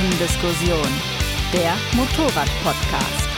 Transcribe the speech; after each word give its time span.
Kurvendiskussion, 0.00 0.88
der 1.52 1.74
Motorrad-Podcast. 1.94 3.28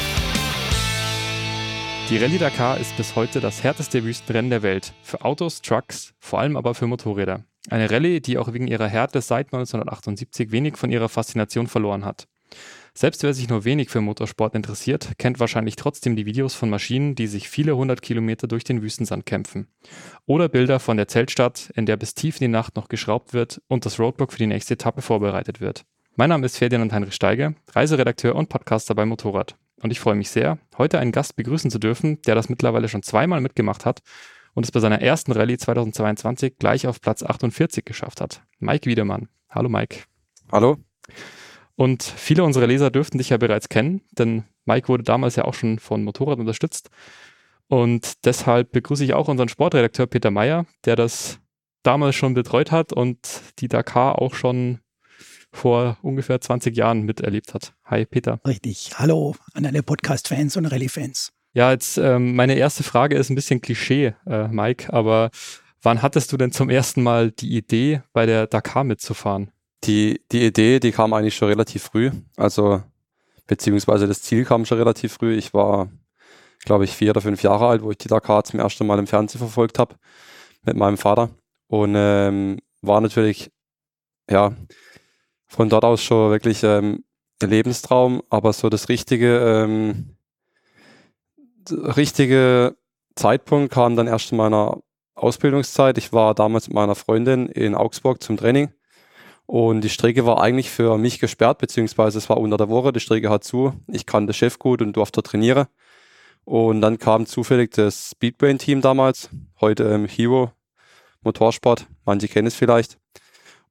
Die 2.08 2.19
Rallye 2.19 2.38
Dakar 2.38 2.79
ist 2.79 2.96
bis 2.96 3.17
heute 3.17 3.40
das 3.40 3.65
härteste 3.65 4.04
Wüstenrennen 4.04 4.51
der 4.51 4.62
Welt. 4.62 4.93
Für 5.03 5.25
Autos, 5.25 5.61
Trucks, 5.61 6.14
vor 6.21 6.38
allem 6.38 6.56
aber 6.56 6.75
für 6.75 6.87
Motorräder. 6.87 7.45
Eine 7.69 7.90
Rallye, 7.90 8.21
die 8.21 8.38
auch 8.38 8.53
wegen 8.53 8.69
ihrer 8.69 8.87
Härte 8.87 9.21
seit 9.22 9.46
1978 9.46 10.53
wenig 10.53 10.76
von 10.76 10.93
ihrer 10.93 11.08
Faszination 11.08 11.67
verloren 11.67 12.04
hat. 12.04 12.29
Selbst 12.94 13.24
wer 13.24 13.35
sich 13.35 13.49
nur 13.49 13.65
wenig 13.65 13.90
für 13.90 14.01
Motorsport 14.01 14.54
interessiert, 14.54 15.15
kennt 15.19 15.40
wahrscheinlich 15.40 15.74
trotzdem 15.74 16.15
die 16.15 16.27
Videos 16.27 16.55
von 16.55 16.70
Maschinen, 16.70 17.16
die 17.16 17.27
sich 17.27 17.48
viele 17.48 17.77
hundert 17.77 18.02
Kilometer 18.02 18.47
durch 18.47 18.62
den 18.62 18.83
Wüstensand 18.83 19.27
kämpfen. 19.27 19.66
Oder 20.27 20.48
Bilder 20.48 20.79
von 20.79 20.97
der 20.97 21.09
Zeltstadt, 21.09 21.73
in 21.74 21.87
der 21.87 21.97
bis 21.97 22.15
tief 22.15 22.37
in 22.37 22.45
die 22.45 22.48
Nacht 22.48 22.77
noch 22.77 22.88
geschraubt 22.88 23.33
wird 23.33 23.60
und 23.66 23.84
das 23.84 23.98
Roadbook 23.98 24.30
für 24.30 24.38
die 24.38 24.47
nächste 24.47 24.74
Etappe 24.74 25.02
vorbereitet 25.02 25.60
wird. 25.60 25.84
Mein 26.15 26.29
Name 26.29 26.45
ist 26.45 26.59
Ferdinand 26.59 26.93
Heinrich 26.93 27.15
Steiger, 27.15 27.55
Reiseredakteur 27.71 28.37
und 28.37 28.51
Podcaster 28.51 28.95
bei 28.95 29.07
Motorrad. 29.07 29.57
Und 29.80 29.93
ich 29.93 29.98
freue 29.98 30.15
mich 30.15 30.29
sehr, 30.29 30.59
heute 30.77 30.98
einen 30.98 31.11
Gast 31.11 31.37
begrüßen 31.37 31.71
zu 31.71 31.79
dürfen, 31.79 32.21
der 32.27 32.35
das 32.35 32.51
mittlerweile 32.51 32.91
schon 32.91 33.02
zweimal 33.02 33.41
mitgemacht 33.41 33.87
hat 33.87 34.02
und 34.52 34.62
es 34.62 34.71
bei 34.71 34.80
seiner 34.80 35.01
ersten 35.01 35.33
Rallye 35.33 35.57
2022 35.57 36.59
gleich 36.59 36.87
auf 36.87 37.01
Platz 37.01 37.23
48 37.23 37.87
geschafft 37.87 38.21
hat. 38.21 38.43
Mike 38.59 38.91
Wiedemann. 38.91 39.30
Hallo 39.48 39.71
Mike. 39.71 40.01
Hallo. 40.52 40.77
Und 41.77 42.02
viele 42.02 42.45
unserer 42.45 42.66
Leser 42.66 42.91
dürften 42.91 43.16
dich 43.16 43.30
ja 43.30 43.38
bereits 43.38 43.71
kennen, 43.71 44.02
denn 44.10 44.45
Mike 44.66 44.88
wurde 44.88 45.05
damals 45.05 45.37
ja 45.37 45.45
auch 45.45 45.55
schon 45.55 45.79
von 45.79 46.05
Motorrad 46.05 46.38
unterstützt. 46.38 46.91
Und 47.69 48.27
deshalb 48.27 48.73
begrüße 48.73 49.02
ich 49.02 49.15
auch 49.15 49.29
unseren 49.29 49.49
Sportredakteur 49.49 50.07
Peter 50.07 50.30
Meyer, 50.30 50.66
der 50.85 50.95
das 50.95 51.41
damals 51.83 52.16
schon 52.16 52.35
betreut 52.35 52.71
hat 52.71 52.93
und 52.93 53.19
die 53.60 53.69
Dakar 53.69 54.21
auch 54.21 54.35
schon 54.35 54.80
vor 55.52 55.98
ungefähr 56.02 56.41
20 56.41 56.77
Jahren 56.77 57.02
miterlebt 57.02 57.55
hat. 57.55 57.74
Hi 57.84 58.06
Peter. 58.06 58.41
Richtig. 58.47 58.93
Hallo 58.96 59.37
an 59.54 59.66
alle 59.66 59.82
Podcast-Fans 59.82 60.57
und 60.57 60.66
Rallye-Fans. 60.66 61.32
Ja, 61.54 61.71
jetzt 61.71 61.99
ähm, 61.99 62.35
meine 62.35 62.54
erste 62.54 62.82
Frage 62.82 63.16
ist 63.16 63.29
ein 63.29 63.35
bisschen 63.35 63.60
Klischee, 63.60 64.14
äh, 64.27 64.48
Mike, 64.48 64.92
aber 64.92 65.30
wann 65.82 66.00
hattest 66.00 66.32
du 66.32 66.38
denn 66.38 66.50
zum 66.50 66.70
ersten 66.70 67.02
Mal 67.02 67.30
die 67.30 67.56
Idee, 67.56 68.02
bei 68.14 68.24
der 68.24 68.46
Dakar 68.46 68.84
mitzufahren? 68.84 69.50
Die, 69.84 70.22
die 70.32 70.46
Idee, 70.46 70.80
die 70.80 70.92
kam 70.92 71.12
eigentlich 71.12 71.36
schon 71.36 71.48
relativ 71.48 71.82
früh. 71.82 72.10
Also, 72.36 72.82
beziehungsweise 73.46 74.06
das 74.06 74.22
Ziel 74.22 74.44
kam 74.44 74.64
schon 74.64 74.78
relativ 74.78 75.12
früh. 75.12 75.34
Ich 75.34 75.52
war, 75.52 75.90
glaube 76.64 76.84
ich, 76.84 76.92
vier 76.92 77.10
oder 77.10 77.20
fünf 77.20 77.42
Jahre 77.42 77.66
alt, 77.66 77.82
wo 77.82 77.90
ich 77.90 77.98
die 77.98 78.08
Dakar 78.08 78.44
zum 78.44 78.60
ersten 78.60 78.86
Mal 78.86 78.98
im 78.98 79.06
Fernsehen 79.06 79.40
verfolgt 79.40 79.78
habe 79.78 79.96
mit 80.64 80.77
meinem 80.77 80.96
Vater. 80.96 81.30
Und 81.66 81.94
ähm, 81.96 82.58
war 82.80 83.00
natürlich, 83.00 83.50
ja, 84.30 84.55
von 85.53 85.69
dort 85.69 85.84
aus 85.84 86.03
schon 86.03 86.31
wirklich 86.31 86.62
ähm, 86.64 87.05
Lebenstraum, 87.42 88.22
aber 88.31 88.55
so 88.55 88.70
das 88.70 88.89
richtige, 88.89 89.39
ähm, 89.39 90.17
richtige 91.70 92.75
Zeitpunkt 93.17 93.70
kam 93.70 93.95
dann 93.95 94.06
erst 94.06 94.33
in 94.33 94.39
meiner 94.39 94.78
Ausbildungszeit. 95.14 95.98
Ich 95.98 96.11
war 96.14 96.34
damals 96.34 96.69
mit 96.69 96.75
meiner 96.75 96.95
Freundin 96.95 97.48
in 97.48 97.75
Augsburg 97.75 98.23
zum 98.23 98.39
Training 98.39 98.70
und 99.45 99.83
die 99.83 99.91
Strecke 99.91 100.25
war 100.25 100.41
eigentlich 100.41 100.70
für 100.70 100.97
mich 100.97 101.19
gesperrt, 101.19 101.58
beziehungsweise 101.58 102.17
es 102.17 102.30
war 102.30 102.39
unter 102.39 102.56
der 102.56 102.70
Woche, 102.70 102.91
die 102.91 103.00
Strecke 103.00 103.28
hat 103.28 103.45
zu. 103.45 103.75
Ich 103.89 104.06
kannte 104.06 104.33
Chef 104.33 104.58
gut 104.58 104.80
und 104.80 104.95
durfte 104.95 105.23
trainieren. 105.23 105.67
Und 106.45 106.80
dann 106.80 106.98
kam 106.98 107.27
zufällig 107.27 107.73
das 107.73 108.12
Speedbrain-Team 108.12 108.80
damals, 108.80 109.28
heute 109.61 109.84
ähm, 109.84 110.06
Hero 110.06 110.50
Motorsport, 111.20 111.86
manche 112.06 112.27
kennen 112.27 112.48
es 112.48 112.55
vielleicht. 112.55 112.98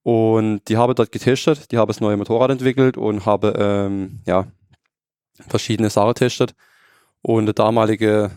Und 0.03 0.61
die 0.67 0.77
habe 0.77 0.95
dort 0.95 1.11
getestet, 1.11 1.71
die 1.71 1.77
habe 1.77 1.89
das 1.89 2.01
neue 2.01 2.17
Motorrad 2.17 2.49
entwickelt 2.49 2.97
und 2.97 3.25
habe 3.25 3.53
ähm, 3.57 4.21
ja, 4.25 4.47
verschiedene 5.47 5.89
Sachen 5.89 6.09
getestet. 6.09 6.55
Und 7.21 7.45
der 7.45 7.53
damalige 7.53 8.31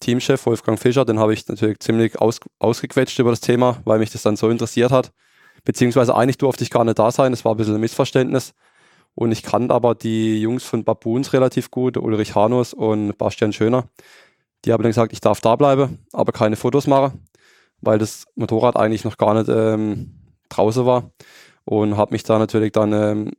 Teamchef 0.00 0.46
Wolfgang 0.46 0.78
Fischer, 0.78 1.04
den 1.04 1.18
habe 1.18 1.34
ich 1.34 1.46
natürlich 1.48 1.80
ziemlich 1.80 2.20
aus, 2.20 2.38
ausgequetscht 2.58 3.18
über 3.18 3.30
das 3.30 3.40
Thema, 3.40 3.78
weil 3.84 3.98
mich 3.98 4.10
das 4.10 4.22
dann 4.22 4.36
so 4.36 4.48
interessiert 4.48 4.92
hat. 4.92 5.12
Beziehungsweise 5.64 6.14
eigentlich 6.14 6.38
durfte 6.38 6.64
ich 6.64 6.70
gar 6.70 6.84
nicht 6.84 6.98
da 6.98 7.10
sein, 7.10 7.32
es 7.32 7.44
war 7.44 7.54
ein 7.54 7.56
bisschen 7.56 7.74
ein 7.74 7.80
Missverständnis. 7.80 8.54
Und 9.14 9.30
ich 9.30 9.42
kannte 9.42 9.74
aber 9.74 9.94
die 9.94 10.40
Jungs 10.40 10.64
von 10.64 10.84
Baboons 10.84 11.32
relativ 11.32 11.70
gut, 11.70 11.96
Ulrich 11.96 12.34
Hanus 12.34 12.72
und 12.72 13.16
Bastian 13.18 13.52
Schöner. 13.52 13.88
Die 14.64 14.72
haben 14.72 14.82
dann 14.82 14.90
gesagt, 14.90 15.12
ich 15.12 15.20
darf 15.20 15.40
da 15.40 15.56
bleiben, 15.56 15.98
aber 16.12 16.32
keine 16.32 16.56
Fotos 16.56 16.86
machen, 16.86 17.26
weil 17.80 17.98
das 17.98 18.26
Motorrad 18.36 18.76
eigentlich 18.76 19.04
noch 19.04 19.18
gar 19.18 19.34
nicht 19.34 19.48
ähm, 19.48 20.21
draußen 20.56 20.86
war 20.86 21.10
und 21.64 21.96
habe 21.96 22.12
mich 22.12 22.22
da 22.22 22.38
natürlich 22.38 22.72
dann 22.72 22.92
ähm, 22.92 23.30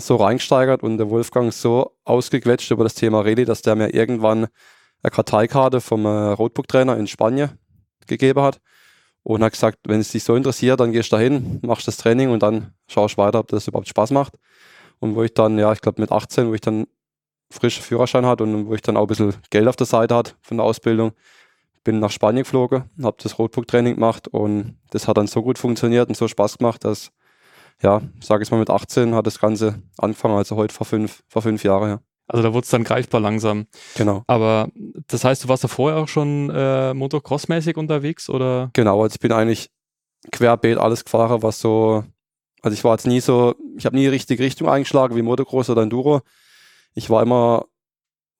so 0.00 0.16
reingesteigert 0.16 0.82
und 0.82 0.98
der 0.98 1.10
Wolfgang 1.10 1.52
so 1.52 1.96
ausgequetscht 2.04 2.70
über 2.70 2.84
das 2.84 2.94
Thema 2.94 3.20
Rallye, 3.20 3.44
dass 3.44 3.62
der 3.62 3.74
mir 3.74 3.92
irgendwann 3.94 4.46
eine 5.02 5.10
Karteikarte 5.10 5.80
vom 5.80 6.04
äh, 6.04 6.08
Roadbook-Trainer 6.08 6.96
in 6.96 7.06
Spanien 7.06 7.50
gegeben 8.06 8.40
hat 8.40 8.60
und 9.22 9.42
hat 9.42 9.52
gesagt, 9.52 9.78
wenn 9.86 10.00
es 10.00 10.12
dich 10.12 10.24
so 10.24 10.34
interessiert, 10.34 10.80
dann 10.80 10.92
gehst 10.92 11.12
du 11.12 11.16
dahin, 11.16 11.60
machst 11.62 11.86
das 11.86 11.96
Training 11.96 12.30
und 12.30 12.42
dann 12.42 12.72
schaust 12.86 13.18
weiter, 13.18 13.40
ob 13.40 13.48
das 13.48 13.68
überhaupt 13.68 13.88
Spaß 13.88 14.10
macht. 14.12 14.34
Und 15.00 15.14
wo 15.14 15.22
ich 15.22 15.34
dann, 15.34 15.58
ja, 15.58 15.72
ich 15.72 15.80
glaube 15.80 16.00
mit 16.00 16.10
18, 16.10 16.48
wo 16.48 16.54
ich 16.54 16.60
dann 16.60 16.86
frischen 17.50 17.82
Führerschein 17.82 18.26
hatte 18.26 18.44
und 18.44 18.66
wo 18.66 18.74
ich 18.74 18.82
dann 18.82 18.96
auch 18.96 19.02
ein 19.02 19.06
bisschen 19.06 19.34
Geld 19.50 19.68
auf 19.68 19.76
der 19.76 19.86
Seite 19.86 20.14
hatte 20.14 20.32
von 20.42 20.56
der 20.56 20.66
Ausbildung, 20.66 21.12
bin 21.88 22.00
nach 22.00 22.10
Spanien 22.10 22.42
geflogen, 22.42 22.84
habe 23.02 23.16
das 23.22 23.38
Roadbook-Training 23.38 23.94
gemacht 23.94 24.28
und 24.28 24.76
das 24.90 25.08
hat 25.08 25.16
dann 25.16 25.26
so 25.26 25.42
gut 25.42 25.56
funktioniert 25.56 26.10
und 26.10 26.16
so 26.16 26.28
Spaß 26.28 26.58
gemacht, 26.58 26.84
dass, 26.84 27.12
ja, 27.82 28.02
sage 28.20 28.42
ich 28.42 28.50
mal, 28.50 28.58
mit 28.58 28.68
18 28.68 29.14
hat 29.14 29.26
das 29.26 29.40
Ganze 29.40 29.82
angefangen, 29.96 30.36
also 30.36 30.56
heute 30.56 30.74
vor 30.74 30.84
fünf, 30.84 31.22
vor 31.28 31.40
fünf 31.40 31.64
Jahren, 31.64 31.88
ja. 31.88 32.00
Also 32.26 32.42
da 32.42 32.52
wurde 32.52 32.64
es 32.64 32.70
dann 32.70 32.84
greifbar 32.84 33.22
langsam. 33.22 33.68
Genau. 33.96 34.22
Aber 34.26 34.68
das 35.06 35.24
heißt, 35.24 35.44
du 35.44 35.48
warst 35.48 35.64
da 35.64 35.68
vorher 35.68 35.98
auch 35.98 36.08
schon 36.08 36.50
äh, 36.50 36.92
Motocross-mäßig 36.92 37.78
unterwegs 37.78 38.28
oder? 38.28 38.68
Genau, 38.74 39.02
also 39.02 39.14
ich 39.14 39.20
bin 39.20 39.32
eigentlich 39.32 39.70
querbeet 40.30 40.76
alles 40.76 41.04
gefahren, 41.06 41.42
was 41.42 41.58
so, 41.58 42.04
also 42.60 42.74
ich 42.74 42.84
war 42.84 42.92
jetzt 42.92 43.06
nie 43.06 43.20
so, 43.20 43.54
ich 43.78 43.86
habe 43.86 43.96
nie 43.96 44.08
richtig 44.08 44.40
Richtung 44.40 44.68
eingeschlagen 44.68 45.16
wie 45.16 45.22
Motocross 45.22 45.70
oder 45.70 45.80
Enduro. 45.80 46.20
Ich 46.92 47.08
war 47.08 47.22
immer 47.22 47.64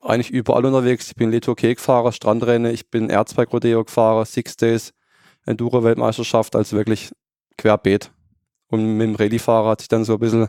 eigentlich 0.00 0.30
überall 0.30 0.64
unterwegs. 0.64 1.08
Ich 1.08 1.16
bin 1.16 1.30
Leto 1.30 1.54
K-Fahrer, 1.54 2.12
Strandrennen, 2.12 2.72
ich 2.72 2.90
bin 2.90 3.10
Erzberg 3.10 3.52
Rodeo 3.52 3.84
gefahrer, 3.84 4.24
Six 4.24 4.56
Days, 4.56 4.92
Enduro-Weltmeisterschaft, 5.46 6.56
also 6.56 6.76
wirklich 6.76 7.10
querbeet. 7.56 8.10
Und 8.68 8.96
mit 8.96 9.08
dem 9.08 9.14
Rallye-Fahrer 9.14 9.70
hat 9.70 9.80
sich 9.80 9.88
dann 9.88 10.04
so 10.04 10.14
ein 10.14 10.18
bisschen 10.20 10.48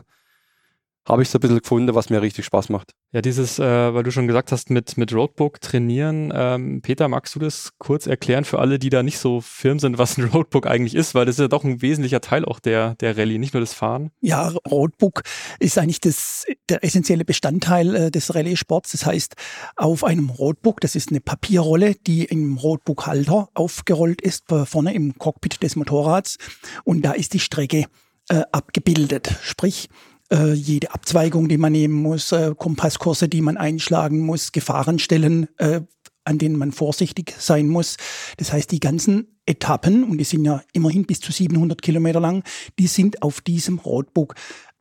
habe 1.08 1.22
ich 1.22 1.30
so 1.30 1.38
ein 1.38 1.40
bisschen 1.40 1.60
gefunden, 1.60 1.94
was 1.94 2.10
mir 2.10 2.22
richtig 2.22 2.44
Spaß 2.44 2.68
macht. 2.68 2.92
Ja, 3.12 3.22
dieses, 3.22 3.58
äh, 3.58 3.94
weil 3.94 4.02
du 4.04 4.12
schon 4.12 4.28
gesagt 4.28 4.52
hast, 4.52 4.70
mit, 4.70 4.96
mit 4.96 5.12
Roadbook 5.12 5.60
trainieren. 5.60 6.32
Ähm, 6.34 6.80
Peter, 6.82 7.08
magst 7.08 7.34
du 7.34 7.40
das 7.40 7.70
kurz 7.78 8.06
erklären 8.06 8.44
für 8.44 8.60
alle, 8.60 8.78
die 8.78 8.90
da 8.90 9.02
nicht 9.02 9.18
so 9.18 9.40
firm 9.40 9.80
sind, 9.80 9.98
was 9.98 10.18
ein 10.18 10.24
Roadbook 10.24 10.66
eigentlich 10.66 10.94
ist? 10.94 11.14
Weil 11.14 11.26
das 11.26 11.36
ist 11.36 11.40
ja 11.40 11.48
doch 11.48 11.64
ein 11.64 11.82
wesentlicher 11.82 12.20
Teil 12.20 12.44
auch 12.44 12.60
der, 12.60 12.94
der 12.96 13.16
Rallye, 13.16 13.38
nicht 13.38 13.54
nur 13.54 13.60
das 13.60 13.74
Fahren. 13.74 14.10
Ja, 14.20 14.52
Roadbook 14.70 15.22
ist 15.58 15.78
eigentlich 15.78 16.00
das, 16.00 16.44
der 16.68 16.84
essentielle 16.84 17.24
Bestandteil 17.24 17.94
äh, 17.96 18.10
des 18.10 18.34
Rallye-Sports. 18.34 18.92
Das 18.92 19.06
heißt, 19.06 19.34
auf 19.76 20.04
einem 20.04 20.30
Roadbook, 20.30 20.80
das 20.80 20.94
ist 20.94 21.10
eine 21.10 21.20
Papierrolle, 21.20 21.94
die 21.94 22.24
im 22.24 22.58
Roadbook-Halter 22.58 23.48
aufgerollt 23.54 24.20
ist, 24.20 24.44
vorne 24.64 24.94
im 24.94 25.18
Cockpit 25.18 25.62
des 25.62 25.74
Motorrads. 25.74 26.36
Und 26.84 27.02
da 27.02 27.12
ist 27.12 27.34
die 27.34 27.40
Strecke 27.40 27.86
äh, 28.28 28.42
abgebildet. 28.52 29.36
Sprich, 29.42 29.88
äh, 30.32 30.52
jede 30.52 30.92
Abzweigung, 30.92 31.48
die 31.48 31.58
man 31.58 31.72
nehmen 31.72 31.94
muss, 31.94 32.32
äh, 32.32 32.54
Kompasskurse, 32.56 33.28
die 33.28 33.40
man 33.40 33.56
einschlagen 33.56 34.20
muss, 34.20 34.52
Gefahrenstellen, 34.52 35.48
äh, 35.58 35.82
an 36.24 36.38
denen 36.38 36.56
man 36.56 36.72
vorsichtig 36.72 37.34
sein 37.38 37.68
muss. 37.68 37.96
Das 38.36 38.52
heißt, 38.52 38.70
die 38.70 38.80
ganzen 38.80 39.40
Etappen, 39.46 40.04
und 40.04 40.18
die 40.18 40.24
sind 40.24 40.44
ja 40.44 40.62
immerhin 40.72 41.04
bis 41.04 41.20
zu 41.20 41.32
700 41.32 41.82
Kilometer 41.82 42.20
lang, 42.20 42.44
die 42.78 42.86
sind 42.86 43.22
auf 43.22 43.40
diesem 43.40 43.78
Roadbook 43.78 44.34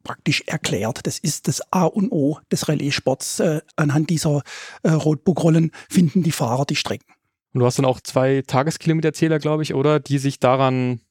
praktisch 0.03 0.43
erklärt. 0.45 0.99
Das 1.03 1.19
ist 1.19 1.47
das 1.47 1.61
A 1.71 1.85
und 1.85 2.11
O 2.11 2.39
des 2.51 2.67
Relaissports. 2.67 3.39
Äh, 3.39 3.61
anhand 3.75 4.09
dieser 4.09 4.43
äh, 4.83 4.91
Roadbook-Rollen 4.91 5.71
finden 5.89 6.23
die 6.23 6.31
Fahrer 6.31 6.65
die 6.65 6.75
Strecken. 6.75 7.13
Und 7.53 7.61
du 7.61 7.65
hast 7.65 7.79
dann 7.79 7.85
auch 7.85 7.99
zwei 7.99 8.43
Tageskilometerzähler, 8.45 9.39
glaube 9.39 9.63
ich, 9.63 9.73
oder? 9.73 9.99
Die 9.99 10.19
sich 10.19 10.39
daran. 10.39 11.01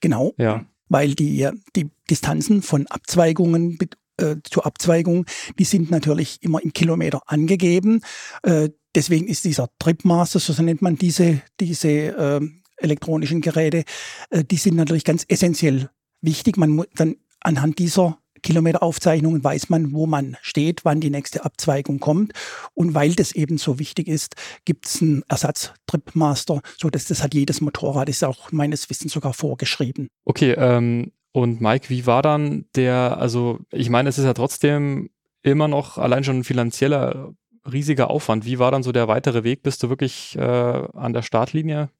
Genau. 0.00 0.34
Ja 0.36 0.66
weil 0.88 1.14
die, 1.14 1.48
die 1.76 1.90
Distanzen 2.10 2.62
von 2.62 2.86
Abzweigungen 2.86 3.78
äh, 4.18 4.36
zu 4.42 4.62
Abzweigung, 4.62 5.26
die 5.58 5.64
sind 5.64 5.90
natürlich 5.90 6.38
immer 6.42 6.62
im 6.62 6.72
Kilometer 6.72 7.22
angegeben. 7.26 8.02
Äh, 8.42 8.70
deswegen 8.94 9.28
ist 9.28 9.44
dieser 9.44 9.68
Tripmaster, 9.78 10.40
so 10.40 10.60
nennt 10.62 10.82
man 10.82 10.96
diese, 10.96 11.40
diese 11.60 11.88
äh, 11.88 12.40
elektronischen 12.76 13.40
Geräte, 13.40 13.84
äh, 14.30 14.44
die 14.44 14.56
sind 14.56 14.76
natürlich 14.76 15.04
ganz 15.04 15.24
essentiell 15.28 15.90
wichtig. 16.20 16.56
Man 16.56 16.70
muss 16.70 16.86
dann 16.94 17.16
anhand 17.40 17.78
dieser 17.78 18.18
Kilometeraufzeichnungen 18.42 19.42
weiß 19.42 19.68
man, 19.68 19.92
wo 19.92 20.06
man 20.06 20.36
steht, 20.42 20.84
wann 20.84 21.00
die 21.00 21.10
nächste 21.10 21.44
Abzweigung 21.44 22.00
kommt. 22.00 22.32
Und 22.74 22.94
weil 22.94 23.14
das 23.14 23.32
eben 23.32 23.58
so 23.58 23.78
wichtig 23.78 24.08
ist, 24.08 24.34
gibt 24.64 24.86
es 24.86 25.02
einen 25.02 25.22
Ersatz-Tripmaster, 25.28 26.60
so 26.76 26.90
dass 26.90 27.06
das 27.06 27.22
hat 27.22 27.34
jedes 27.34 27.60
Motorrad, 27.60 28.08
ist 28.08 28.24
auch 28.24 28.52
meines 28.52 28.90
Wissens 28.90 29.12
sogar 29.12 29.34
vorgeschrieben. 29.34 30.08
Okay, 30.24 30.52
ähm, 30.52 31.12
Und 31.32 31.60
Mike, 31.60 31.88
wie 31.88 32.06
war 32.06 32.22
dann 32.22 32.64
der, 32.74 33.18
also 33.18 33.60
ich 33.70 33.90
meine, 33.90 34.08
es 34.08 34.18
ist 34.18 34.24
ja 34.24 34.34
trotzdem 34.34 35.10
immer 35.42 35.68
noch 35.68 35.98
allein 35.98 36.24
schon 36.24 36.38
ein 36.38 36.44
finanzieller 36.44 37.32
riesiger 37.70 38.10
Aufwand. 38.10 38.44
Wie 38.44 38.58
war 38.58 38.70
dann 38.70 38.82
so 38.82 38.92
der 38.92 39.08
weitere 39.08 39.44
Weg, 39.44 39.62
bis 39.62 39.78
du 39.78 39.88
wirklich 39.88 40.36
äh, 40.36 40.40
an 40.40 41.12
der 41.12 41.22
Startlinie 41.22 41.90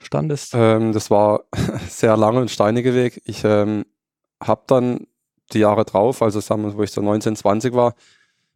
standest? 0.00 0.52
Ähm, 0.54 0.92
das 0.92 1.10
war 1.10 1.44
sehr 1.88 2.16
lange 2.16 2.40
und 2.40 2.50
steiniger 2.50 2.94
Weg. 2.94 3.22
Ich 3.24 3.44
ähm, 3.44 3.86
habe 4.42 4.62
dann 4.66 5.06
die 5.52 5.60
Jahre 5.60 5.84
drauf, 5.84 6.22
also 6.22 6.40
sagen 6.40 6.64
wir, 6.64 6.76
wo 6.76 6.82
ich 6.82 6.90
so 6.90 7.00
19, 7.00 7.36
20 7.36 7.74
war, 7.74 7.94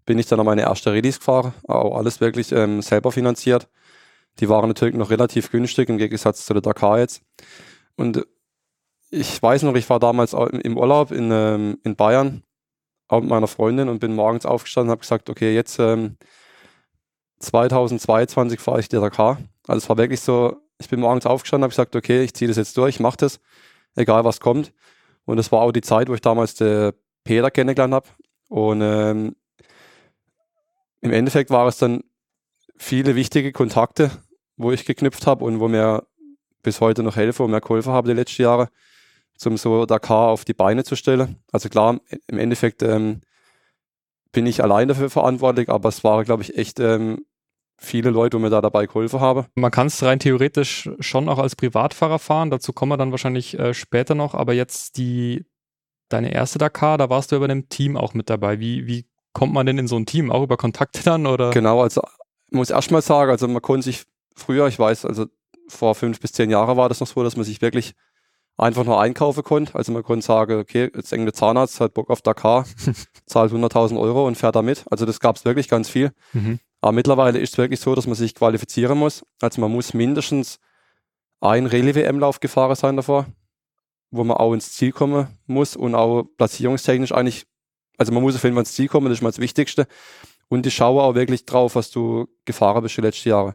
bin 0.06 0.18
ich 0.18 0.26
dann 0.26 0.40
an 0.40 0.46
meine 0.46 0.62
erste 0.62 0.92
Release 0.92 1.18
gefahren, 1.18 1.54
auch 1.68 1.96
alles 1.96 2.20
wirklich 2.20 2.52
ähm, 2.52 2.82
selber 2.82 3.12
finanziert. 3.12 3.68
Die 4.40 4.48
waren 4.48 4.68
natürlich 4.68 4.94
noch 4.94 5.10
relativ 5.10 5.50
günstig 5.50 5.88
im 5.88 5.98
Gegensatz 5.98 6.46
zu 6.46 6.52
der 6.52 6.62
Dakar 6.62 6.98
jetzt. 6.98 7.22
Und 7.96 8.26
ich 9.10 9.42
weiß 9.42 9.62
noch, 9.64 9.74
ich 9.74 9.88
war 9.90 9.98
damals 9.98 10.32
im 10.32 10.78
Urlaub 10.78 11.10
in, 11.10 11.30
ähm, 11.32 11.78
in 11.84 11.96
Bayern, 11.96 12.42
auch 13.08 13.20
mit 13.20 13.30
meiner 13.30 13.48
Freundin 13.48 13.88
und 13.88 13.98
bin 13.98 14.14
morgens 14.14 14.46
aufgestanden 14.46 14.88
und 14.88 14.92
habe 14.92 15.00
gesagt, 15.00 15.28
okay, 15.30 15.54
jetzt 15.54 15.78
ähm, 15.78 16.16
2022 17.40 18.60
fahre 18.60 18.80
ich 18.80 18.88
die 18.88 18.96
Dakar. 18.96 19.38
Also 19.66 19.78
es 19.84 19.88
war 19.88 19.98
wirklich 19.98 20.20
so, 20.20 20.56
ich 20.78 20.88
bin 20.88 21.00
morgens 21.00 21.26
aufgestanden, 21.26 21.64
habe 21.64 21.70
gesagt, 21.70 21.96
okay, 21.96 22.22
ich 22.22 22.34
ziehe 22.34 22.48
das 22.48 22.56
jetzt 22.56 22.76
durch, 22.76 22.96
ich 22.96 23.00
mache 23.00 23.16
das, 23.18 23.40
egal 23.96 24.24
was 24.24 24.40
kommt. 24.40 24.72
Und 25.24 25.36
das 25.36 25.52
war 25.52 25.62
auch 25.62 25.72
die 25.72 25.82
Zeit, 25.82 26.08
wo 26.08 26.14
ich 26.14 26.20
damals 26.20 26.54
den 26.54 26.92
Peter 27.24 27.50
kennengelernt 27.50 27.94
habe. 27.94 28.08
Und 28.48 28.80
ähm, 28.82 29.36
im 31.00 31.12
Endeffekt 31.12 31.50
war 31.50 31.66
es 31.66 31.78
dann 31.78 32.02
viele 32.76 33.14
wichtige 33.14 33.52
Kontakte, 33.52 34.10
wo 34.56 34.72
ich 34.72 34.84
geknüpft 34.84 35.26
habe 35.26 35.44
und 35.44 35.60
wo 35.60 35.68
mir 35.68 36.06
bis 36.62 36.80
heute 36.80 37.02
noch 37.02 37.16
helfe 37.16 37.42
und 37.42 37.50
mir 37.50 37.60
geholfen 37.60 37.92
habe 37.92 38.08
die 38.08 38.14
letzten 38.14 38.42
Jahre, 38.42 38.68
zum 39.36 39.56
so 39.56 39.86
Dakar 39.86 40.28
auf 40.28 40.44
die 40.44 40.54
Beine 40.54 40.84
zu 40.84 40.96
stellen. 40.96 41.36
Also 41.52 41.68
klar, 41.68 42.00
im 42.26 42.38
Endeffekt 42.38 42.82
ähm, 42.82 43.20
bin 44.32 44.46
ich 44.46 44.62
allein 44.62 44.88
dafür 44.88 45.10
verantwortlich, 45.10 45.68
aber 45.68 45.88
es 45.88 46.04
waren, 46.04 46.24
glaube 46.24 46.42
ich, 46.42 46.56
echt 46.56 46.80
ähm, 46.80 47.24
viele 47.80 48.10
Leute, 48.10 48.38
mir 48.38 48.50
da 48.50 48.60
dabei 48.60 48.86
geholfen 48.86 49.20
haben. 49.20 49.46
Man 49.56 49.70
kann 49.70 49.86
es 49.86 50.02
rein 50.02 50.18
theoretisch 50.18 50.90
schon 51.00 51.28
auch 51.28 51.38
als 51.38 51.56
Privatfahrer 51.56 52.18
fahren, 52.18 52.50
dazu 52.50 52.72
kommen 52.72 52.92
wir 52.92 52.96
dann 52.96 53.10
wahrscheinlich 53.10 53.58
äh, 53.58 53.74
später 53.74 54.14
noch, 54.14 54.34
aber 54.34 54.52
jetzt 54.52 54.98
die, 54.98 55.46
deine 56.08 56.32
erste 56.32 56.58
Dakar, 56.58 56.98
da 56.98 57.08
warst 57.08 57.32
du 57.32 57.36
über 57.36 57.48
dem 57.48 57.68
Team 57.68 57.96
auch 57.96 58.14
mit 58.14 58.28
dabei. 58.28 58.60
Wie, 58.60 58.86
wie 58.86 59.06
kommt 59.32 59.54
man 59.54 59.66
denn 59.66 59.78
in 59.78 59.88
so 59.88 59.96
ein 59.96 60.06
Team? 60.06 60.30
Auch 60.30 60.42
über 60.42 60.56
Kontakte 60.56 61.02
dann 61.02 61.26
oder? 61.26 61.50
Genau, 61.50 61.80
also 61.82 62.02
ich 62.48 62.56
muss 62.56 62.70
erstmal 62.70 63.02
sagen, 63.02 63.30
also 63.30 63.48
man 63.48 63.62
konnte 63.62 63.84
sich 63.84 64.04
früher, 64.36 64.66
ich 64.66 64.78
weiß, 64.78 65.06
also 65.06 65.26
vor 65.68 65.94
fünf 65.94 66.20
bis 66.20 66.32
zehn 66.32 66.50
Jahren 66.50 66.76
war 66.76 66.88
das 66.88 67.00
noch 67.00 67.06
so, 67.06 67.22
dass 67.22 67.36
man 67.36 67.44
sich 67.44 67.62
wirklich 67.62 67.94
einfach 68.58 68.84
nur 68.84 69.00
einkaufen 69.00 69.42
konnte. 69.42 69.74
Also 69.74 69.92
man 69.92 70.02
konnte 70.02 70.26
sagen, 70.26 70.58
okay, 70.58 70.90
jetzt 70.94 71.12
der 71.12 71.32
Zahnarzt 71.32 71.80
hat 71.80 71.94
Bock 71.94 72.10
auf 72.10 72.20
Dakar, 72.20 72.66
zahlt 73.26 73.52
100.000 73.52 73.98
Euro 73.98 74.26
und 74.26 74.36
fährt 74.36 74.56
damit. 74.56 74.84
Also 74.90 75.06
das 75.06 75.20
gab 75.20 75.36
es 75.36 75.44
wirklich 75.44 75.68
ganz 75.68 75.88
viel. 75.88 76.12
Mhm. 76.32 76.58
Aber 76.80 76.92
mittlerweile 76.92 77.38
ist 77.38 77.52
es 77.52 77.58
wirklich 77.58 77.80
so, 77.80 77.94
dass 77.94 78.06
man 78.06 78.16
sich 78.16 78.34
qualifizieren 78.34 78.98
muss. 78.98 79.24
Also 79.40 79.60
man 79.60 79.70
muss 79.70 79.92
mindestens 79.92 80.58
ein 81.40 81.66
Rallye-WM-Lauf 81.66 82.40
gefahren 82.40 82.74
sein 82.74 82.96
davor, 82.96 83.26
wo 84.10 84.24
man 84.24 84.36
auch 84.36 84.52
ins 84.52 84.72
Ziel 84.72 84.92
kommen 84.92 85.28
muss 85.46 85.76
und 85.76 85.94
auch 85.94 86.24
platzierungstechnisch 86.36 87.12
eigentlich, 87.12 87.46
also 87.98 88.12
man 88.12 88.22
muss 88.22 88.34
auf 88.34 88.42
jeden 88.44 88.54
Fall 88.54 88.62
ins 88.62 88.74
Ziel 88.74 88.88
kommen, 88.88 89.06
das 89.06 89.18
ist 89.18 89.22
mal 89.22 89.30
das 89.30 89.38
Wichtigste. 89.38 89.86
Und 90.48 90.66
ich 90.66 90.74
schaue 90.74 91.02
auch 91.02 91.14
wirklich 91.14 91.44
drauf, 91.44 91.76
was 91.76 91.90
du 91.90 92.26
gefahren 92.44 92.82
bist 92.82 92.96
die 92.96 93.02
letzten 93.02 93.28
Jahre. 93.28 93.54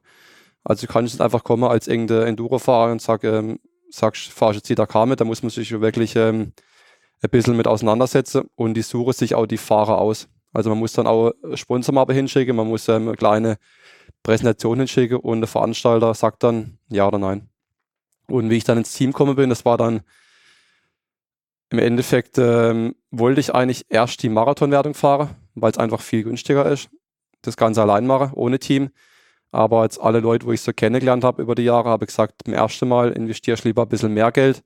Also 0.63 0.87
du 0.87 0.93
kannst 0.93 1.13
nicht 1.13 1.21
einfach 1.21 1.43
kommen 1.43 1.65
als 1.65 1.87
irgendein 1.87 2.27
Enduro-Fahrer 2.27 2.91
und 2.91 3.01
sag, 3.01 3.23
ähm, 3.23 3.59
sagst, 3.89 4.31
fahrst 4.31 4.55
jetzt 4.55 4.69
die 4.69 4.75
Dakar 4.75 5.05
mit, 5.05 5.19
da 5.19 5.25
muss 5.25 5.43
man 5.43 5.49
sich 5.49 5.71
wirklich 5.79 6.15
ähm, 6.15 6.53
ein 7.21 7.29
bisschen 7.29 7.57
mit 7.57 7.67
auseinandersetzen 7.67 8.49
und 8.55 8.75
die 8.75 8.81
suchen 8.81 9.13
sich 9.13 9.35
auch 9.35 9.45
die 9.45 9.57
Fahrer 9.57 9.99
aus. 9.99 10.27
Also 10.55 10.69
man 10.69 10.79
muss 10.79 10.93
dann 10.93 11.05
auch 11.05 11.33
Sponsormappe 11.55 12.13
hinschicken, 12.13 12.55
man 12.55 12.67
muss 12.67 12.87
ähm, 12.87 13.09
eine 13.09 13.17
kleine 13.17 13.57
Präsentation 14.23 14.77
hinschicken 14.77 15.17
und 15.17 15.41
der 15.41 15.49
Veranstalter 15.49 16.13
sagt 16.13 16.43
dann 16.43 16.77
ja 16.89 17.05
oder 17.05 17.19
nein. 17.19 17.49
Und 18.27 18.49
wie 18.49 18.55
ich 18.55 18.63
dann 18.63 18.77
ins 18.77 18.93
Team 18.93 19.11
gekommen 19.11 19.35
bin, 19.35 19.49
das 19.49 19.65
war 19.65 19.77
dann 19.77 20.01
im 21.71 21.79
Endeffekt, 21.79 22.37
ähm, 22.37 22.95
wollte 23.11 23.41
ich 23.41 23.53
eigentlich 23.53 23.85
erst 23.89 24.23
die 24.23 24.29
Marathonwertung 24.29 24.93
fahren, 24.93 25.35
weil 25.55 25.71
es 25.71 25.77
einfach 25.77 25.99
viel 25.99 26.23
günstiger 26.23 26.65
ist. 26.71 26.89
Das 27.41 27.57
Ganze 27.57 27.81
allein 27.81 28.07
machen, 28.07 28.31
ohne 28.33 28.57
Team. 28.57 28.91
Aber 29.51 29.83
jetzt 29.83 29.99
alle 29.99 30.21
Leute, 30.21 30.45
wo 30.45 30.53
ich 30.53 30.61
so 30.61 30.71
kennengelernt 30.71 31.25
habe 31.25 31.41
über 31.41 31.53
die 31.53 31.63
Jahre, 31.63 31.89
habe 31.89 32.05
ich 32.05 32.09
gesagt, 32.09 32.45
beim 32.45 32.53
ersten 32.53 32.87
Mal 32.87 33.11
investierst 33.11 33.65
du 33.65 33.67
lieber 33.67 33.81
ein 33.81 33.89
bisschen 33.89 34.13
mehr 34.13 34.31
Geld 34.31 34.63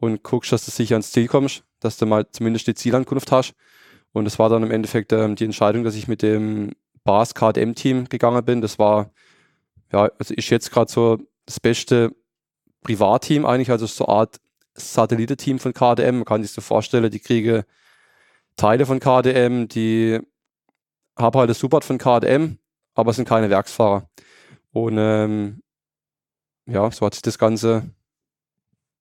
und 0.00 0.24
guckst, 0.24 0.50
dass 0.50 0.64
du 0.64 0.72
sicher 0.72 0.96
ans 0.96 1.12
Ziel 1.12 1.28
kommst, 1.28 1.62
dass 1.78 1.96
du 1.96 2.06
mal 2.06 2.26
zumindest 2.32 2.66
die 2.66 2.74
Zielankunft 2.74 3.30
hast. 3.30 3.54
Und 4.12 4.26
es 4.26 4.38
war 4.38 4.48
dann 4.48 4.62
im 4.62 4.70
Endeffekt 4.70 5.12
ähm, 5.12 5.36
die 5.36 5.44
Entscheidung, 5.44 5.84
dass 5.84 5.94
ich 5.94 6.08
mit 6.08 6.22
dem 6.22 6.72
Bas 7.04 7.34
KDM-Team 7.34 8.08
gegangen 8.08 8.44
bin. 8.44 8.60
Das 8.60 8.78
war, 8.78 9.10
ja, 9.92 10.10
also 10.18 10.34
ist 10.34 10.50
jetzt 10.50 10.70
gerade 10.70 10.90
so 10.90 11.18
das 11.46 11.60
beste 11.60 12.14
Privatteam 12.82 13.46
eigentlich, 13.46 13.70
also 13.70 13.86
so 13.86 14.06
eine 14.06 14.16
Art 14.16 14.40
Satellitenteam 14.74 15.58
von 15.58 15.72
KDM. 15.72 16.16
Man 16.16 16.24
kann 16.24 16.42
sich 16.42 16.52
so 16.52 16.60
vorstellen, 16.60 17.10
die 17.10 17.20
kriege 17.20 17.64
Teile 18.56 18.86
von 18.86 19.00
KDM, 19.00 19.68
die 19.68 20.20
haben 21.16 21.38
halt 21.38 21.50
das 21.50 21.58
Support 21.58 21.84
von 21.84 21.98
KDM, 21.98 22.58
aber 22.94 23.12
sind 23.12 23.28
keine 23.28 23.50
Werksfahrer. 23.50 24.08
Und 24.72 24.96
ähm, 24.98 25.62
ja, 26.66 26.90
so 26.90 27.06
hat 27.06 27.14
sich 27.14 27.22
das 27.22 27.38
Ganze 27.38 27.90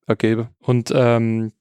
ergeben. 0.08 0.50
Und 0.60 0.92
ähm, 0.94 1.54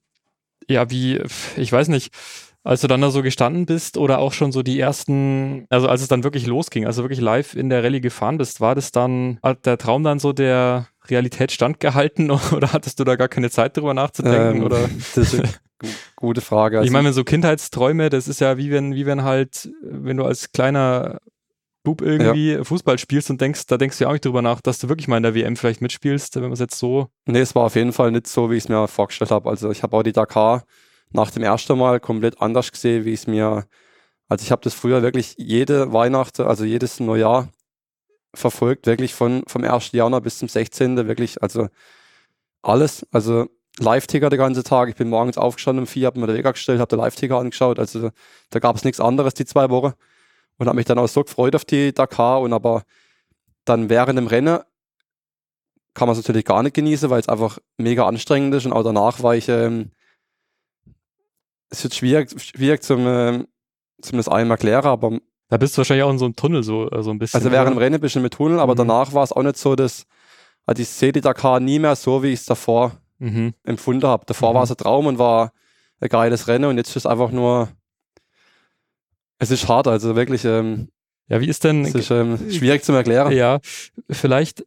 ja, 0.69 0.91
wie, 0.91 1.21
ich 1.57 1.73
weiß 1.73 1.89
nicht, 1.89 2.15
als 2.63 2.83
du 2.83 2.89
dann 2.89 3.01
da 3.01 3.11
so 3.11 3.23
gestanden 3.23 3.67
bist 3.67 3.97
oder 3.97 4.19
auch 4.19 4.33
schon 4.33 4.53
so 4.53 4.63
die 4.63 4.79
ersten, 4.79 5.67
also 5.71 5.89
als 5.89 6.03
es 6.03 6.09
dann 6.09 6.25
wirklich 6.25 6.47
losging, 6.47 6.87
also 6.87 7.03
wirklich 7.03 7.21
live 7.21 7.55
in 7.55 7.71
der 7.71 7.83
Rallye 7.83 8.01
gefahren 8.01 8.39
bist, 8.39 8.61
war 8.61 8.75
das 8.75 8.93
dann, 8.93 9.39
hat 9.43 9.65
der 9.65 9.79
Traum 9.79 10.05
dann 10.05 10.19
so 10.19 10.33
der 10.33 10.89
Realität 11.09 11.53
standgehalten 11.53 12.31
oder 12.53 12.73
hattest 12.73 13.01
du 13.01 13.05
da 13.05 13.17
gar 13.17 13.29
keine 13.29 13.51
Zeit 13.51 13.77
drüber 13.77 13.95
nachzudenken? 13.95 14.59
Ähm, 14.59 14.65
oder? 14.65 14.89
Das 15.15 15.33
ist 15.33 15.41
eine 15.41 15.49
gute 16.17 16.41
Frage. 16.41 16.79
Also 16.79 16.87
ich 16.87 16.93
meine, 16.93 17.13
so 17.13 17.25
Kindheitsträume, 17.25 18.11
das 18.11 18.29
ist 18.29 18.41
ja 18.41 18.59
wie 18.59 18.71
wenn, 18.71 18.95
wie 18.95 19.07
wenn 19.07 19.25
halt, 19.25 19.71
wenn 19.83 20.19
du 20.19 20.25
als 20.25 20.53
kleiner 20.53 21.19
Bub 21.83 22.03
irgendwie 22.03 22.53
ja. 22.53 22.65
Fußball 22.65 22.99
spielst 22.99 23.31
und 23.31 23.41
denkst, 23.41 23.67
da 23.67 23.79
denkst 23.79 23.97
du 23.97 24.05
ja 24.05 24.09
auch 24.09 24.13
nicht 24.13 24.25
drüber 24.27 24.43
nach, 24.43 24.61
dass 24.61 24.79
du 24.79 24.91
wirklich 24.91 25.09
mal 25.09 25.17
in 25.17 25.23
der 25.23 25.35
WM 25.35 25.57
vielleicht 25.57 25.81
mitspielst, 25.81 26.37
wenn 26.37 26.43
man 26.43 26.53
es 26.53 26.59
jetzt 26.59 26.79
so. 26.79 27.09
Nee, 27.25 27.41
es 27.41 27.55
war 27.55 27.65
auf 27.65 27.75
jeden 27.75 27.93
Fall 27.93 28.11
nicht 28.11 28.27
so, 28.27 28.51
wie 28.51 28.57
ich 28.57 28.65
es 28.65 28.69
mir 28.69 28.87
vorgestellt 28.87 29.31
habe. 29.31 29.49
Also 29.49 29.71
ich 29.71 29.83
habe 29.83 29.97
auch 29.97 30.03
die 30.03 30.13
Dakar 30.13 30.65
nach 31.13 31.31
dem 31.31 31.43
ersten 31.43 31.77
Mal 31.79 32.01
komplett 32.01 32.41
anders 32.41 32.71
gesehen, 32.73 33.05
wie 33.05 33.13
es 33.13 33.27
mir, 33.27 33.67
also 34.29 34.43
ich 34.43 34.53
habe 34.53 34.63
das 34.63 34.75
früher 34.75 35.03
wirklich 35.03 35.35
jede 35.39 35.93
Weihnachten, 35.93 36.43
also 36.43 36.65
jedes 36.65 37.01
Neujahr 37.01 37.49
verfolgt, 38.35 38.87
wirklich 38.87 39.15
von, 39.15 39.43
vom 39.47 39.65
1. 39.65 39.93
Januar 39.93 40.21
bis 40.21 40.39
zum 40.39 40.49
16. 40.49 41.09
wirklich, 41.09 41.43
also 41.43 41.69
alles, 42.63 43.07
also 43.11 43.49
Live-Ticker 43.79 44.31
den 44.31 44.39
ganzen 44.39 44.63
Tag. 44.63 44.89
Ich 44.89 44.97
bin 44.97 45.09
morgens 45.09 45.39
aufgestanden 45.39 45.85
um 45.85 45.87
vier, 45.87 46.07
habe 46.07 46.21
mir 46.21 46.27
den 46.27 46.37
Wecker 46.37 46.53
gestellt, 46.53 46.81
habe 46.81 46.89
den 46.89 46.99
Live-Ticker 47.01 47.39
angeschaut, 47.39 47.79
also 47.79 48.11
da 48.51 48.59
gab 48.59 48.77
es 48.77 48.85
nichts 48.85 49.01
anderes 49.01 49.35
die 49.35 49.47
zwei 49.47 49.71
Wochen 49.71 49.95
und 50.59 50.67
habe 50.67 50.77
mich 50.77 50.87
dann 50.87 50.99
auch 50.99 51.09
so 51.09 51.25
gefreut 51.25 51.57
auf 51.57 51.65
die 51.65 51.93
Dakar 51.93 52.41
und 52.41 52.53
aber 52.53 52.83
dann 53.65 53.89
während 53.89 54.19
dem 54.19 54.27
Rennen 54.27 54.61
kann 55.95 56.07
man 56.07 56.13
es 56.13 56.19
natürlich 56.19 56.45
gar 56.45 56.63
nicht 56.63 56.75
genießen, 56.75 57.11
weil 57.11 57.21
es 57.21 57.29
einfach 57.29 57.59
mega 57.77 58.07
anstrengend 58.07 58.55
ist 58.55 58.67
und 58.67 58.73
auch 58.73 58.85
danach 58.85 59.23
war 59.23 59.35
ich 59.35 59.49
ähm, 59.49 59.91
es 61.71 61.83
wird 61.85 61.95
schwierig, 61.95 62.31
schwierig 62.41 62.83
zum, 62.83 63.07
äh, 63.07 63.45
zum 64.03 64.19
das 64.19 64.29
einem 64.29 64.51
erklären, 64.51 64.85
aber. 64.85 65.19
Da 65.49 65.57
bist 65.57 65.75
du 65.75 65.79
wahrscheinlich 65.79 66.05
auch 66.05 66.11
in 66.11 66.19
so 66.19 66.27
einem 66.27 66.37
Tunnel 66.37 66.63
so, 66.63 66.89
äh, 66.91 67.03
so 67.03 67.11
ein 67.11 67.19
bisschen. 67.19 67.39
Also 67.39 67.51
während 67.51 67.71
dem 67.71 67.79
Rennen 67.79 68.01
bist 68.01 68.15
du 68.15 68.21
mit 68.21 68.35
Tunnel, 68.35 68.61
aber 68.61 68.75
mhm. 68.75 68.79
danach 68.79 69.13
war 69.15 69.25
es 69.25 69.33
auch 69.33 69.43
nicht 69.43 69.57
so, 69.57 69.75
dass 69.75 70.07
also 70.67 70.83
ich 70.83 70.89
sehe 70.89 71.11
die 71.11 71.21
Dakar 71.21 71.59
nie 71.59 71.81
mehr 71.81 71.97
so, 71.97 72.23
wie 72.23 72.29
ich 72.29 72.41
es 72.41 72.47
davor 72.47 72.93
mhm. 73.19 73.55
empfunden 73.65 74.07
habe. 74.07 74.25
Davor 74.27 74.51
mhm. 74.51 74.55
war 74.55 74.63
es 74.63 74.71
ein 74.71 74.77
Traum 74.77 75.07
und 75.07 75.19
war 75.19 75.53
ein 76.01 76.09
geiles 76.09 76.47
Rennen 76.47 76.67
und 76.67 76.77
jetzt 76.77 76.91
ist 76.91 76.97
es 76.97 77.07
einfach 77.07 77.33
nur, 77.33 77.69
es 79.39 79.51
ist 79.51 79.69
hart, 79.69 79.89
also 79.89 80.15
wirklich. 80.17 80.45
Ähm, 80.45 80.89
ja, 81.29 81.41
wie 81.41 81.49
ist 81.49 81.65
denn? 81.65 81.85
Es 81.85 81.95
ist 81.95 82.11
ähm, 82.11 82.39
schwierig 82.51 82.85
zu 82.85 82.93
erklären. 82.93 83.33
Ja, 83.33 83.59
vielleicht 84.11 84.65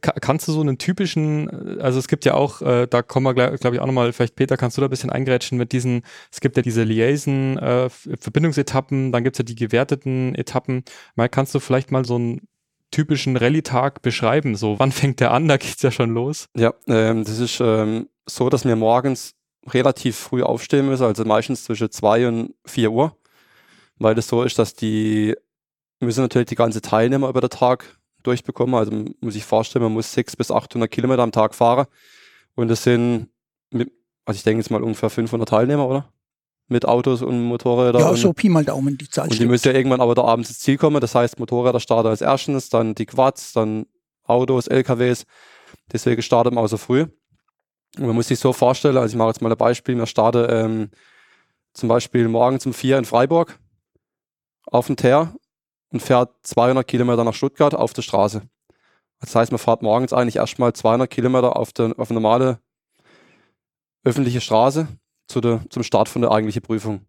kannst 0.00 0.48
du 0.48 0.52
so 0.52 0.60
einen 0.60 0.78
typischen, 0.78 1.78
äh, 1.78 1.82
also 1.82 1.98
es 1.98 2.08
gibt 2.08 2.24
ja 2.24 2.34
auch, 2.34 2.62
äh, 2.62 2.86
da 2.86 3.02
kommen 3.02 3.26
wir, 3.26 3.34
glaube 3.34 3.76
ich, 3.76 3.80
auch 3.80 3.86
nochmal, 3.86 4.12
vielleicht 4.12 4.36
Peter, 4.36 4.56
kannst 4.56 4.76
du 4.76 4.80
da 4.80 4.86
ein 4.86 4.90
bisschen 4.90 5.10
eingrätschen 5.10 5.58
mit 5.58 5.72
diesen, 5.72 6.02
es 6.30 6.40
gibt 6.40 6.56
ja 6.56 6.62
diese 6.62 6.82
Liaison, 6.82 7.58
äh, 7.58 7.88
dann 8.04 9.24
gibt 9.24 9.34
es 9.34 9.38
ja 9.38 9.44
die 9.44 9.54
gewerteten 9.54 10.34
Etappen. 10.34 10.84
Mal 11.16 11.28
kannst 11.28 11.54
du 11.54 11.60
vielleicht 11.60 11.90
mal 11.90 12.04
so 12.04 12.16
einen 12.16 12.48
typischen 12.90 13.36
Rallye-Tag 13.36 14.02
beschreiben? 14.02 14.56
So, 14.56 14.78
wann 14.78 14.92
fängt 14.92 15.20
der 15.20 15.32
an? 15.32 15.48
Da 15.48 15.56
geht's 15.56 15.82
ja 15.82 15.90
schon 15.90 16.14
los. 16.14 16.48
Ja, 16.56 16.74
ähm, 16.86 17.24
das 17.24 17.38
ist 17.38 17.60
ähm, 17.60 18.08
so, 18.26 18.48
dass 18.48 18.64
wir 18.64 18.76
morgens 18.76 19.34
relativ 19.66 20.16
früh 20.16 20.42
aufstehen 20.42 20.86
müssen, 20.86 21.04
also 21.04 21.24
meistens 21.24 21.64
zwischen 21.64 21.90
zwei 21.90 22.28
und 22.28 22.54
vier 22.66 22.92
Uhr, 22.92 23.16
weil 23.98 24.14
das 24.14 24.28
so 24.28 24.42
ist, 24.42 24.58
dass 24.58 24.74
die 24.74 25.34
müssen 26.00 26.20
natürlich 26.20 26.48
die 26.48 26.54
ganze 26.54 26.82
Teilnehmer 26.82 27.28
über 27.28 27.40
den 27.40 27.50
Tag 27.50 27.93
durchbekommen. 28.26 28.74
Also 28.74 28.92
muss 29.20 29.36
ich 29.36 29.44
vorstellen, 29.44 29.84
man 29.84 29.92
muss 29.92 30.12
600 30.12 30.38
bis 30.38 30.50
800 30.50 30.90
Kilometer 30.90 31.22
am 31.22 31.32
Tag 31.32 31.54
fahren. 31.54 31.86
Und 32.56 32.68
das 32.68 32.82
sind 32.82 33.28
also 34.24 34.38
ich 34.38 34.42
denke 34.42 34.60
jetzt 34.60 34.70
mal 34.70 34.82
ungefähr 34.82 35.10
500 35.10 35.48
Teilnehmer, 35.48 35.88
oder? 35.88 36.12
Mit 36.66 36.86
Autos 36.86 37.20
und 37.20 37.42
Motorrädern. 37.42 38.00
Ja, 38.00 38.08
und, 38.10 38.16
so 38.16 38.32
Pi 38.32 38.48
mal 38.48 38.64
Daumen 38.64 38.96
die 38.96 39.08
Zahl. 39.08 39.28
und 39.28 39.38
die 39.38 39.44
müssen 39.44 39.68
ja 39.68 39.74
irgendwann 39.74 40.00
aber 40.00 40.14
da 40.14 40.22
abends 40.22 40.48
ins 40.48 40.60
Ziel 40.60 40.78
kommen. 40.78 41.00
Das 41.00 41.14
heißt, 41.14 41.38
Motorräder 41.38 41.78
starten 41.78 42.08
als 42.08 42.22
erstes, 42.22 42.70
dann 42.70 42.94
die 42.94 43.04
Quads, 43.04 43.52
dann 43.52 43.86
Autos, 44.24 44.66
LKWs. 44.66 45.26
Deswegen 45.92 46.22
startet 46.22 46.54
man 46.54 46.64
auch 46.64 46.68
so 46.68 46.78
früh. 46.78 47.02
Und 47.98 48.06
man 48.06 48.14
muss 48.14 48.28
sich 48.28 48.38
so 48.38 48.54
vorstellen, 48.54 48.96
also 48.96 49.12
ich 49.12 49.18
mache 49.18 49.28
jetzt 49.28 49.42
mal 49.42 49.52
ein 49.52 49.58
Beispiel, 49.58 49.96
wir 49.96 50.06
starten 50.06 50.46
ähm, 50.48 50.90
zum 51.74 51.88
Beispiel 51.88 52.28
morgens 52.28 52.64
um 52.64 52.72
vier 52.72 52.96
in 52.96 53.04
Freiburg 53.04 53.58
auf 54.66 54.86
dem 54.86 54.96
Teer 54.96 55.34
und 55.94 56.00
fährt 56.00 56.30
200 56.42 56.84
Kilometer 56.86 57.22
nach 57.22 57.34
Stuttgart 57.34 57.72
auf 57.72 57.92
der 57.92 58.02
Straße. 58.02 58.42
Das 59.20 59.34
heißt, 59.36 59.52
man 59.52 59.60
fährt 59.60 59.80
morgens 59.80 60.12
eigentlich 60.12 60.36
erstmal 60.36 60.72
200 60.72 61.08
Kilometer 61.08 61.54
auf, 61.54 61.72
der, 61.72 61.94
auf 61.96 62.10
eine 62.10 62.20
normale 62.20 62.58
öffentliche 64.02 64.40
Straße 64.40 64.88
zu 65.28 65.40
der, 65.40 65.60
zum 65.70 65.84
Start 65.84 66.08
von 66.08 66.20
der 66.20 66.32
eigentlichen 66.32 66.62
Prüfung. 66.62 67.06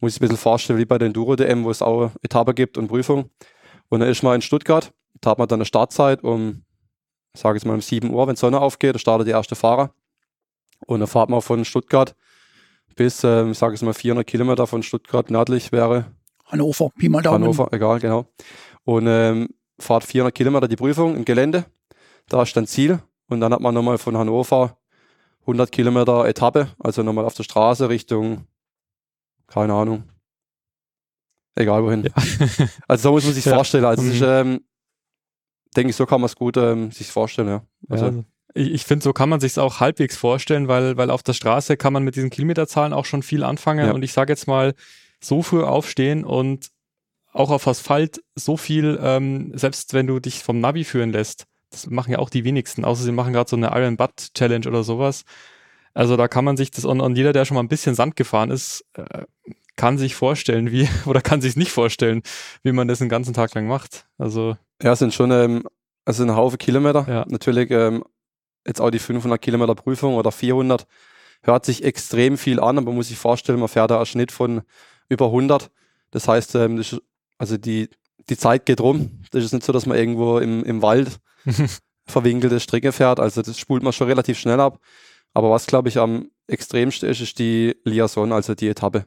Muss 0.00 0.12
ich 0.12 0.18
ein 0.18 0.20
bisschen 0.20 0.36
vorstellen, 0.36 0.78
wie 0.78 0.84
bei 0.84 0.98
den 0.98 1.06
Enduro-DM, 1.06 1.64
wo 1.64 1.70
es 1.70 1.80
auch 1.80 2.10
Etappe 2.20 2.52
gibt 2.52 2.76
und 2.76 2.88
Prüfung. 2.88 3.30
Und 3.88 4.00
dann 4.00 4.08
ist 4.10 4.22
man 4.22 4.34
in 4.34 4.42
Stuttgart, 4.42 4.92
da 5.22 5.30
hat 5.30 5.38
man 5.38 5.48
dann 5.48 5.60
eine 5.60 5.64
Startzeit 5.64 6.22
um, 6.22 6.62
ich 7.32 7.40
sage 7.40 7.56
jetzt 7.56 7.64
mal 7.64 7.72
um 7.72 7.80
7 7.80 8.10
Uhr, 8.10 8.28
wenn 8.28 8.36
Sonne 8.36 8.60
aufgeht, 8.60 8.96
da 8.96 8.98
startet 8.98 9.28
der 9.28 9.36
erste 9.36 9.54
Fahrer. 9.54 9.94
Und 10.86 11.00
dann 11.00 11.08
fährt 11.08 11.30
man 11.30 11.40
von 11.40 11.64
Stuttgart 11.64 12.14
bis, 12.96 13.24
ähm, 13.24 13.52
ich 13.52 13.58
sage 13.58 13.72
jetzt 13.72 13.82
mal 13.82 13.94
400 13.94 14.26
Kilometer 14.26 14.66
von 14.66 14.82
Stuttgart 14.82 15.30
nördlich 15.30 15.72
wäre 15.72 16.04
Hannover, 16.46 16.90
Pi 16.90 17.08
mal 17.08 17.22
Daumen. 17.22 17.42
Hannover, 17.42 17.68
egal, 17.72 18.00
genau. 18.00 18.26
Und 18.84 19.06
ähm, 19.06 19.48
fahrt 19.78 20.04
400 20.04 20.34
Kilometer 20.34 20.68
die 20.68 20.76
Prüfung 20.76 21.16
im 21.16 21.24
Gelände. 21.24 21.64
Da 22.28 22.42
ist 22.42 22.56
dann 22.56 22.66
Ziel. 22.66 23.00
Und 23.28 23.40
dann 23.40 23.52
hat 23.52 23.60
man 23.60 23.74
nochmal 23.74 23.98
von 23.98 24.16
Hannover 24.16 24.76
100 25.42 25.72
Kilometer 25.72 26.26
Etappe, 26.26 26.68
also 26.78 27.02
nochmal 27.02 27.24
auf 27.24 27.34
der 27.34 27.42
Straße 27.42 27.88
Richtung, 27.88 28.46
keine 29.46 29.72
Ahnung, 29.74 30.04
egal 31.54 31.82
wohin. 31.84 32.04
Also 32.88 33.02
so 33.08 33.12
muss 33.12 33.24
man 33.24 33.34
sich 33.34 33.44
Ja. 33.44 33.54
vorstellen. 33.54 33.84
Also 33.84 34.02
es 34.02 34.14
ist, 34.14 34.20
Mhm. 34.20 34.26
ähm, 34.28 34.60
denke 35.76 35.90
ich, 35.90 35.96
so 35.96 36.06
kann 36.06 36.20
man 36.20 36.26
es 36.26 36.36
gut 36.36 36.56
ähm, 36.56 36.90
sich 36.92 37.08
vorstellen, 37.10 37.48
ja. 37.48 37.62
Also, 37.88 38.06
ja, 38.06 38.22
ich 38.54 38.70
ich 38.72 38.84
finde, 38.84 39.02
so 39.02 39.12
kann 39.12 39.28
man 39.28 39.40
sich 39.40 39.58
auch 39.58 39.80
halbwegs 39.80 40.16
vorstellen, 40.16 40.68
weil, 40.68 40.96
weil 40.96 41.10
auf 41.10 41.22
der 41.22 41.32
Straße 41.32 41.76
kann 41.76 41.92
man 41.92 42.04
mit 42.04 42.16
diesen 42.16 42.30
Kilometerzahlen 42.30 42.92
auch 42.92 43.04
schon 43.04 43.22
viel 43.22 43.42
anfangen. 43.44 43.86
Ja. 43.86 43.92
Und 43.92 44.02
ich 44.02 44.12
sage 44.12 44.32
jetzt 44.32 44.46
mal, 44.46 44.74
so 45.24 45.42
früh 45.42 45.62
aufstehen 45.62 46.24
und 46.24 46.68
auch 47.32 47.50
auf 47.50 47.66
Asphalt 47.66 48.22
so 48.34 48.56
viel, 48.56 48.98
ähm, 49.02 49.52
selbst 49.54 49.92
wenn 49.92 50.06
du 50.06 50.20
dich 50.20 50.42
vom 50.42 50.60
Navi 50.60 50.84
führen 50.84 51.10
lässt, 51.10 51.46
das 51.70 51.88
machen 51.88 52.12
ja 52.12 52.18
auch 52.20 52.30
die 52.30 52.44
wenigsten, 52.44 52.84
außer 52.84 53.02
sie 53.02 53.12
machen 53.12 53.32
gerade 53.32 53.50
so 53.50 53.56
eine 53.56 53.72
Iron 53.74 53.96
Butt 53.96 54.32
Challenge 54.34 54.68
oder 54.68 54.84
sowas. 54.84 55.24
Also 55.92 56.16
da 56.16 56.28
kann 56.28 56.44
man 56.44 56.56
sich 56.56 56.70
das, 56.70 56.84
und, 56.84 57.00
und 57.00 57.16
jeder, 57.16 57.32
der 57.32 57.44
schon 57.44 57.56
mal 57.56 57.62
ein 57.62 57.68
bisschen 57.68 57.94
Sand 57.94 58.16
gefahren 58.16 58.50
ist, 58.50 58.84
äh, 58.94 59.24
kann 59.76 59.98
sich 59.98 60.14
vorstellen, 60.14 60.70
wie, 60.70 60.88
oder 61.06 61.20
kann 61.20 61.40
sich 61.40 61.56
nicht 61.56 61.72
vorstellen, 61.72 62.22
wie 62.62 62.72
man 62.72 62.86
das 62.86 63.00
den 63.00 63.08
ganzen 63.08 63.34
Tag 63.34 63.54
lang 63.54 63.66
macht. 63.66 64.06
Also, 64.18 64.56
ja, 64.82 64.92
es 64.92 65.00
sind 65.00 65.14
schon 65.14 65.30
ähm, 65.32 65.64
also 66.04 66.22
ein 66.22 66.36
Haufen 66.36 66.58
Kilometer. 66.58 67.06
Ja. 67.08 67.24
Natürlich 67.28 67.70
ähm, 67.70 68.04
jetzt 68.66 68.80
auch 68.80 68.90
die 68.90 68.98
500 68.98 69.40
Kilometer 69.40 69.74
Prüfung 69.74 70.14
oder 70.14 70.30
400 70.30 70.86
hört 71.42 71.64
sich 71.64 71.84
extrem 71.84 72.38
viel 72.38 72.60
an, 72.60 72.78
aber 72.78 72.86
man 72.86 72.96
muss 72.96 73.08
sich 73.08 73.18
vorstellen, 73.18 73.58
man 73.58 73.68
fährt 73.68 73.90
da 73.90 73.96
einen 73.96 74.06
Schnitt 74.06 74.32
von 74.32 74.62
über 75.08 75.26
100. 75.26 75.70
Das 76.10 76.28
heißt, 76.28 76.54
ähm, 76.56 76.76
das 76.76 76.92
ist, 76.92 77.02
also 77.38 77.56
die, 77.56 77.88
die 78.28 78.36
Zeit 78.36 78.66
geht 78.66 78.80
rum. 78.80 79.22
Das 79.30 79.44
ist 79.44 79.52
nicht 79.52 79.64
so, 79.64 79.72
dass 79.72 79.86
man 79.86 79.98
irgendwo 79.98 80.38
im, 80.38 80.64
im 80.64 80.82
Wald 80.82 81.18
verwinkelte 82.06 82.60
Strecke 82.60 82.92
fährt. 82.92 83.20
Also 83.20 83.42
das 83.42 83.58
spult 83.58 83.82
man 83.82 83.92
schon 83.92 84.06
relativ 84.08 84.38
schnell 84.38 84.60
ab. 84.60 84.78
Aber 85.32 85.50
was, 85.50 85.66
glaube 85.66 85.88
ich, 85.88 85.98
am 85.98 86.30
extremsten 86.46 87.08
ist, 87.08 87.20
ist 87.20 87.38
die 87.38 87.76
Liaison, 87.84 88.32
also 88.32 88.54
die 88.54 88.68
Etappe. 88.68 89.06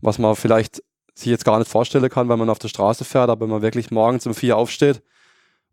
Was 0.00 0.18
man 0.18 0.34
vielleicht 0.36 0.82
sich 1.14 1.28
jetzt 1.28 1.44
gar 1.44 1.58
nicht 1.58 1.70
vorstellen 1.70 2.08
kann, 2.10 2.28
wenn 2.28 2.38
man 2.38 2.50
auf 2.50 2.58
der 2.58 2.68
Straße 2.68 3.04
fährt, 3.04 3.30
aber 3.30 3.42
wenn 3.42 3.50
man 3.50 3.62
wirklich 3.62 3.90
morgens 3.90 4.26
um 4.26 4.34
vier 4.34 4.56
aufsteht 4.56 5.02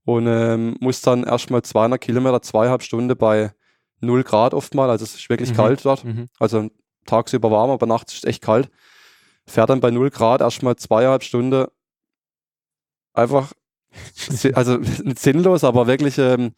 und 0.05 0.27
ähm, 0.27 0.77
muss 0.79 1.01
dann 1.01 1.23
erstmal 1.23 1.63
200 1.63 1.99
Kilometer, 1.99 2.41
zweieinhalb 2.41 2.83
Stunden 2.83 3.17
bei 3.17 3.51
0 3.99 4.23
Grad 4.23 4.53
oftmal, 4.53 4.89
also 4.89 5.03
es 5.03 5.15
ist 5.15 5.29
wirklich 5.29 5.49
Mhm. 5.51 5.55
kalt 5.55 5.85
dort. 5.85 6.05
mhm. 6.05 6.29
Also 6.39 6.69
tagsüber 7.05 7.51
warm, 7.51 7.71
aber 7.71 7.85
nachts 7.87 8.13
ist 8.13 8.23
es 8.23 8.29
echt 8.29 8.41
kalt. 8.41 8.69
Fährt 9.45 9.69
dann 9.69 9.81
bei 9.81 9.91
0 9.91 10.09
Grad 10.09 10.41
erstmal 10.41 10.75
zweieinhalb 10.75 11.23
Stunden 11.23 11.67
einfach, 13.13 13.53
also 14.53 14.79
sinnlos, 15.17 15.63
aber 15.63 15.87
wirklich 15.87 16.17
ähm, 16.17 16.53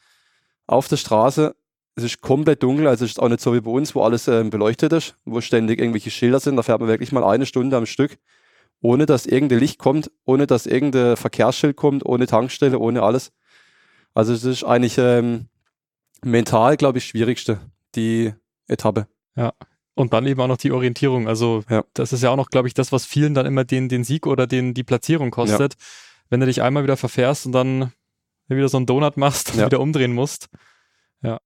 auf 0.68 0.88
der 0.88 0.98
Straße. 0.98 1.56
Es 1.98 2.04
ist 2.04 2.22
komplett 2.22 2.62
dunkel, 2.62 2.88
also 2.88 3.06
es 3.06 3.12
ist 3.12 3.20
auch 3.22 3.30
nicht 3.30 3.39
so 3.39 3.54
wie 3.54 3.62
bei 3.62 3.72
uns, 3.72 3.96
wo 3.96 4.04
alles 4.04 4.27
ähm, 4.27 4.50
beleuchtet 4.50 4.92
ist, 4.92 5.15
wo 5.24 5.39
ständig 5.39 5.80
irgendwelche 5.80 6.12
Schilder 6.12 6.42
sind. 6.42 6.58
Da 6.58 6.63
fährt 6.63 6.82
man 6.82 6.89
wirklich 6.89 7.13
mal 7.13 7.24
eine 7.24 7.46
Stunde 7.46 7.77
am 7.77 7.86
Stück, 7.86 8.18
ohne 8.82 9.06
dass 9.06 9.25
irgendein 9.25 9.60
Licht 9.60 9.80
kommt, 9.80 10.12
ohne 10.25 10.46
dass 10.46 10.65
irgendein 10.65 11.15
Verkehrsschild 11.15 11.77
kommt, 11.77 12.06
ohne 12.06 12.27
Tankstelle, 12.27 12.80
ohne 12.80 13.01
alles. 13.01 13.32
Also 14.13 14.34
es 14.34 14.44
ist 14.44 14.65
eigentlich 14.65 14.98
ähm, 14.98 15.48
mental, 16.24 16.75
glaube 16.75 16.98
ich, 16.98 17.06
schwierigste, 17.06 17.60
die 17.96 18.34
Etappe. 18.68 19.08
Und 19.96 20.12
dann 20.14 20.25
eben 20.28 20.40
auch 20.42 20.48
noch 20.48 20.58
die 20.58 20.72
Orientierung. 20.72 21.28
Also 21.28 21.64
Ja. 21.70 21.84
das 21.94 22.12
ist 22.14 22.22
ja 22.22 22.30
auch 22.30 22.36
noch, 22.36 22.50
glaube 22.50 22.68
ich, 22.68 22.74
das, 22.74 22.92
was 22.92 23.06
vielen 23.06 23.34
dann 23.34 23.46
immer 23.46 23.64
den, 23.64 23.88
den 23.90 24.04
Sieg 24.04 24.28
oder 24.28 24.46
den, 24.46 24.74
die 24.74 24.84
Platzierung 24.84 25.32
kostet. 25.32 25.75
Wenn 26.30 26.40
du 26.42 26.46
dich 26.46 26.62
einmal 26.62 26.84
wieder 26.84 26.98
verfährst 26.98 27.46
und 27.46 27.54
dann 27.54 27.92
wieder 28.48 28.68
so 28.70 28.78
einen 28.78 28.86
Donut 28.86 29.16
machst 29.18 29.54
und 29.54 29.60
Ja. 29.60 29.66
wieder 29.68 29.80
umdrehen 29.80 30.14
musst. 30.14 30.50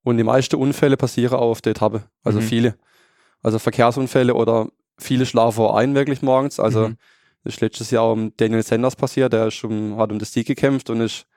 Und 0.03 0.17
die 0.17 0.23
meisten 0.25 0.55
Unfälle 0.57 0.97
passieren 0.97 1.35
auch 1.35 1.51
auf 1.51 1.61
der 1.61 1.71
Etappe. 1.71 2.03
Also 2.23 2.39
Mhm. 2.41 2.43
viele. 2.43 2.75
Also 3.41 3.59
Verkehrsunfälle 3.59 4.33
oder 4.33 4.67
viele 4.97 5.25
schlafen 5.25 5.61
auch 5.63 5.75
ein 5.75 5.95
wirklich 5.95 6.21
morgens. 6.21 6.59
Also 6.59 6.89
Mhm. 6.89 6.97
das 7.45 7.53
ist 7.53 7.61
letztes 7.61 7.89
Jahr 7.91 8.11
um 8.11 8.35
Daniel 8.35 8.61
Sanders 8.63 8.97
passiert. 8.97 9.31
Der 9.31 9.51
schon, 9.51 9.95
hat 9.95 10.11
um 10.11 10.19
das 10.19 10.33
Sieg 10.33 10.47
gekämpft 10.47 10.89
und 10.89 10.99
ist, 10.99 11.27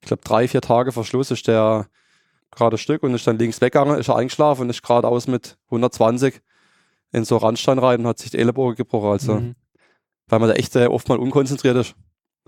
ich 0.00 0.08
glaube, 0.08 0.22
drei, 0.24 0.48
vier 0.48 0.60
Tage 0.60 0.90
vor 0.90 1.04
Schluss 1.04 1.30
ist 1.30 1.46
der 1.46 1.86
gerade 2.50 2.78
Stück 2.78 3.02
und 3.04 3.14
ist 3.14 3.26
dann 3.28 3.38
links 3.38 3.60
weggegangen, 3.60 3.96
ist 3.98 4.08
er 4.08 4.16
eingeschlafen 4.16 4.62
und 4.62 4.70
ist 4.70 4.82
geradeaus 4.82 5.28
mit 5.28 5.56
120 5.70 6.40
in 7.14 7.24
so 7.24 7.36
Randstein 7.38 7.78
rein 7.78 8.00
und 8.00 8.06
hat 8.06 8.18
sich 8.18 8.30
die 8.30 8.38
Ellenbogen 8.38 8.74
gebrochen. 8.76 9.10
Also, 9.10 9.34
Mhm. 9.36 9.54
weil 10.28 10.38
man 10.40 10.48
da 10.48 10.54
echt 10.54 10.74
äh, 10.76 10.86
oft 10.86 11.08
mal 11.08 11.18
unkonzentriert 11.18 11.76
ist. 11.76 11.94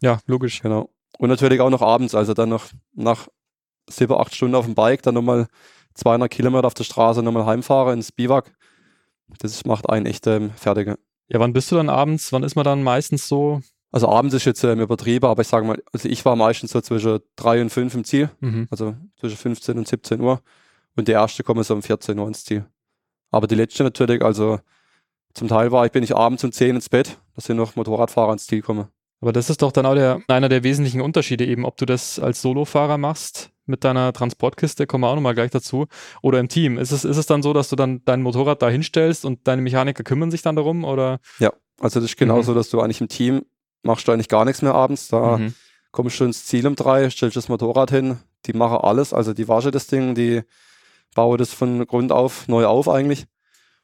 Ja, 0.02 0.18
logisch. 0.26 0.60
Genau. 0.62 0.90
Und 1.18 1.28
natürlich 1.30 1.60
auch 1.60 1.70
noch 1.70 1.82
abends, 1.82 2.14
also 2.14 2.34
dann 2.34 2.48
noch 2.50 2.66
nach 2.94 3.28
sieben, 3.88 4.14
acht 4.14 4.34
Stunden 4.34 4.54
auf 4.54 4.64
dem 4.66 4.74
Bike, 4.74 5.02
dann 5.02 5.14
nochmal 5.14 5.46
200 5.94 6.30
Kilometer 6.30 6.66
auf 6.66 6.74
der 6.74 6.84
Straße 6.84 7.22
nochmal 7.22 7.46
heimfahren 7.46 7.94
ins 7.94 8.12
Biwak. 8.12 8.52
Das 9.38 9.64
macht 9.64 9.88
einen 9.88 10.06
echt 10.06 10.26
ähm, 10.26 10.50
fertig. 10.50 10.88
Ja, 11.28 11.40
wann 11.40 11.52
bist 11.52 11.70
du 11.72 11.76
dann 11.76 11.88
abends? 11.88 12.32
Wann 12.32 12.42
ist 12.42 12.54
man 12.54 12.64
dann 12.64 12.82
meistens 12.82 13.26
so? 13.28 13.60
Also 13.92 14.08
abends 14.08 14.34
ist 14.34 14.44
jetzt 14.44 14.62
ähm, 14.64 14.80
übertrieben, 14.80 15.26
aber 15.26 15.42
ich 15.42 15.48
sage 15.48 15.66
mal, 15.66 15.82
also 15.92 16.08
ich 16.08 16.24
war 16.24 16.36
meistens 16.36 16.72
so 16.72 16.80
zwischen 16.80 17.20
drei 17.36 17.60
und 17.62 17.70
fünf 17.70 17.94
im 17.94 18.04
Ziel, 18.04 18.30
Mhm. 18.40 18.68
also 18.70 18.94
zwischen 19.18 19.36
15 19.36 19.78
und 19.78 19.88
17 19.88 20.20
Uhr. 20.20 20.40
Und 20.96 21.08
die 21.08 21.12
erste 21.12 21.42
kommen 21.44 21.62
so 21.64 21.74
um 21.74 21.82
14 21.82 22.18
Uhr 22.18 22.26
ins 22.28 22.44
Ziel. 22.44 22.66
Aber 23.36 23.46
die 23.46 23.54
letzte 23.54 23.84
natürlich, 23.84 24.22
also 24.24 24.58
zum 25.34 25.48
Teil 25.48 25.70
war 25.70 25.84
ich, 25.84 25.92
bin 25.92 26.02
ich 26.02 26.16
abends 26.16 26.42
um 26.42 26.52
10 26.52 26.76
ins 26.76 26.88
Bett, 26.88 27.18
dass 27.34 27.44
sind 27.44 27.58
noch 27.58 27.76
Motorradfahrer 27.76 28.32
ins 28.32 28.46
Ziel 28.46 28.62
kommen. 28.62 28.88
Aber 29.20 29.32
das 29.32 29.50
ist 29.50 29.60
doch 29.60 29.72
dann 29.72 29.84
auch 29.86 29.94
der, 29.94 30.20
einer 30.28 30.48
der 30.48 30.62
wesentlichen 30.62 31.00
Unterschiede 31.02 31.44
eben, 31.44 31.64
ob 31.66 31.76
du 31.76 31.84
das 31.86 32.18
als 32.18 32.40
Solofahrer 32.42 32.96
machst 32.98 33.50
mit 33.66 33.84
deiner 33.84 34.12
Transportkiste, 34.12 34.86
kommen 34.86 35.04
wir 35.04 35.08
auch 35.08 35.14
nochmal 35.16 35.34
gleich 35.34 35.50
dazu, 35.50 35.86
oder 36.22 36.38
im 36.40 36.48
Team. 36.48 36.78
Ist 36.78 36.92
es, 36.92 37.04
ist 37.04 37.16
es 37.16 37.26
dann 37.26 37.42
so, 37.42 37.52
dass 37.52 37.68
du 37.68 37.76
dann 37.76 38.02
dein 38.04 38.22
Motorrad 38.22 38.62
da 38.62 38.68
hinstellst 38.70 39.24
und 39.24 39.46
deine 39.46 39.60
Mechaniker 39.62 40.02
kümmern 40.04 40.30
sich 40.30 40.42
dann 40.42 40.56
darum 40.56 40.84
oder? 40.84 41.18
Also 41.80 42.00
das 42.00 42.04
ist 42.10 42.16
genauso, 42.16 42.52
Mhm. 42.52 42.56
dass 42.56 42.70
du 42.70 42.80
eigentlich 42.80 43.00
im 43.02 43.08
Team 43.08 43.42
machst 43.82 44.08
du 44.08 44.12
eigentlich 44.12 44.28
gar 44.28 44.46
nichts 44.46 44.62
mehr 44.62 44.74
abends. 44.74 45.08
Da 45.08 45.36
Mhm. 45.36 45.54
kommst 45.92 46.18
du 46.20 46.24
ins 46.24 46.46
Ziel 46.46 46.66
um 46.66 46.74
drei, 46.76 47.10
stellst 47.10 47.36
das 47.36 47.48
Motorrad 47.50 47.90
hin, 47.90 48.18
die 48.46 48.54
machen 48.54 48.78
alles, 48.78 49.12
also 49.12 49.34
die 49.34 49.46
waschen 49.48 49.72
das 49.72 49.86
Ding, 49.88 50.14
die 50.14 50.42
bauen 51.16 51.38
das 51.38 51.52
von 51.52 51.84
Grund 51.88 52.12
auf 52.12 52.46
neu 52.46 52.66
auf 52.66 52.88
eigentlich. 52.88 53.26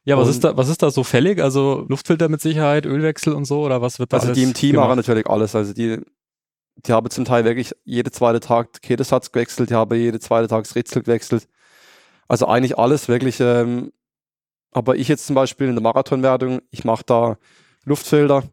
Ja, 0.05 0.17
was 0.17 0.27
Und- 0.29 0.35
ist 0.35 0.45
da, 0.45 0.57
was 0.57 0.69
ist 0.69 0.83
da 0.83 0.91
so 0.93 1.03
fällig? 1.03 1.41
Also 1.43 1.85
Luftfilter 1.89 2.29
mit 2.29 2.41
Sicherheit, 2.41 2.87
Ölwechsel 2.87 3.33
und 3.33 3.45
so 3.45 3.63
oder 3.63 3.83
was 3.83 3.99
wird 3.99 4.13
da 4.13 4.19
Also 4.19 4.29
alles 4.29 4.39
die 4.39 4.45
im 4.45 4.55
Team 4.55 4.73
gemacht? 4.73 4.89
machen 4.89 4.97
natürlich 4.99 5.27
alles. 5.27 5.55
Also 5.57 5.73
die, 5.73 6.01
die 6.77 6.93
haben 6.93 7.09
zum 7.11 7.25
Teil 7.25 7.45
wirklich 7.45 7.75
jede 7.85 8.11
zweite 8.11 8.41
Tag 8.41 8.83
Ketesatz 8.83 9.33
gewechselt, 9.33 9.71
die 9.71 9.75
haben 9.75 9.97
jede 9.97 10.21
zweite 10.21 10.49
Tag 10.49 10.65
das 10.65 10.75
Ritzel 10.77 11.03
gewechselt. 11.03 11.49
Also 12.29 12.47
eigentlich 12.47 12.79
alles 12.79 13.09
wirklich. 13.09 13.41
Ähm, 13.41 13.93
aber 14.73 14.97
ich 14.97 15.09
jetzt 15.09 15.27
zum 15.27 15.35
Beispiel 15.35 15.69
in 15.69 15.75
der 15.75 15.83
Marathonwertung, 15.83 16.61
ich 16.71 16.85
mache 16.85 17.05
da 17.05 17.37
Luftfilter. 17.85 18.45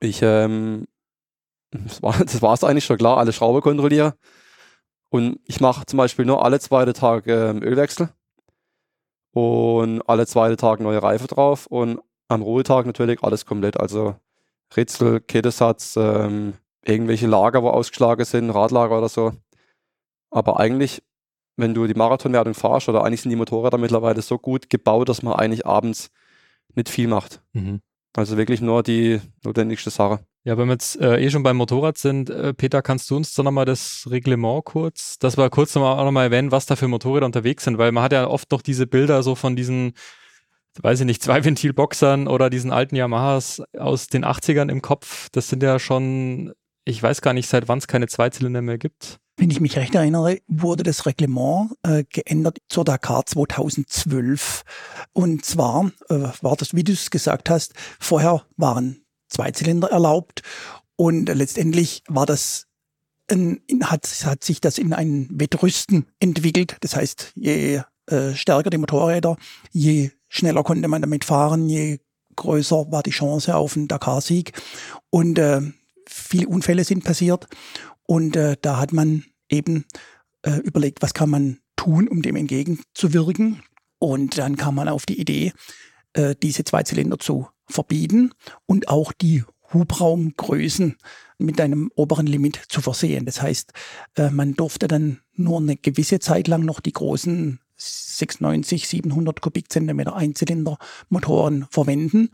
Ich, 0.00 0.20
ähm, 0.22 0.86
das 1.70 2.02
war 2.02 2.18
das 2.18 2.42
war's 2.42 2.64
eigentlich 2.64 2.84
schon 2.86 2.98
klar, 2.98 3.18
alle 3.18 3.32
Schrauben 3.32 3.60
kontrolliere. 3.60 4.14
Und 5.10 5.40
ich 5.44 5.60
mache 5.60 5.86
zum 5.86 5.96
Beispiel 5.96 6.24
nur 6.24 6.44
alle 6.44 6.60
zweite 6.60 6.92
Tag 6.92 7.26
ähm, 7.26 7.62
Ölwechsel 7.62 8.10
und 9.32 10.02
alle 10.08 10.26
zweite 10.26 10.56
Tag 10.56 10.80
neue 10.80 11.02
Reife 11.02 11.26
drauf 11.26 11.66
und 11.66 12.00
am 12.28 12.42
Ruhetag 12.42 12.86
natürlich 12.86 13.22
alles 13.22 13.44
komplett. 13.44 13.78
Also 13.78 14.14
Ritzel, 14.76 15.20
Kettesatz, 15.20 15.96
ähm, 15.96 16.54
irgendwelche 16.84 17.26
Lager, 17.26 17.62
wo 17.62 17.70
ausgeschlagen 17.70 18.24
sind, 18.24 18.50
Radlager 18.50 18.98
oder 18.98 19.08
so. 19.08 19.32
Aber 20.30 20.60
eigentlich, 20.60 21.02
wenn 21.56 21.74
du 21.74 21.88
die 21.88 21.94
Marathonwertung 21.94 22.54
fahrst, 22.54 22.88
oder 22.88 23.04
eigentlich 23.04 23.22
sind 23.22 23.30
die 23.30 23.36
Motorräder 23.36 23.78
mittlerweile 23.78 24.22
so 24.22 24.38
gut 24.38 24.70
gebaut, 24.70 25.08
dass 25.08 25.22
man 25.22 25.34
eigentlich 25.34 25.66
abends 25.66 26.12
nicht 26.74 26.88
viel 26.88 27.08
macht. 27.08 27.42
Mhm. 27.52 27.80
Also 28.16 28.36
wirklich 28.36 28.60
nur 28.60 28.84
die 28.84 29.20
notwendigste 29.42 29.90
Sache. 29.90 30.20
Ja, 30.44 30.56
wenn 30.56 30.68
wir 30.68 30.72
jetzt 30.72 30.98
äh, 30.98 31.20
eh 31.20 31.30
schon 31.30 31.42
beim 31.42 31.58
Motorrad 31.58 31.98
sind, 31.98 32.30
äh, 32.30 32.54
Peter, 32.54 32.80
kannst 32.80 33.10
du 33.10 33.16
uns 33.16 33.34
dann 33.34 33.44
nochmal 33.44 33.66
das 33.66 34.06
Reglement 34.10 34.64
kurz, 34.64 35.18
dass 35.18 35.36
wir 35.36 35.50
kurz 35.50 35.74
nochmal 35.74 35.98
auch 35.98 36.04
nochmal 36.04 36.26
erwähnen, 36.26 36.50
was 36.50 36.64
da 36.64 36.76
für 36.76 36.88
Motorräder 36.88 37.26
unterwegs 37.26 37.64
sind, 37.64 37.76
weil 37.76 37.92
man 37.92 38.04
hat 38.04 38.12
ja 38.12 38.26
oft 38.26 38.50
noch 38.50 38.62
diese 38.62 38.86
Bilder 38.86 39.22
so 39.22 39.34
von 39.34 39.54
diesen, 39.54 39.92
weiß 40.80 41.00
ich 41.00 41.06
nicht, 41.06 41.22
Zwei-Ventil-Boxern 41.22 42.26
oder 42.26 42.48
diesen 42.48 42.72
alten 42.72 42.96
Yamahas 42.96 43.62
aus 43.78 44.06
den 44.06 44.24
80ern 44.24 44.70
im 44.70 44.80
Kopf. 44.80 45.28
Das 45.32 45.48
sind 45.48 45.62
ja 45.62 45.78
schon, 45.78 46.54
ich 46.86 47.02
weiß 47.02 47.20
gar 47.20 47.34
nicht, 47.34 47.48
seit 47.48 47.68
wann 47.68 47.78
es 47.78 47.86
keine 47.86 48.08
Zweizylinder 48.08 48.62
mehr 48.62 48.78
gibt. 48.78 49.18
Wenn 49.36 49.50
ich 49.50 49.60
mich 49.60 49.76
recht 49.76 49.94
erinnere, 49.94 50.38
wurde 50.48 50.84
das 50.84 51.04
Reglement 51.04 51.70
äh, 51.82 52.04
geändert 52.10 52.58
zur 52.70 52.84
Dakar 52.84 53.26
2012. 53.26 54.62
Und 55.12 55.44
zwar 55.44 55.92
äh, 56.08 56.28
war 56.40 56.56
das, 56.56 56.74
wie 56.74 56.84
du 56.84 56.92
es 56.92 57.10
gesagt 57.10 57.50
hast, 57.50 57.74
vorher 57.98 58.42
waren 58.56 59.02
Zweizylinder 59.30 59.90
erlaubt 59.90 60.42
und 60.96 61.28
letztendlich 61.30 62.02
war 62.08 62.26
das 62.26 62.66
ein, 63.30 63.62
hat, 63.84 64.06
hat 64.24 64.44
sich 64.44 64.60
das 64.60 64.76
in 64.76 64.92
ein 64.92 65.28
Wettrüsten 65.30 66.06
entwickelt. 66.18 66.76
Das 66.80 66.96
heißt, 66.96 67.32
je 67.36 67.80
äh, 68.06 68.34
stärker 68.34 68.70
die 68.70 68.78
Motorräder, 68.78 69.36
je 69.70 70.10
schneller 70.28 70.62
konnte 70.62 70.88
man 70.88 71.00
damit 71.00 71.24
fahren, 71.24 71.68
je 71.68 72.00
größer 72.36 72.90
war 72.90 73.02
die 73.02 73.10
Chance 73.10 73.56
auf 73.56 73.76
einen 73.76 73.88
Dakar-Sieg. 73.88 74.52
Und 75.10 75.38
äh, 75.38 75.60
viele 76.06 76.48
Unfälle 76.48 76.84
sind 76.84 77.04
passiert. 77.04 77.46
Und 78.06 78.36
äh, 78.36 78.56
da 78.60 78.78
hat 78.78 78.92
man 78.92 79.24
eben 79.48 79.84
äh, 80.42 80.58
überlegt, 80.58 81.02
was 81.02 81.14
kann 81.14 81.30
man 81.30 81.60
tun, 81.76 82.08
um 82.08 82.22
dem 82.22 82.36
entgegenzuwirken. 82.36 83.62
Und 83.98 84.38
dann 84.38 84.56
kam 84.56 84.74
man 84.74 84.88
auf 84.88 85.06
die 85.06 85.20
Idee, 85.20 85.52
äh, 86.14 86.34
diese 86.42 86.64
Zweizylinder 86.64 87.18
zu 87.18 87.48
verbieten 87.66 88.32
und 88.66 88.88
auch 88.88 89.12
die 89.12 89.44
Hubraumgrößen 89.72 90.96
mit 91.38 91.60
einem 91.60 91.90
oberen 91.94 92.26
Limit 92.26 92.60
zu 92.68 92.80
versehen. 92.80 93.24
Das 93.24 93.40
heißt, 93.40 93.72
äh, 94.16 94.30
man 94.30 94.54
durfte 94.54 94.88
dann 94.88 95.20
nur 95.34 95.58
eine 95.58 95.76
gewisse 95.76 96.18
Zeit 96.18 96.48
lang 96.48 96.64
noch 96.64 96.80
die 96.80 96.92
großen 96.92 97.60
690, 97.80 98.88
700 98.88 99.40
Kubikzentimeter 99.40 100.14
Einzylindermotoren 100.14 101.66
verwenden 101.70 102.28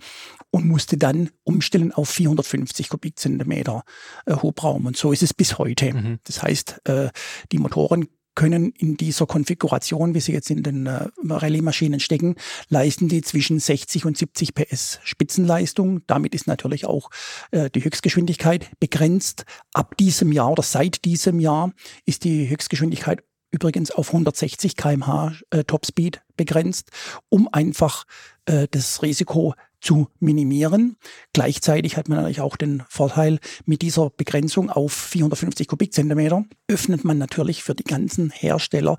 und 0.50 0.66
musste 0.66 0.96
dann 0.96 1.30
umstellen 1.44 1.92
auf 1.92 2.08
450 2.08 2.88
Kubikzentimeter 2.88 3.84
äh, 4.26 4.34
Hubraum. 4.34 4.86
Und 4.86 4.96
so 4.96 5.12
ist 5.12 5.22
es 5.22 5.32
bis 5.32 5.58
heute. 5.58 5.94
Mhm. 5.94 6.18
Das 6.24 6.42
heißt, 6.42 6.80
äh, 6.88 7.10
die 7.52 7.58
Motoren 7.58 8.08
können 8.36 8.70
in 8.70 8.96
dieser 8.96 9.26
Konfiguration, 9.26 10.14
wie 10.14 10.20
sie 10.20 10.32
jetzt 10.32 10.50
in 10.50 10.62
den 10.62 10.86
äh, 10.86 11.08
Rallye-Maschinen 11.28 11.98
stecken, 11.98 12.36
leisten 12.68 13.08
die 13.08 13.22
zwischen 13.22 13.58
60 13.58 14.04
und 14.06 14.16
70 14.16 14.54
PS 14.54 15.00
Spitzenleistung. 15.02 16.02
Damit 16.06 16.36
ist 16.36 16.46
natürlich 16.46 16.86
auch 16.86 17.10
äh, 17.50 17.68
die 17.70 17.84
Höchstgeschwindigkeit 17.84 18.70
begrenzt. 18.78 19.44
Ab 19.72 19.96
diesem 19.96 20.30
Jahr 20.30 20.52
oder 20.52 20.62
seit 20.62 21.04
diesem 21.04 21.40
Jahr 21.40 21.72
ist 22.04 22.22
die 22.22 22.48
Höchstgeschwindigkeit 22.48 23.24
übrigens 23.50 23.90
auf 23.90 24.08
160 24.08 24.76
kmh 24.76 25.32
äh, 25.50 25.64
Topspeed 25.64 26.20
begrenzt, 26.36 26.90
um 27.28 27.48
einfach 27.50 28.04
äh, 28.44 28.68
das 28.70 29.02
Risiko 29.02 29.54
zu 29.86 30.08
minimieren. 30.18 30.96
Gleichzeitig 31.32 31.96
hat 31.96 32.08
man 32.08 32.18
natürlich 32.18 32.40
auch 32.40 32.56
den 32.56 32.82
Vorteil, 32.88 33.38
mit 33.66 33.82
dieser 33.82 34.10
Begrenzung 34.10 34.68
auf 34.68 34.92
450 34.92 35.68
Kubikzentimeter 35.68 36.44
öffnet 36.66 37.04
man 37.04 37.18
natürlich 37.18 37.62
für 37.62 37.74
die 37.74 37.84
ganzen 37.84 38.30
Hersteller, 38.30 38.98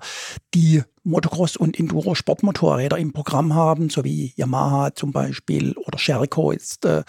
die 0.54 0.82
Motocross- 1.04 1.58
und 1.58 1.78
Enduro-Sportmotorräder 1.78 2.96
im 2.96 3.12
Programm 3.12 3.54
haben, 3.54 3.90
so 3.90 4.02
wie 4.02 4.32
Yamaha 4.36 4.94
zum 4.94 5.12
Beispiel 5.12 5.74
oder 5.76 5.98
Sherco 5.98 6.52
ist, 6.52 6.86
äh, 6.86 7.02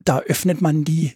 da 0.00 0.18
öffnet 0.18 0.60
man 0.60 0.84
die 0.84 1.12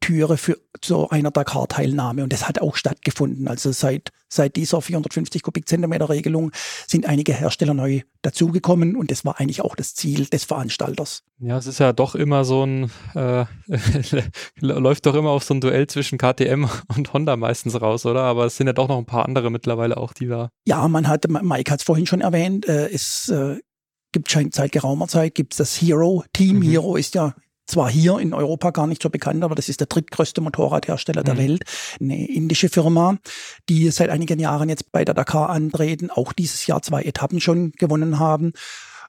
Türe 0.00 0.36
für 0.36 0.58
so 0.84 1.08
einer 1.08 1.30
Dakar-Teilnahme. 1.30 2.22
Und 2.22 2.32
das 2.32 2.46
hat 2.46 2.60
auch 2.60 2.76
stattgefunden. 2.76 3.48
Also 3.48 3.72
seit, 3.72 4.10
seit 4.28 4.56
dieser 4.56 4.80
450 4.80 5.42
Kubikzentimeter 5.42 6.08
Regelung 6.08 6.52
sind 6.86 7.06
einige 7.06 7.32
Hersteller 7.32 7.74
neu 7.74 8.02
dazugekommen 8.22 8.96
und 8.96 9.10
das 9.10 9.24
war 9.24 9.40
eigentlich 9.40 9.62
auch 9.62 9.74
das 9.74 9.94
Ziel 9.94 10.26
des 10.26 10.44
Veranstalters. 10.44 11.22
Ja, 11.38 11.58
es 11.58 11.66
ist 11.66 11.80
ja 11.80 11.92
doch 11.92 12.14
immer 12.14 12.44
so 12.44 12.64
ein, 12.64 12.90
äh, 13.14 13.46
läuft 14.60 15.06
doch 15.06 15.14
immer 15.14 15.30
auf 15.30 15.44
so 15.44 15.54
ein 15.54 15.60
Duell 15.60 15.86
zwischen 15.86 16.18
KTM 16.18 16.68
und 16.96 17.12
Honda 17.12 17.36
meistens 17.36 17.80
raus, 17.80 18.06
oder? 18.06 18.22
Aber 18.22 18.46
es 18.46 18.56
sind 18.56 18.66
ja 18.66 18.72
doch 18.72 18.88
noch 18.88 18.98
ein 18.98 19.06
paar 19.06 19.24
andere 19.24 19.50
mittlerweile 19.50 19.96
auch, 19.96 20.12
die 20.12 20.26
da. 20.26 20.50
Ja, 20.66 20.86
man 20.88 21.08
hat, 21.08 21.28
Mike 21.28 21.70
hat 21.70 21.80
es 21.80 21.84
vorhin 21.84 22.06
schon 22.06 22.20
erwähnt, 22.20 22.68
äh, 22.68 22.88
es 22.88 23.28
äh, 23.28 23.56
gibt 24.12 24.30
schon 24.30 24.50
seit 24.50 24.72
geraumer 24.72 25.08
Zeit 25.08 25.34
gibt 25.34 25.52
es 25.52 25.58
das 25.58 25.80
Hero-Team. 25.80 26.56
Mhm. 26.58 26.62
Hero 26.62 26.96
ist 26.96 27.14
ja 27.14 27.34
zwar 27.66 27.90
hier 27.90 28.18
in 28.18 28.32
Europa 28.32 28.70
gar 28.70 28.86
nicht 28.86 29.02
so 29.02 29.10
bekannt, 29.10 29.44
aber 29.44 29.54
das 29.54 29.68
ist 29.68 29.80
der 29.80 29.86
drittgrößte 29.86 30.40
Motorradhersteller 30.40 31.22
mhm. 31.22 31.24
der 31.24 31.38
Welt, 31.38 31.64
eine 32.00 32.28
indische 32.28 32.68
Firma, 32.68 33.18
die 33.68 33.90
seit 33.90 34.10
einigen 34.10 34.38
Jahren 34.38 34.68
jetzt 34.68 34.92
bei 34.92 35.04
der 35.04 35.14
Dakar 35.14 35.50
antreten, 35.50 36.10
auch 36.10 36.32
dieses 36.32 36.66
Jahr 36.66 36.82
zwei 36.82 37.02
Etappen 37.02 37.40
schon 37.40 37.72
gewonnen 37.72 38.18
haben. 38.18 38.52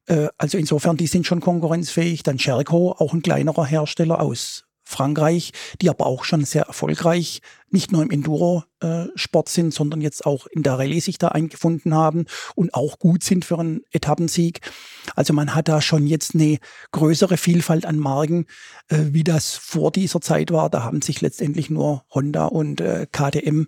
Äh, 0.08 0.28
also 0.38 0.58
insofern, 0.58 0.98
die 0.98 1.08
sind 1.08 1.26
schon 1.26 1.42
konkurrenzfähig. 1.42 2.24
Dann 2.24 2.40
Sherco, 2.40 2.92
auch 2.92 3.14
ein 3.14 3.22
kleinerer 3.22 3.66
Hersteller 3.66 4.20
aus 4.22 4.67
Frankreich, 4.88 5.52
die 5.82 5.90
aber 5.90 6.06
auch 6.06 6.24
schon 6.24 6.46
sehr 6.46 6.64
erfolgreich 6.64 7.42
nicht 7.70 7.92
nur 7.92 8.02
im 8.02 8.12
Enduro-Sport 8.12 9.50
sind, 9.50 9.74
sondern 9.74 10.00
jetzt 10.00 10.26
auch 10.26 10.48
in 10.48 10.64
der 10.64 10.80
Rallye 10.80 11.02
sich 11.02 11.18
da 11.18 11.28
eingefunden 11.30 11.94
haben 11.94 12.26
und 12.56 12.74
auch 12.74 12.98
gut 12.98 13.24
sind 13.24 13.44
für 13.44 13.60
einen 13.60 13.82
Etappensieg. 13.92 14.62
Also 15.16 15.34
man 15.34 15.54
hat 15.54 15.68
da 15.68 15.82
schon 15.82 16.08
jetzt 16.08 16.34
eine 16.34 16.60
größere 16.92 17.36
Vielfalt 17.36 17.86
an 17.86 18.00
Marken, 18.00 18.46
äh, 18.88 19.08
wie 19.12 19.26
das 19.26 19.56
vor 19.56 19.92
dieser 19.92 20.22
Zeit 20.22 20.52
war. 20.52 20.70
Da 20.70 20.84
haben 20.84 21.02
sich 21.02 21.20
letztendlich 21.20 21.70
nur 21.70 22.06
Honda 22.10 22.46
und 22.46 22.80
äh, 22.80 23.08
KTM 23.12 23.66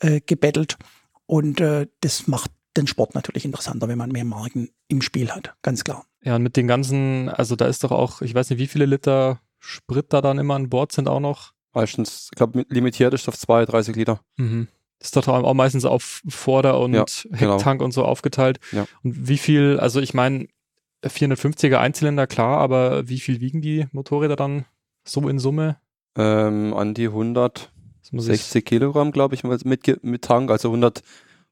äh, 0.00 0.20
gebettelt 0.20 0.76
und 1.24 1.60
das 2.00 2.26
macht 2.26 2.50
den 2.76 2.86
Sport 2.86 3.14
natürlich 3.14 3.44
interessanter, 3.44 3.88
wenn 3.88 3.98
man 3.98 4.10
mehr 4.10 4.24
Marken 4.24 4.70
im 4.88 5.02
Spiel 5.02 5.30
hat, 5.30 5.54
ganz 5.62 5.84
klar. 5.84 6.06
Ja, 6.22 6.36
und 6.36 6.42
mit 6.42 6.56
den 6.56 6.66
ganzen, 6.66 7.28
also 7.28 7.54
da 7.54 7.66
ist 7.66 7.84
doch 7.84 7.90
auch, 7.90 8.22
ich 8.22 8.34
weiß 8.34 8.50
nicht, 8.50 8.58
wie 8.58 8.66
viele 8.66 8.86
Liter 8.86 9.40
Sprit 9.58 10.12
da 10.12 10.20
dann 10.20 10.38
immer 10.38 10.54
an 10.54 10.68
Bord 10.68 10.92
sind 10.92 11.08
auch 11.08 11.20
noch. 11.20 11.52
Meistens, 11.72 12.28
ich 12.32 12.36
glaube, 12.36 12.64
limitiert 12.68 13.14
ist 13.14 13.28
auf 13.28 13.38
32 13.38 13.94
Liter. 13.96 14.20
Mhm. 14.36 14.68
Das 14.98 15.08
ist 15.08 15.16
doch 15.16 15.28
auch 15.28 15.54
meistens 15.54 15.84
auf 15.84 16.22
Vorder- 16.28 16.80
und 16.80 16.94
ja, 16.94 17.04
genau. 17.24 17.54
Hecktank 17.54 17.78
genau. 17.78 17.84
und 17.84 17.92
so 17.92 18.04
aufgeteilt. 18.04 18.58
Ja. 18.72 18.86
Und 19.04 19.28
wie 19.28 19.38
viel, 19.38 19.78
also 19.78 20.00
ich 20.00 20.12
meine, 20.12 20.48
450er 21.04 21.76
Einzylinder, 21.76 22.26
klar, 22.26 22.58
aber 22.58 23.08
wie 23.08 23.20
viel 23.20 23.40
wiegen 23.40 23.60
die 23.60 23.86
Motorräder 23.92 24.34
dann 24.34 24.64
so 25.04 25.28
in 25.28 25.38
Summe? 25.38 25.76
Ähm, 26.16 26.74
an 26.74 26.94
die 26.94 27.06
160 27.06 28.64
Kilogramm, 28.64 29.12
glaube 29.12 29.36
ich, 29.36 29.44
mit, 29.44 29.64
mit 30.02 30.22
Tank, 30.22 30.50
also 30.50 30.68
100, 30.68 31.02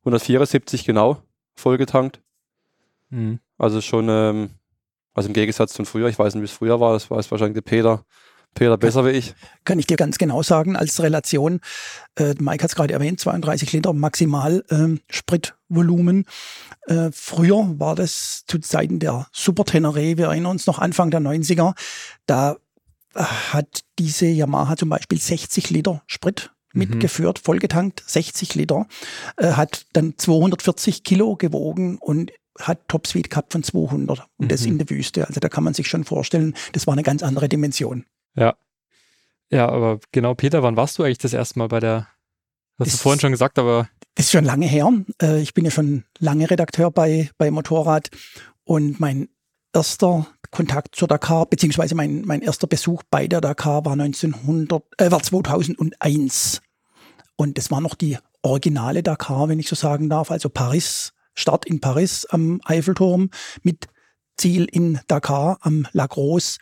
174 0.01 0.85
genau, 0.85 1.23
vollgetankt. 1.55 2.21
Mhm. 3.11 3.39
Also 3.59 3.81
schon 3.81 4.09
ähm, 4.09 4.51
also 5.17 5.29
im 5.29 5.33
Gegensatz 5.33 5.73
zu 5.73 5.85
früher, 5.85 6.09
ich 6.09 6.19
weiß 6.19 6.35
nicht, 6.35 6.43
wie 6.43 6.47
es 6.47 6.53
früher 6.53 6.79
war, 6.79 6.93
das 6.93 7.11
weiß 7.11 7.31
wahrscheinlich 7.31 7.55
der 7.55 7.63
Peter, 7.63 8.05
Peter 8.55 8.77
besser 8.77 9.05
wie 9.07 9.11
ich. 9.11 9.35
Kann 9.65 9.79
ich 9.79 9.87
dir 9.87 9.97
ganz 9.97 10.19
genau 10.19 10.43
sagen, 10.43 10.77
als 10.77 11.03
Relation, 11.03 11.61
äh, 12.17 12.35
Mike 12.39 12.63
hat 12.63 12.71
es 12.71 12.77
gerade 12.77 12.93
erwähnt, 12.93 13.19
32 13.19 13.73
Liter 13.73 13.95
maximal 13.95 14.63
äh, 14.69 14.99
Spritvolumen. 15.09 16.27
Äh, 16.87 17.11
früher 17.13 17.75
war 17.79 17.95
das 17.95 18.45
zu 18.47 18.59
Zeiten 18.59 18.99
der 18.99 19.27
Super 19.33 19.65
Tenere, 19.65 20.19
wir 20.19 20.27
erinnern 20.27 20.53
uns 20.53 20.67
noch 20.67 20.79
Anfang 20.79 21.11
der 21.11 21.21
90er, 21.21 21.75
da 22.27 22.57
äh, 23.15 23.23
hat 23.23 23.85
diese 23.99 24.27
Yamaha 24.27 24.77
zum 24.77 24.91
Beispiel 24.91 25.19
60 25.19 25.71
Liter 25.71 26.03
Sprit 26.07 26.51
mhm. 26.75 26.81
mitgeführt, 26.81 27.39
vollgetankt, 27.39 28.03
60 28.07 28.55
Liter, 28.55 28.87
äh, 29.39 29.53
hat 29.53 29.87
dann 29.95 30.15
240 30.19 31.05
Kilo 31.05 31.37
gewogen 31.37 31.97
und 31.97 32.33
hat 32.61 32.89
Topspeed 32.89 33.31
gehabt 33.31 33.53
von 33.53 33.63
200 33.63 34.21
und 34.21 34.29
mhm. 34.39 34.49
das 34.49 34.65
in 34.65 34.79
der 34.79 34.89
Wüste. 34.91 35.27
Also 35.27 35.41
da 35.41 35.49
kann 35.49 35.65
man 35.65 35.75
sich 35.75 35.89
schon 35.89 36.05
vorstellen, 36.05 36.55
das 36.73 36.87
war 36.87 36.93
eine 36.93 37.03
ganz 37.03 37.23
andere 37.23 37.49
Dimension. 37.49 38.05
Ja. 38.35 38.57
Ja, 39.51 39.69
aber 39.69 40.01
genau, 40.11 40.35
Peter, 40.35 40.63
wann 40.63 40.77
warst 40.77 40.99
du 40.99 41.05
eigentlich 41.05 41.19
das 41.19 41.33
erste 41.33 41.59
Mal 41.59 41.69
bei 41.69 41.79
der, 41.79 42.09
hast 42.79 42.89
das 42.89 42.93
du 42.93 42.99
vorhin 42.99 43.21
schon 43.21 43.31
gesagt, 43.31 43.59
aber. 43.59 43.89
Das 44.17 44.27
ist 44.27 44.33
schon 44.33 44.45
lange 44.45 44.67
her. 44.67 44.93
Äh, 45.23 45.41
ich 45.41 45.55
bin 45.55 45.65
ja 45.65 45.71
schon 45.71 46.05
lange 46.19 46.51
Redakteur 46.51 46.91
bei, 46.91 47.31
bei 47.39 47.51
Motorrad 47.51 48.11
und 48.65 48.99
mein 48.99 49.29
erster 49.73 50.27
Kontakt 50.51 50.97
zur 50.97 51.07
Dakar, 51.07 51.47
beziehungsweise 51.47 51.95
mein, 51.95 52.23
mein 52.23 52.41
erster 52.41 52.67
Besuch 52.67 53.03
bei 53.11 53.29
der 53.29 53.41
Dakar 53.41 53.85
war 53.85 53.93
1900, 53.93 54.83
äh, 54.99 55.11
war 55.11 55.23
2001. 55.23 56.63
Und 57.37 57.59
das 57.59 57.71
war 57.71 57.81
noch 57.81 57.95
die 57.95 58.19
originale 58.43 59.03
Dakar, 59.03 59.49
wenn 59.49 59.61
ich 59.61 59.69
so 59.69 59.77
sagen 59.77 60.09
darf, 60.09 60.31
also 60.31 60.49
Paris 60.49 61.13
Start 61.37 61.65
in 61.67 61.81
Paris 61.81 62.27
am 62.27 62.61
Eiffelturm 62.65 63.31
mit 63.63 63.87
Ziel 64.37 64.65
in 64.65 64.99
Dakar 65.07 65.59
am 65.61 65.87
Lagros. 65.93 66.59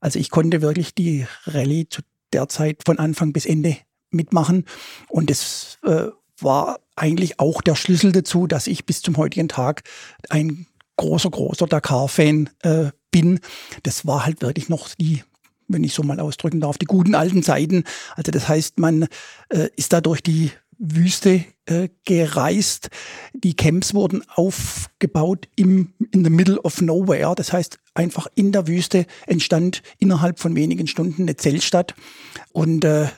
Also 0.00 0.18
ich 0.18 0.30
konnte 0.30 0.62
wirklich 0.62 0.94
die 0.94 1.26
Rallye 1.46 1.88
zu 1.88 2.02
der 2.32 2.48
Zeit 2.48 2.82
von 2.86 2.98
Anfang 2.98 3.32
bis 3.32 3.44
Ende 3.44 3.76
mitmachen 4.10 4.64
und 5.08 5.30
das 5.30 5.78
äh, 5.84 6.06
war 6.38 6.80
eigentlich 6.96 7.38
auch 7.38 7.60
der 7.60 7.74
Schlüssel 7.74 8.12
dazu, 8.12 8.46
dass 8.46 8.66
ich 8.66 8.86
bis 8.86 9.02
zum 9.02 9.16
heutigen 9.16 9.48
Tag 9.48 9.82
ein 10.28 10.66
großer, 10.96 11.30
großer 11.30 11.66
Dakar-Fan 11.66 12.50
äh, 12.62 12.90
bin. 13.10 13.40
Das 13.82 14.06
war 14.06 14.24
halt 14.24 14.42
wirklich 14.42 14.68
noch 14.68 14.88
die 14.94 15.22
wenn 15.72 15.84
ich 15.84 15.94
so 15.94 16.02
mal 16.02 16.20
ausdrücken 16.20 16.60
darf, 16.60 16.78
die 16.78 16.86
guten 16.86 17.14
alten 17.14 17.42
Zeiten. 17.42 17.84
Also 18.16 18.32
das 18.32 18.48
heißt, 18.48 18.78
man 18.78 19.06
äh, 19.50 19.68
ist 19.76 19.92
da 19.92 20.00
durch 20.00 20.20
die 20.20 20.50
Wüste 20.78 21.44
gereist. 22.04 22.90
Die 23.32 23.54
Camps 23.54 23.94
wurden 23.94 24.22
aufgebaut 24.28 25.48
im, 25.56 25.92
in 26.12 26.24
the 26.24 26.30
middle 26.30 26.60
of 26.60 26.80
nowhere. 26.80 27.34
Das 27.34 27.52
heißt, 27.52 27.78
einfach 27.94 28.26
in 28.34 28.52
der 28.52 28.66
Wüste 28.66 29.06
entstand 29.26 29.82
innerhalb 29.98 30.38
von 30.38 30.56
wenigen 30.56 30.86
Stunden 30.86 31.22
eine 31.22 31.36
Zeltstadt. 31.36 31.94
Und 32.52 32.84
äh, 32.84 33.08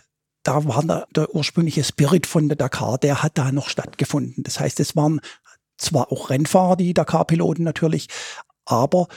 da 0.42 0.64
war 0.64 0.82
der, 0.82 1.06
der 1.14 1.34
ursprüngliche 1.34 1.84
Spirit 1.84 2.26
von 2.26 2.48
der 2.48 2.56
Dakar, 2.56 2.98
der 2.98 3.22
hat 3.22 3.38
da 3.38 3.52
noch 3.52 3.68
stattgefunden. 3.68 4.42
Das 4.42 4.58
heißt, 4.60 4.80
es 4.80 4.96
waren 4.96 5.20
zwar 5.78 6.12
auch 6.12 6.30
Rennfahrer, 6.30 6.76
die 6.76 6.94
Dakar-Piloten 6.94 7.62
natürlich, 7.62 8.08
aber 8.64 9.08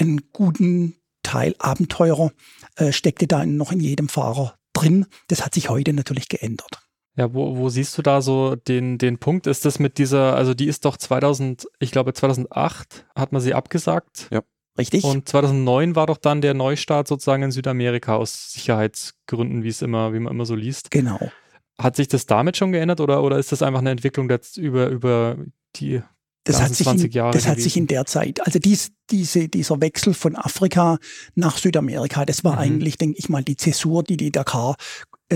einen 0.00 0.22
guten 0.32 0.96
Teil 1.22 1.54
Abenteurer 1.58 2.32
äh, 2.76 2.92
steckte 2.92 3.26
da 3.26 3.46
noch 3.46 3.72
in 3.72 3.80
jedem 3.80 4.08
Fahrer 4.08 4.56
drin. 4.72 5.06
Das 5.28 5.44
hat 5.44 5.54
sich 5.54 5.68
heute 5.68 5.92
natürlich 5.92 6.28
geändert. 6.28 6.82
Ja, 7.16 7.34
wo, 7.34 7.56
wo 7.56 7.68
siehst 7.68 7.96
du 7.98 8.02
da 8.02 8.22
so 8.22 8.56
den, 8.56 8.96
den 8.96 9.18
Punkt? 9.18 9.46
Ist 9.46 9.64
das 9.64 9.78
mit 9.78 9.98
dieser, 9.98 10.34
also 10.34 10.54
die 10.54 10.66
ist 10.66 10.84
doch 10.84 10.96
2000, 10.96 11.66
ich 11.78 11.90
glaube 11.90 12.14
2008 12.14 13.06
hat 13.14 13.32
man 13.32 13.42
sie 13.42 13.54
abgesagt. 13.54 14.28
Ja. 14.30 14.42
Richtig. 14.78 15.04
Und 15.04 15.28
2009 15.28 15.96
war 15.96 16.06
doch 16.06 16.16
dann 16.16 16.40
der 16.40 16.54
Neustart 16.54 17.06
sozusagen 17.06 17.42
in 17.42 17.50
Südamerika 17.50 18.16
aus 18.16 18.52
Sicherheitsgründen, 18.52 19.62
wie 19.62 19.68
es 19.68 19.82
immer, 19.82 20.14
wie 20.14 20.18
man 20.18 20.32
immer 20.32 20.46
so 20.46 20.54
liest. 20.54 20.90
Genau. 20.90 21.30
Hat 21.78 21.96
sich 21.96 22.08
das 22.08 22.24
damit 22.24 22.56
schon 22.56 22.72
geändert 22.72 23.00
oder, 23.00 23.22
oder 23.22 23.38
ist 23.38 23.52
das 23.52 23.60
einfach 23.60 23.80
eine 23.80 23.90
Entwicklung 23.90 24.30
jetzt 24.30 24.56
über, 24.56 24.88
über 24.88 25.36
die 25.76 26.00
das 26.44 26.60
hat, 26.60 26.74
sich 26.74 26.86
in, 26.86 27.10
Jahre 27.10 27.32
das 27.32 27.46
hat 27.46 27.60
sich 27.60 27.76
in 27.76 27.86
der 27.86 28.04
Zeit, 28.04 28.44
also 28.44 28.58
dies, 28.58 28.90
diese, 29.10 29.48
dieser 29.48 29.80
Wechsel 29.80 30.12
von 30.12 30.34
Afrika 30.34 30.98
nach 31.36 31.56
Südamerika, 31.56 32.24
das 32.24 32.42
war 32.42 32.54
mhm. 32.54 32.58
eigentlich, 32.58 32.96
denke 32.98 33.18
ich 33.18 33.28
mal, 33.28 33.44
die 33.44 33.56
Zäsur, 33.56 34.02
die 34.02 34.16
die 34.16 34.32
Dakar 34.32 34.74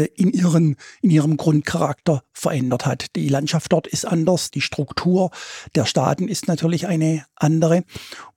in, 0.04 0.32
ihren, 0.32 0.76
in 1.02 1.10
ihrem 1.10 1.36
Grundcharakter 1.36 2.22
verändert 2.32 2.86
hat. 2.86 3.16
Die 3.16 3.28
Landschaft 3.28 3.72
dort 3.72 3.86
ist 3.86 4.04
anders, 4.04 4.50
die 4.50 4.60
Struktur 4.60 5.30
der 5.74 5.86
Staaten 5.86 6.28
ist 6.28 6.48
natürlich 6.48 6.86
eine 6.86 7.24
andere. 7.34 7.84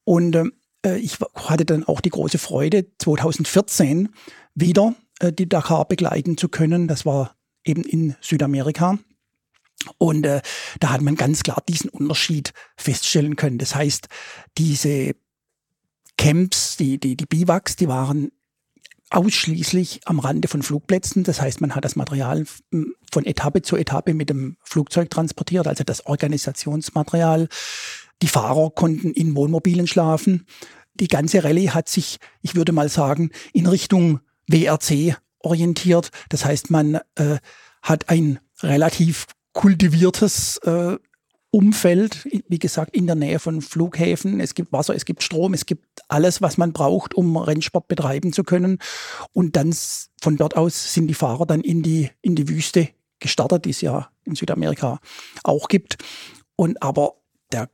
Und 0.03 0.35
äh, 0.85 0.97
ich 0.97 1.17
hatte 1.35 1.65
dann 1.65 1.83
auch 1.83 2.01
die 2.01 2.09
große 2.09 2.37
Freude, 2.37 2.85
2014 2.99 4.09
wieder 4.55 4.95
äh, 5.19 5.31
die 5.31 5.49
Dakar 5.49 5.87
begleiten 5.87 6.37
zu 6.37 6.49
können. 6.49 6.87
Das 6.87 7.05
war 7.05 7.35
eben 7.63 7.83
in 7.83 8.15
Südamerika. 8.21 8.97
Und 9.97 10.25
äh, 10.25 10.41
da 10.79 10.91
hat 10.91 11.01
man 11.01 11.15
ganz 11.15 11.43
klar 11.43 11.63
diesen 11.67 11.89
Unterschied 11.89 12.53
feststellen 12.75 13.35
können. 13.35 13.57
Das 13.57 13.75
heißt, 13.75 14.07
diese 14.57 15.15
Camps, 16.17 16.75
die, 16.75 16.99
die, 16.99 17.15
die 17.15 17.25
Biwaks, 17.25 17.77
die 17.77 17.87
waren 17.87 18.31
ausschließlich 19.11 20.01
am 20.05 20.19
Rande 20.19 20.47
von 20.47 20.61
Flugplätzen. 20.61 21.23
Das 21.23 21.41
heißt, 21.41 21.61
man 21.61 21.75
hat 21.75 21.85
das 21.85 21.95
Material 21.95 22.45
von 23.11 23.25
Etappe 23.25 23.61
zu 23.61 23.75
Etappe 23.75 24.13
mit 24.13 24.29
dem 24.29 24.57
Flugzeug 24.63 25.09
transportiert, 25.09 25.67
also 25.67 25.83
das 25.83 26.05
Organisationsmaterial. 26.05 27.47
Die 28.21 28.27
Fahrer 28.27 28.69
konnten 28.71 29.11
in 29.11 29.35
Wohnmobilen 29.35 29.87
schlafen. 29.87 30.45
Die 30.93 31.07
ganze 31.07 31.43
Rallye 31.43 31.69
hat 31.69 31.89
sich, 31.89 32.17
ich 32.41 32.55
würde 32.55 32.71
mal 32.71 32.89
sagen, 32.89 33.31
in 33.53 33.65
Richtung 33.65 34.19
WRC 34.47 35.17
orientiert. 35.39 36.11
Das 36.29 36.45
heißt, 36.45 36.69
man 36.69 36.99
äh, 37.15 37.37
hat 37.81 38.09
ein 38.09 38.39
relativ 38.61 39.25
kultiviertes 39.53 40.57
äh, 40.59 40.97
Umfeld, 41.51 42.27
wie 42.47 42.59
gesagt, 42.59 42.95
in 42.95 43.07
der 43.07 43.15
Nähe 43.15 43.39
von 43.39 43.61
Flughäfen. 43.61 44.39
Es 44.39 44.53
gibt 44.53 44.71
Wasser, 44.71 44.95
es 44.95 45.05
gibt 45.05 45.23
Strom, 45.23 45.53
es 45.53 45.65
gibt 45.65 46.01
alles, 46.07 46.41
was 46.41 46.57
man 46.57 46.73
braucht, 46.73 47.15
um 47.15 47.37
Rennsport 47.37 47.87
betreiben 47.87 48.33
zu 48.33 48.43
können. 48.43 48.77
Und 49.33 49.55
dann 49.55 49.73
von 50.21 50.37
dort 50.37 50.55
aus 50.55 50.93
sind 50.93 51.07
die 51.07 51.15
Fahrer 51.15 51.47
dann 51.47 51.61
in 51.61 51.81
die, 51.81 52.11
in 52.21 52.35
die 52.35 52.47
Wüste 52.47 52.89
gestartet, 53.19 53.65
die 53.65 53.71
es 53.71 53.81
ja 53.81 54.09
in 54.25 54.35
Südamerika 54.35 54.99
auch 55.43 55.67
gibt. 55.67 55.97
Und 56.55 56.81
aber 56.83 57.15
der 57.51 57.69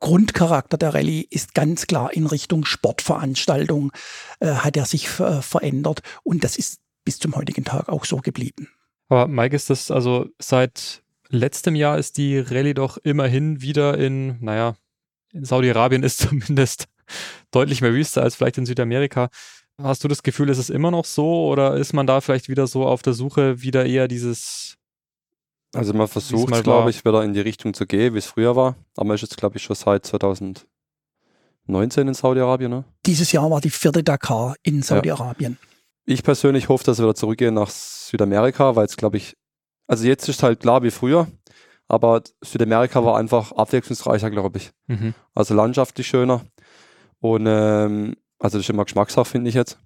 Grundcharakter 0.00 0.76
der 0.76 0.94
Rallye 0.94 1.26
ist 1.30 1.54
ganz 1.54 1.86
klar 1.86 2.12
in 2.12 2.26
Richtung 2.26 2.64
Sportveranstaltung, 2.64 3.92
äh, 4.40 4.54
hat 4.54 4.76
er 4.76 4.86
sich 4.86 5.20
äh, 5.20 5.40
verändert. 5.40 6.02
Und 6.24 6.42
das 6.42 6.56
ist 6.56 6.80
bis 7.04 7.18
zum 7.18 7.36
heutigen 7.36 7.64
Tag 7.64 7.88
auch 7.88 8.04
so 8.04 8.16
geblieben. 8.16 8.68
Aber 9.08 9.28
Mike, 9.28 9.56
ist 9.56 9.70
das 9.70 9.90
also 9.90 10.26
seit 10.40 11.02
letztem 11.30 11.74
Jahr 11.74 11.98
ist 11.98 12.16
die 12.16 12.38
Rallye 12.38 12.74
doch 12.74 12.98
immerhin 12.98 13.62
wieder 13.62 13.96
in, 13.96 14.36
naja, 14.40 14.76
in 15.32 15.44
Saudi-Arabien 15.44 16.02
ist 16.02 16.18
zumindest 16.28 16.86
deutlich 17.50 17.80
mehr 17.80 17.92
Wüste 17.92 18.22
als 18.22 18.36
vielleicht 18.36 18.58
in 18.58 18.66
Südamerika. 18.66 19.30
Hast 19.82 20.04
du 20.04 20.08
das 20.08 20.22
Gefühl, 20.22 20.50
ist 20.50 20.58
es 20.58 20.70
immer 20.70 20.90
noch 20.90 21.06
so 21.06 21.46
oder 21.46 21.76
ist 21.76 21.92
man 21.94 22.06
da 22.06 22.20
vielleicht 22.20 22.48
wieder 22.48 22.66
so 22.66 22.84
auf 22.86 23.02
der 23.02 23.14
Suche, 23.14 23.62
wieder 23.62 23.86
eher 23.86 24.08
dieses. 24.08 24.76
Also 25.72 25.94
man 25.94 26.08
versucht, 26.08 26.64
glaube 26.64 26.90
ich, 26.90 27.04
wieder 27.04 27.22
in 27.22 27.32
die 27.32 27.40
Richtung 27.40 27.74
zu 27.74 27.86
gehen, 27.86 28.14
wie 28.14 28.18
es 28.18 28.26
früher 28.26 28.56
war. 28.56 28.74
Aber 28.96 29.06
man 29.06 29.14
ist 29.14 29.22
jetzt, 29.22 29.36
glaube 29.36 29.56
ich, 29.56 29.62
schon 29.62 29.76
seit 29.76 30.04
2019 30.04 30.66
in 32.08 32.14
Saudi-Arabien. 32.14 32.70
Ne? 32.70 32.84
Dieses 33.06 33.30
Jahr 33.32 33.48
war 33.50 33.60
die 33.60 33.70
vierte 33.70 34.02
Dakar 34.02 34.56
in 34.62 34.82
Saudi-Arabien. 34.82 35.58
Ja. 35.60 35.66
Ich 36.06 36.24
persönlich 36.24 36.68
hoffe, 36.68 36.82
dass 36.84 36.98
wir 36.98 37.04
wieder 37.04 37.14
zurückgehen 37.14 37.54
nach 37.54 37.70
Südamerika, 37.70 38.74
weil 38.74 38.86
es, 38.86 38.96
glaube 38.96 39.16
ich, 39.16 39.36
also 39.90 40.06
jetzt 40.06 40.28
ist 40.28 40.44
halt 40.44 40.60
klar 40.60 40.84
wie 40.84 40.92
früher, 40.92 41.26
aber 41.88 42.22
Südamerika 42.42 43.04
war 43.04 43.18
einfach 43.18 43.50
abwechslungsreicher, 43.50 44.30
glaube 44.30 44.58
ich. 44.58 44.70
Mhm. 44.86 45.14
Also 45.34 45.52
landschaftlich 45.52 46.06
schöner. 46.06 46.42
Und 47.18 47.46
ähm, 47.48 48.14
also 48.38 48.56
das 48.56 48.66
ist 48.66 48.70
immer 48.70 48.84
Geschmackssache, 48.84 49.24
finde 49.24 49.48
ich 49.48 49.56
jetzt. 49.56 49.80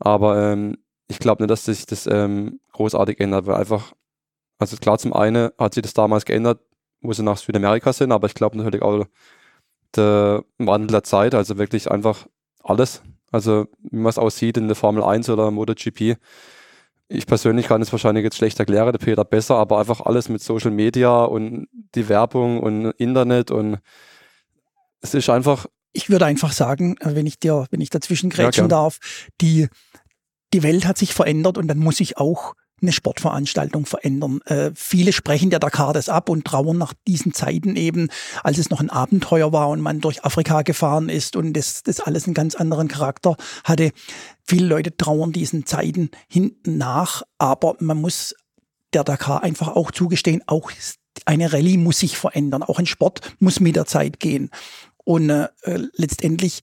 Aber 0.00 0.52
ähm, 0.52 0.76
ich 1.08 1.18
glaube 1.18 1.42
nicht, 1.42 1.50
dass 1.50 1.64
sich 1.64 1.86
das 1.86 2.06
ähm, 2.06 2.60
großartig 2.72 3.20
ändert, 3.20 3.46
weil 3.46 3.54
einfach, 3.54 3.94
also 4.58 4.76
klar, 4.76 4.98
zum 4.98 5.14
einen 5.14 5.48
hat 5.56 5.72
sich 5.72 5.82
das 5.82 5.94
damals 5.94 6.26
geändert, 6.26 6.60
wo 7.00 7.14
sie 7.14 7.22
nach 7.22 7.38
Südamerika 7.38 7.94
sind, 7.94 8.12
aber 8.12 8.26
ich 8.26 8.34
glaube 8.34 8.58
natürlich 8.58 8.82
auch 8.82 9.06
der 9.96 10.44
Wandel 10.58 10.88
der 10.88 11.04
Zeit, 11.04 11.34
also 11.34 11.56
wirklich 11.56 11.90
einfach 11.90 12.26
alles. 12.62 13.00
Also 13.32 13.66
wie 13.78 13.96
man 13.96 14.10
es 14.10 14.18
aussieht 14.18 14.58
in 14.58 14.68
der 14.68 14.76
Formel 14.76 15.02
1 15.02 15.30
oder 15.30 15.50
MotoGP, 15.50 16.18
ich 17.08 17.26
persönlich 17.26 17.66
kann 17.66 17.82
es 17.82 17.90
wahrscheinlich 17.90 18.24
jetzt 18.24 18.36
schlecht 18.36 18.58
erklären, 18.58 18.92
der 18.92 18.98
Peter 18.98 19.24
besser, 19.24 19.56
aber 19.56 19.78
einfach 19.78 20.00
alles 20.02 20.28
mit 20.28 20.42
Social 20.42 20.70
Media 20.70 21.24
und 21.24 21.66
die 21.94 22.08
Werbung 22.08 22.60
und 22.60 22.90
Internet 22.92 23.50
und 23.50 23.78
es 25.00 25.14
ist 25.14 25.30
einfach. 25.30 25.66
Ich 25.92 26.10
würde 26.10 26.26
einfach 26.26 26.52
sagen, 26.52 26.96
äh, 27.00 27.14
wenn 27.14 27.26
ich 27.26 27.38
dir, 27.38 27.66
wenn 27.70 27.80
ich 27.80 27.90
dazwischen 27.90 28.30
grätschen 28.30 28.64
ja, 28.64 28.68
darf, 28.68 28.98
die, 29.40 29.68
die 30.52 30.62
Welt 30.62 30.86
hat 30.86 30.98
sich 30.98 31.14
verändert 31.14 31.56
und 31.56 31.68
dann 31.68 31.78
muss 31.78 32.00
ich 32.00 32.18
auch 32.18 32.54
eine 32.80 32.92
Sportveranstaltung 32.92 33.86
verändern. 33.86 34.40
Äh, 34.44 34.70
viele 34.74 35.12
sprechen 35.12 35.50
der 35.50 35.58
Dakar 35.58 35.92
das 35.92 36.08
ab 36.08 36.28
und 36.28 36.44
trauern 36.44 36.78
nach 36.78 36.94
diesen 37.06 37.32
Zeiten 37.32 37.76
eben, 37.76 38.08
als 38.44 38.58
es 38.58 38.70
noch 38.70 38.80
ein 38.80 38.90
Abenteuer 38.90 39.52
war 39.52 39.68
und 39.70 39.80
man 39.80 40.00
durch 40.00 40.24
Afrika 40.24 40.62
gefahren 40.62 41.08
ist 41.08 41.34
und 41.34 41.54
das, 41.54 41.82
das 41.82 42.00
alles 42.00 42.26
einen 42.26 42.34
ganz 42.34 42.54
anderen 42.54 42.88
Charakter 42.88 43.36
hatte. 43.64 43.90
Viele 44.50 44.66
Leute 44.66 44.96
trauern 44.96 45.30
diesen 45.30 45.66
Zeiten 45.66 46.10
hinten 46.26 46.78
nach, 46.78 47.22
aber 47.36 47.76
man 47.80 48.00
muss 48.00 48.34
der 48.94 49.04
Dakar 49.04 49.42
einfach 49.42 49.68
auch 49.68 49.90
zugestehen, 49.90 50.42
auch 50.46 50.70
eine 51.26 51.52
Rallye 51.52 51.76
muss 51.76 51.98
sich 51.98 52.16
verändern, 52.16 52.62
auch 52.62 52.78
ein 52.78 52.86
Sport 52.86 53.36
muss 53.40 53.60
mit 53.60 53.76
der 53.76 53.84
Zeit 53.84 54.20
gehen. 54.20 54.48
Und 55.04 55.28
äh, 55.28 55.48
letztendlich 55.92 56.62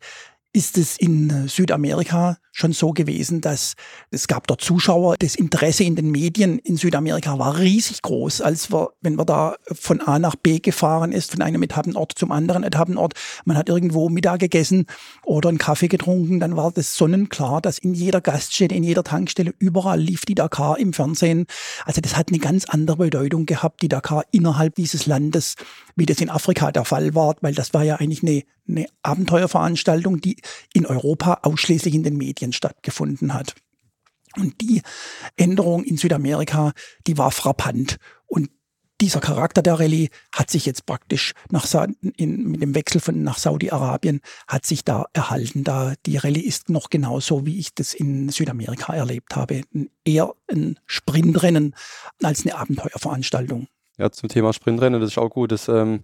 ist 0.51 0.79
es 0.79 0.97
in 0.97 1.47
Südamerika 1.47 2.39
schon 2.55 2.71
so 2.71 2.93
gewesen, 2.93 3.41
dass 3.41 3.73
es 4.11 4.27
gab 4.27 4.47
dort 4.47 4.61
Zuschauer. 4.61 5.17
Das 5.19 5.35
Interesse 5.35 5.83
in 5.83 5.97
den 5.97 6.09
Medien 6.09 6.57
in 6.59 6.77
Südamerika 6.77 7.37
war 7.37 7.59
riesig 7.59 8.01
groß, 8.01 8.39
als 8.39 8.71
wir, 8.71 8.91
wenn 9.01 9.17
wir 9.17 9.25
da 9.25 9.57
von 9.73 9.99
A 9.99 10.19
nach 10.19 10.37
B 10.37 10.59
gefahren 10.59 11.11
ist, 11.11 11.31
von 11.31 11.41
einem 11.41 11.61
Etappenort 11.63 12.13
zum 12.15 12.31
anderen 12.31 12.63
Etappenort. 12.63 13.13
Man 13.43 13.57
hat 13.57 13.67
irgendwo 13.67 14.07
Mittag 14.07 14.39
gegessen 14.39 14.85
oder 15.23 15.49
einen 15.49 15.57
Kaffee 15.57 15.89
getrunken, 15.89 16.39
dann 16.39 16.55
war 16.55 16.71
das 16.71 16.95
sonnenklar, 16.95 17.59
dass 17.59 17.77
in 17.77 17.93
jeder 17.93 18.21
Gaststätte, 18.21 18.73
in 18.73 18.83
jeder 18.83 19.03
Tankstelle, 19.03 19.53
überall 19.59 19.99
lief 19.99 20.21
die 20.21 20.35
Dakar 20.35 20.79
im 20.79 20.93
Fernsehen. 20.93 21.47
Also 21.83 21.99
das 21.99 22.15
hat 22.15 22.29
eine 22.29 22.39
ganz 22.39 22.63
andere 22.65 22.97
Bedeutung 22.97 23.45
gehabt, 23.45 23.81
die 23.81 23.89
Dakar 23.89 24.23
innerhalb 24.31 24.75
dieses 24.75 25.07
Landes, 25.07 25.55
wie 25.97 26.05
das 26.05 26.21
in 26.21 26.29
Afrika 26.29 26.71
der 26.71 26.85
Fall 26.85 27.15
war, 27.15 27.35
weil 27.41 27.53
das 27.53 27.73
war 27.73 27.83
ja 27.83 27.97
eigentlich 27.97 28.23
eine, 28.23 28.43
eine 28.67 28.87
Abenteuerveranstaltung, 29.03 30.21
die 30.21 30.37
in 30.73 30.85
Europa 30.85 31.39
ausschließlich 31.43 31.93
in 31.93 32.03
den 32.03 32.17
Medien 32.17 32.44
stattgefunden 32.53 33.33
hat. 33.33 33.55
Und 34.37 34.59
die 34.61 34.81
Änderung 35.37 35.83
in 35.83 35.97
Südamerika, 35.97 36.73
die 37.07 37.17
war 37.17 37.31
frappant. 37.31 37.97
Und 38.25 38.49
dieser 39.01 39.19
Charakter 39.19 39.61
der 39.61 39.79
Rallye 39.79 40.09
hat 40.33 40.49
sich 40.49 40.65
jetzt 40.65 40.85
praktisch 40.85 41.33
nach 41.49 41.67
in, 42.15 42.51
mit 42.51 42.61
dem 42.61 42.75
Wechsel 42.75 43.01
von 43.01 43.23
nach 43.23 43.37
Saudi-Arabien 43.37 44.21
hat 44.47 44.65
sich 44.65 44.85
da 44.85 45.05
erhalten. 45.13 45.63
Da 45.63 45.95
die 46.05 46.17
Rallye 46.17 46.41
ist 46.41 46.69
noch 46.69 46.89
genauso, 46.89 47.45
wie 47.45 47.59
ich 47.59 47.75
das 47.75 47.93
in 47.93 48.29
Südamerika 48.29 48.93
erlebt 48.93 49.35
habe. 49.35 49.63
Eher 50.05 50.33
ein 50.49 50.79
Sprintrennen 50.85 51.75
als 52.23 52.45
eine 52.45 52.55
Abenteuerveranstaltung. 52.55 53.67
Ja, 53.97 54.11
zum 54.11 54.29
Thema 54.29 54.53
Sprintrennen, 54.53 55.01
das 55.01 55.11
ist 55.11 55.17
auch 55.17 55.29
gut. 55.29 55.51
Das, 55.51 55.67
ähm, 55.67 56.03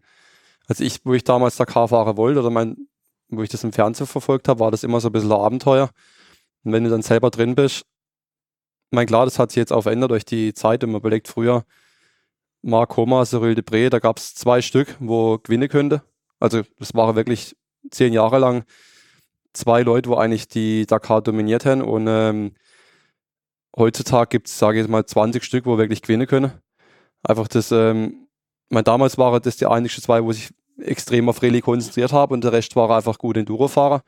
also 0.67 0.83
ich, 0.83 0.99
wo 1.05 1.13
ich 1.13 1.23
damals 1.23 1.55
Dakar 1.55 1.87
fahren 1.87 2.17
wollte 2.17 2.39
oder 2.39 2.49
mein, 2.49 2.87
wo 3.29 3.41
ich 3.41 3.49
das 3.49 3.63
im 3.63 3.73
Fernsehen 3.73 4.07
verfolgt 4.07 4.49
habe, 4.49 4.59
war 4.59 4.71
das 4.71 4.83
immer 4.83 4.99
so 4.99 5.09
ein 5.09 5.11
bisschen 5.13 5.31
ein 5.31 5.39
Abenteuer. 5.39 5.89
Und 6.63 6.73
wenn 6.73 6.83
du 6.83 6.89
dann 6.89 7.01
selber 7.01 7.29
drin 7.29 7.55
bist, 7.55 7.85
mein 8.91 9.07
klar, 9.07 9.25
das 9.25 9.39
hat 9.39 9.51
sich 9.51 9.57
jetzt 9.57 9.73
auch 9.73 9.83
verändert 9.83 10.11
durch 10.11 10.25
die 10.25 10.53
Zeit. 10.53 10.83
Und 10.83 10.91
man 10.91 10.99
überlegt 11.01 11.27
früher, 11.27 11.65
Marc 12.61 12.97
Homa, 12.97 13.25
Cyril 13.25 13.53
Debré, 13.55 13.89
da 13.89 13.99
gab 13.99 14.17
es 14.17 14.35
zwei 14.35 14.61
Stück, 14.61 14.95
wo 14.99 15.37
gewinnen 15.39 15.69
könnte. 15.69 16.03
Also 16.39 16.61
das 16.77 16.93
waren 16.93 17.15
wirklich 17.15 17.55
zehn 17.89 18.13
Jahre 18.13 18.39
lang 18.39 18.65
zwei 19.53 19.81
Leute, 19.81 20.09
wo 20.09 20.15
eigentlich 20.15 20.47
die 20.47 20.85
Dakar 20.85 21.21
dominiert 21.21 21.65
haben. 21.65 21.81
Und 21.81 22.07
ähm, 22.07 22.53
heutzutage 23.75 24.29
gibt 24.29 24.47
es, 24.47 24.57
sage 24.57 24.81
ich 24.81 24.87
mal, 24.87 25.05
20 25.05 25.43
Stück, 25.43 25.65
wo 25.65 25.77
wirklich 25.77 26.01
gewinnen 26.01 26.27
können. 26.27 26.51
Einfach 27.23 27.47
das, 27.47 27.71
ähm, 27.71 28.27
mein 28.69 28.83
damals 28.83 29.17
waren 29.17 29.41
das 29.41 29.57
die 29.57 29.65
einzigen 29.65 30.01
zwei, 30.01 30.23
wo 30.23 30.31
sich 30.31 30.49
extrem 30.79 31.29
auf 31.29 31.41
Rallye 31.41 31.61
konzentriert 31.61 32.11
habe 32.11 32.33
und 32.33 32.43
der 32.43 32.53
Rest 32.53 32.75
war 32.75 32.89
einfach 32.89 33.17
gut 33.17 33.37
Enduro-Fahrer. 33.37 34.03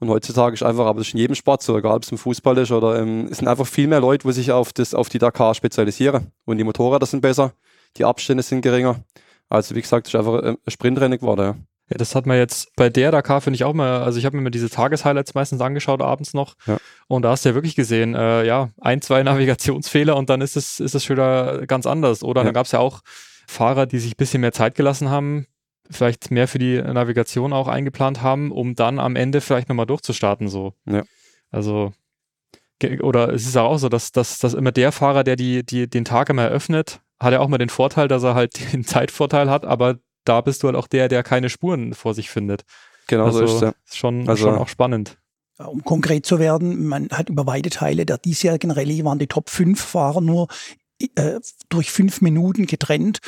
Und 0.00 0.08
heutzutage 0.10 0.54
ist 0.54 0.62
einfach, 0.62 0.86
aber 0.86 1.00
das 1.00 1.08
ist 1.08 1.14
in 1.14 1.20
jedem 1.20 1.34
Sport 1.34 1.62
so, 1.62 1.76
egal 1.76 1.96
ob 1.96 2.04
es 2.04 2.12
im 2.12 2.18
Fußball 2.18 2.56
ist 2.58 2.70
oder 2.70 3.00
ähm, 3.00 3.26
es 3.30 3.38
sind 3.38 3.48
einfach 3.48 3.66
viel 3.66 3.88
mehr 3.88 4.00
Leute, 4.00 4.24
wo 4.24 4.30
sich 4.30 4.52
auf, 4.52 4.72
das, 4.72 4.94
auf 4.94 5.08
die 5.08 5.18
Dakar 5.18 5.54
spezialisieren. 5.54 6.30
Und 6.44 6.58
die 6.58 6.64
Motorräder 6.64 7.06
sind 7.06 7.20
besser, 7.20 7.52
die 7.96 8.04
Abstände 8.04 8.42
sind 8.42 8.62
geringer. 8.62 9.02
Also 9.48 9.74
wie 9.74 9.82
gesagt, 9.82 10.06
es 10.06 10.14
ist 10.14 10.18
einfach 10.18 10.42
ein 10.42 10.56
Sprintrennen 10.68 11.18
geworden. 11.18 11.40
Ja. 11.40 11.56
Ja, 11.90 11.96
das 11.96 12.14
hat 12.14 12.26
man 12.26 12.36
jetzt 12.36 12.68
bei 12.76 12.90
der 12.90 13.10
Dakar, 13.10 13.40
finde 13.40 13.54
ich 13.56 13.64
auch 13.64 13.72
mal, 13.72 14.02
also 14.02 14.18
ich 14.18 14.26
habe 14.26 14.36
mir 14.36 14.42
mal 14.42 14.50
diese 14.50 14.68
Tageshighlights 14.68 15.32
meistens 15.34 15.62
angeschaut, 15.62 16.02
abends 16.02 16.34
noch. 16.34 16.54
Ja. 16.66 16.76
Und 17.06 17.22
da 17.22 17.30
hast 17.30 17.44
du 17.44 17.48
ja 17.48 17.54
wirklich 17.54 17.76
gesehen, 17.76 18.14
äh, 18.14 18.44
ja, 18.44 18.70
ein, 18.78 19.00
zwei 19.00 19.22
Navigationsfehler 19.24 20.14
und 20.14 20.28
dann 20.28 20.42
ist 20.42 20.56
es, 20.56 20.80
ist 20.80 20.94
es 20.94 21.04
schon 21.04 21.16
wieder 21.16 21.66
ganz 21.66 21.86
anders. 21.86 22.22
Oder 22.22 22.42
ja. 22.42 22.44
dann 22.44 22.54
gab 22.54 22.66
es 22.66 22.72
ja 22.72 22.78
auch 22.80 23.00
Fahrer, 23.46 23.86
die 23.86 23.98
sich 23.98 24.12
ein 24.12 24.18
bisschen 24.18 24.42
mehr 24.42 24.52
Zeit 24.52 24.74
gelassen 24.74 25.08
haben, 25.08 25.46
vielleicht 25.90 26.30
mehr 26.30 26.48
für 26.48 26.58
die 26.58 26.80
Navigation 26.80 27.52
auch 27.52 27.68
eingeplant 27.68 28.22
haben, 28.22 28.50
um 28.50 28.74
dann 28.74 28.98
am 28.98 29.16
Ende 29.16 29.40
vielleicht 29.40 29.68
nochmal 29.68 29.86
durchzustarten. 29.86 30.48
So. 30.48 30.74
Ja. 30.86 31.02
Also, 31.50 31.92
oder 33.00 33.32
es 33.32 33.46
ist 33.46 33.56
auch 33.56 33.78
so, 33.78 33.88
dass, 33.88 34.12
dass, 34.12 34.38
dass 34.38 34.54
immer 34.54 34.72
der 34.72 34.92
Fahrer, 34.92 35.24
der 35.24 35.36
die, 35.36 35.64
die, 35.64 35.88
den 35.88 36.04
Tag 36.04 36.30
immer 36.30 36.42
eröffnet, 36.42 37.00
hat 37.20 37.32
ja 37.32 37.40
auch 37.40 37.48
mal 37.48 37.58
den 37.58 37.68
Vorteil, 37.68 38.08
dass 38.08 38.22
er 38.22 38.34
halt 38.34 38.72
den 38.72 38.84
Zeitvorteil 38.84 39.50
hat, 39.50 39.64
aber 39.64 39.98
da 40.24 40.40
bist 40.40 40.62
du 40.62 40.68
halt 40.68 40.76
auch 40.76 40.86
der, 40.86 41.08
der 41.08 41.22
keine 41.22 41.48
Spuren 41.48 41.94
vor 41.94 42.14
sich 42.14 42.30
findet. 42.30 42.64
Genau 43.06 43.24
also, 43.24 43.38
so 43.38 43.44
ist 43.44 43.52
es. 43.54 43.60
Ja. 43.62 43.72
Schon, 43.92 44.28
also, 44.28 44.44
schon 44.44 44.58
auch 44.58 44.68
spannend. 44.68 45.18
Um 45.56 45.82
konkret 45.82 46.24
zu 46.24 46.38
werden, 46.38 46.86
man 46.86 47.08
hat 47.10 47.30
über 47.30 47.46
weite 47.46 47.70
Teile 47.70 48.06
der 48.06 48.18
diesjährigen 48.18 48.70
Rallye 48.70 49.04
waren 49.04 49.18
die 49.18 49.26
Top 49.26 49.50
5 49.50 49.82
Fahrer 49.82 50.20
nur 50.20 50.46
äh, 51.16 51.40
durch 51.68 51.90
fünf 51.90 52.20
Minuten 52.20 52.66
getrennt. 52.66 53.18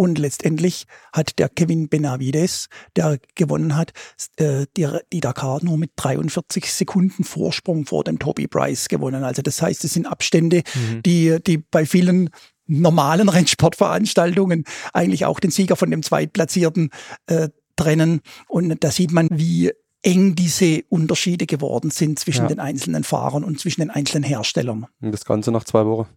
Und 0.00 0.18
letztendlich 0.18 0.86
hat 1.12 1.38
der 1.38 1.50
Kevin 1.50 1.90
Benavides, 1.90 2.68
der 2.96 3.18
gewonnen 3.34 3.76
hat, 3.76 3.92
äh, 4.36 4.64
die, 4.74 4.88
die, 5.12 5.20
Dakar 5.20 5.62
nur 5.62 5.76
mit 5.76 5.90
43 5.96 6.72
Sekunden 6.72 7.22
Vorsprung 7.22 7.84
vor 7.84 8.02
dem 8.02 8.18
Toby 8.18 8.46
Price 8.46 8.88
gewonnen. 8.88 9.24
Also 9.24 9.42
das 9.42 9.60
heißt, 9.60 9.84
es 9.84 9.92
sind 9.92 10.06
Abstände, 10.06 10.62
mhm. 10.74 11.02
die, 11.02 11.36
die 11.46 11.58
bei 11.58 11.84
vielen 11.84 12.30
normalen 12.66 13.28
Rennsportveranstaltungen 13.28 14.64
eigentlich 14.94 15.26
auch 15.26 15.38
den 15.38 15.50
Sieger 15.50 15.76
von 15.76 15.90
dem 15.90 16.02
Zweitplatzierten 16.02 16.88
äh, 17.26 17.50
trennen. 17.76 18.22
Und 18.48 18.82
da 18.82 18.90
sieht 18.90 19.12
man, 19.12 19.28
wie 19.30 19.70
eng 20.00 20.34
diese 20.34 20.82
Unterschiede 20.88 21.44
geworden 21.44 21.90
sind 21.90 22.18
zwischen 22.18 22.44
ja. 22.44 22.48
den 22.48 22.58
einzelnen 22.58 23.04
Fahrern 23.04 23.44
und 23.44 23.60
zwischen 23.60 23.82
den 23.82 23.90
einzelnen 23.90 24.24
Herstellern. 24.24 24.86
Und 25.02 25.12
das 25.12 25.26
Ganze 25.26 25.52
nach 25.52 25.64
zwei 25.64 25.84
Wochen. 25.84 26.08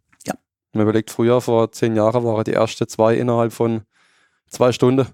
Man 0.74 0.84
überlegt, 0.84 1.12
früher, 1.12 1.40
vor 1.42 1.72
zehn 1.72 1.96
Jahren, 1.96 2.24
waren 2.24 2.44
die 2.44 2.54
ersten 2.54 2.88
zwei 2.88 3.16
innerhalb 3.16 3.54
von 3.54 3.84
zwei 4.48 4.72
Stunden. 4.72 5.08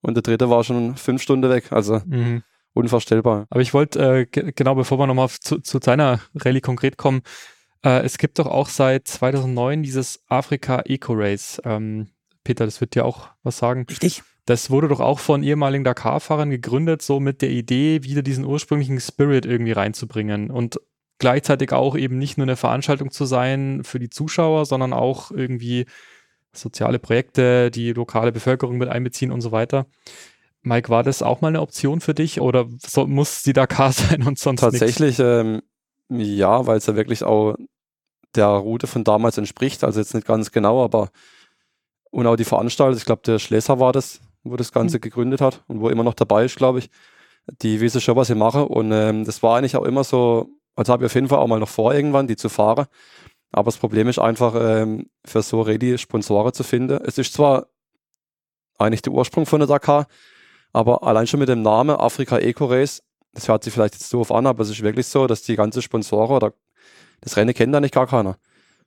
Und 0.00 0.14
der 0.14 0.22
dritte 0.22 0.48
war 0.48 0.62
schon 0.62 0.96
fünf 0.96 1.22
Stunden 1.22 1.50
weg. 1.50 1.72
Also 1.72 2.00
mhm. 2.06 2.42
unvorstellbar. 2.72 3.46
Aber 3.50 3.60
ich 3.60 3.74
wollte, 3.74 4.00
äh, 4.00 4.26
genau 4.26 4.74
bevor 4.74 4.98
wir 4.98 5.06
nochmal 5.06 5.28
zu, 5.28 5.58
zu 5.58 5.78
deiner 5.80 6.20
Rallye 6.34 6.60
konkret 6.60 6.96
kommen, 6.96 7.22
äh, 7.84 8.04
es 8.04 8.18
gibt 8.18 8.38
doch 8.38 8.46
auch 8.46 8.68
seit 8.68 9.08
2009 9.08 9.82
dieses 9.82 10.22
Afrika 10.28 10.82
Eco 10.86 11.14
Race. 11.14 11.60
Ähm, 11.64 12.08
Peter, 12.44 12.64
das 12.64 12.80
wird 12.80 12.94
dir 12.94 13.04
auch 13.04 13.28
was 13.42 13.58
sagen. 13.58 13.86
Richtig. 13.90 14.22
Das 14.44 14.70
wurde 14.70 14.86
doch 14.86 15.00
auch 15.00 15.18
von 15.18 15.42
ehemaligen 15.42 15.82
Dakar-Fahrern 15.82 16.50
gegründet, 16.50 17.02
so 17.02 17.18
mit 17.18 17.42
der 17.42 17.50
Idee, 17.50 18.04
wieder 18.04 18.22
diesen 18.22 18.44
ursprünglichen 18.44 19.00
Spirit 19.00 19.44
irgendwie 19.44 19.72
reinzubringen 19.72 20.52
und 20.52 20.80
gleichzeitig 21.18 21.72
auch 21.72 21.96
eben 21.96 22.18
nicht 22.18 22.38
nur 22.38 22.44
eine 22.44 22.56
Veranstaltung 22.56 23.10
zu 23.10 23.24
sein 23.24 23.82
für 23.84 23.98
die 23.98 24.10
Zuschauer, 24.10 24.66
sondern 24.66 24.92
auch 24.92 25.30
irgendwie 25.30 25.86
soziale 26.52 26.98
Projekte, 26.98 27.70
die 27.70 27.92
lokale 27.92 28.32
Bevölkerung 28.32 28.78
mit 28.78 28.88
einbeziehen 28.88 29.30
und 29.30 29.40
so 29.40 29.52
weiter. 29.52 29.86
Mike, 30.62 30.88
war 30.88 31.02
das 31.02 31.22
auch 31.22 31.40
mal 31.40 31.48
eine 31.48 31.60
Option 31.60 32.00
für 32.00 32.14
dich 32.14 32.40
oder 32.40 32.66
so, 32.78 33.06
muss 33.06 33.42
die 33.42 33.52
Dakar 33.52 33.92
sein 33.92 34.22
und 34.22 34.38
sonst 34.38 34.60
Tatsächlich, 34.60 35.18
ähm, 35.18 35.62
ja, 36.08 36.66
weil 36.66 36.78
es 36.78 36.86
ja 36.86 36.96
wirklich 36.96 37.24
auch 37.24 37.56
der 38.34 38.46
Route 38.46 38.86
von 38.86 39.04
damals 39.04 39.38
entspricht. 39.38 39.84
Also 39.84 40.00
jetzt 40.00 40.14
nicht 40.14 40.26
ganz 40.26 40.50
genau, 40.50 40.82
aber 40.84 41.10
und 42.10 42.26
auch 42.26 42.36
die 42.36 42.44
Veranstalter, 42.44 42.96
ich 42.96 43.04
glaube, 43.04 43.22
der 43.24 43.38
Schlesser 43.38 43.78
war 43.78 43.92
das, 43.92 44.20
wo 44.42 44.56
das 44.56 44.72
Ganze 44.72 44.98
mhm. 44.98 45.02
gegründet 45.02 45.40
hat 45.40 45.64
und 45.66 45.80
wo 45.80 45.88
immer 45.88 46.04
noch 46.04 46.14
dabei 46.14 46.44
ist, 46.44 46.56
glaube 46.56 46.78
ich. 46.78 46.90
Die 47.62 47.80
wissen 47.80 48.00
schon, 48.00 48.16
was 48.16 48.28
sie 48.28 48.34
machen. 48.34 48.62
Und 48.64 48.90
ähm, 48.90 49.24
das 49.24 49.42
war 49.42 49.58
eigentlich 49.58 49.76
auch 49.76 49.84
immer 49.84 50.02
so, 50.02 50.48
also 50.76 50.92
habe 50.92 51.04
ich 51.04 51.10
auf 51.10 51.14
jeden 51.14 51.28
Fall 51.28 51.38
auch 51.38 51.48
mal 51.48 51.58
noch 51.58 51.68
vor, 51.68 51.94
irgendwann 51.94 52.26
die 52.26 52.36
zu 52.36 52.48
fahren. 52.48 52.86
Aber 53.50 53.66
das 53.66 53.78
Problem 53.78 54.08
ist 54.08 54.18
einfach, 54.18 54.54
ähm, 54.54 55.08
für 55.24 55.42
so 55.42 55.62
ready 55.62 55.96
Sponsoren 55.98 56.52
zu 56.52 56.62
finden. 56.62 57.00
Es 57.04 57.18
ist 57.18 57.32
zwar 57.32 57.66
eigentlich 58.78 59.02
der 59.02 59.12
Ursprung 59.12 59.46
von 59.46 59.60
der 59.60 59.66
Dakar, 59.66 60.06
aber 60.72 61.02
allein 61.02 61.26
schon 61.26 61.40
mit 61.40 61.48
dem 61.48 61.62
Namen 61.62 61.96
Afrika 61.96 62.38
Eco 62.38 62.66
Race, 62.66 63.02
das 63.32 63.48
hört 63.48 63.64
sich 63.64 63.72
vielleicht 63.72 63.94
jetzt 63.94 64.12
doof 64.12 64.30
an, 64.30 64.46
aber 64.46 64.62
es 64.62 64.70
ist 64.70 64.82
wirklich 64.82 65.06
so, 65.06 65.26
dass 65.26 65.42
die 65.42 65.56
ganzen 65.56 65.80
Sponsoren 65.80 66.36
oder 66.36 66.52
das 67.22 67.36
Rennen 67.36 67.54
kennt 67.54 67.74
da 67.74 67.80
nicht 67.80 67.94
gar 67.94 68.06
keiner. 68.06 68.36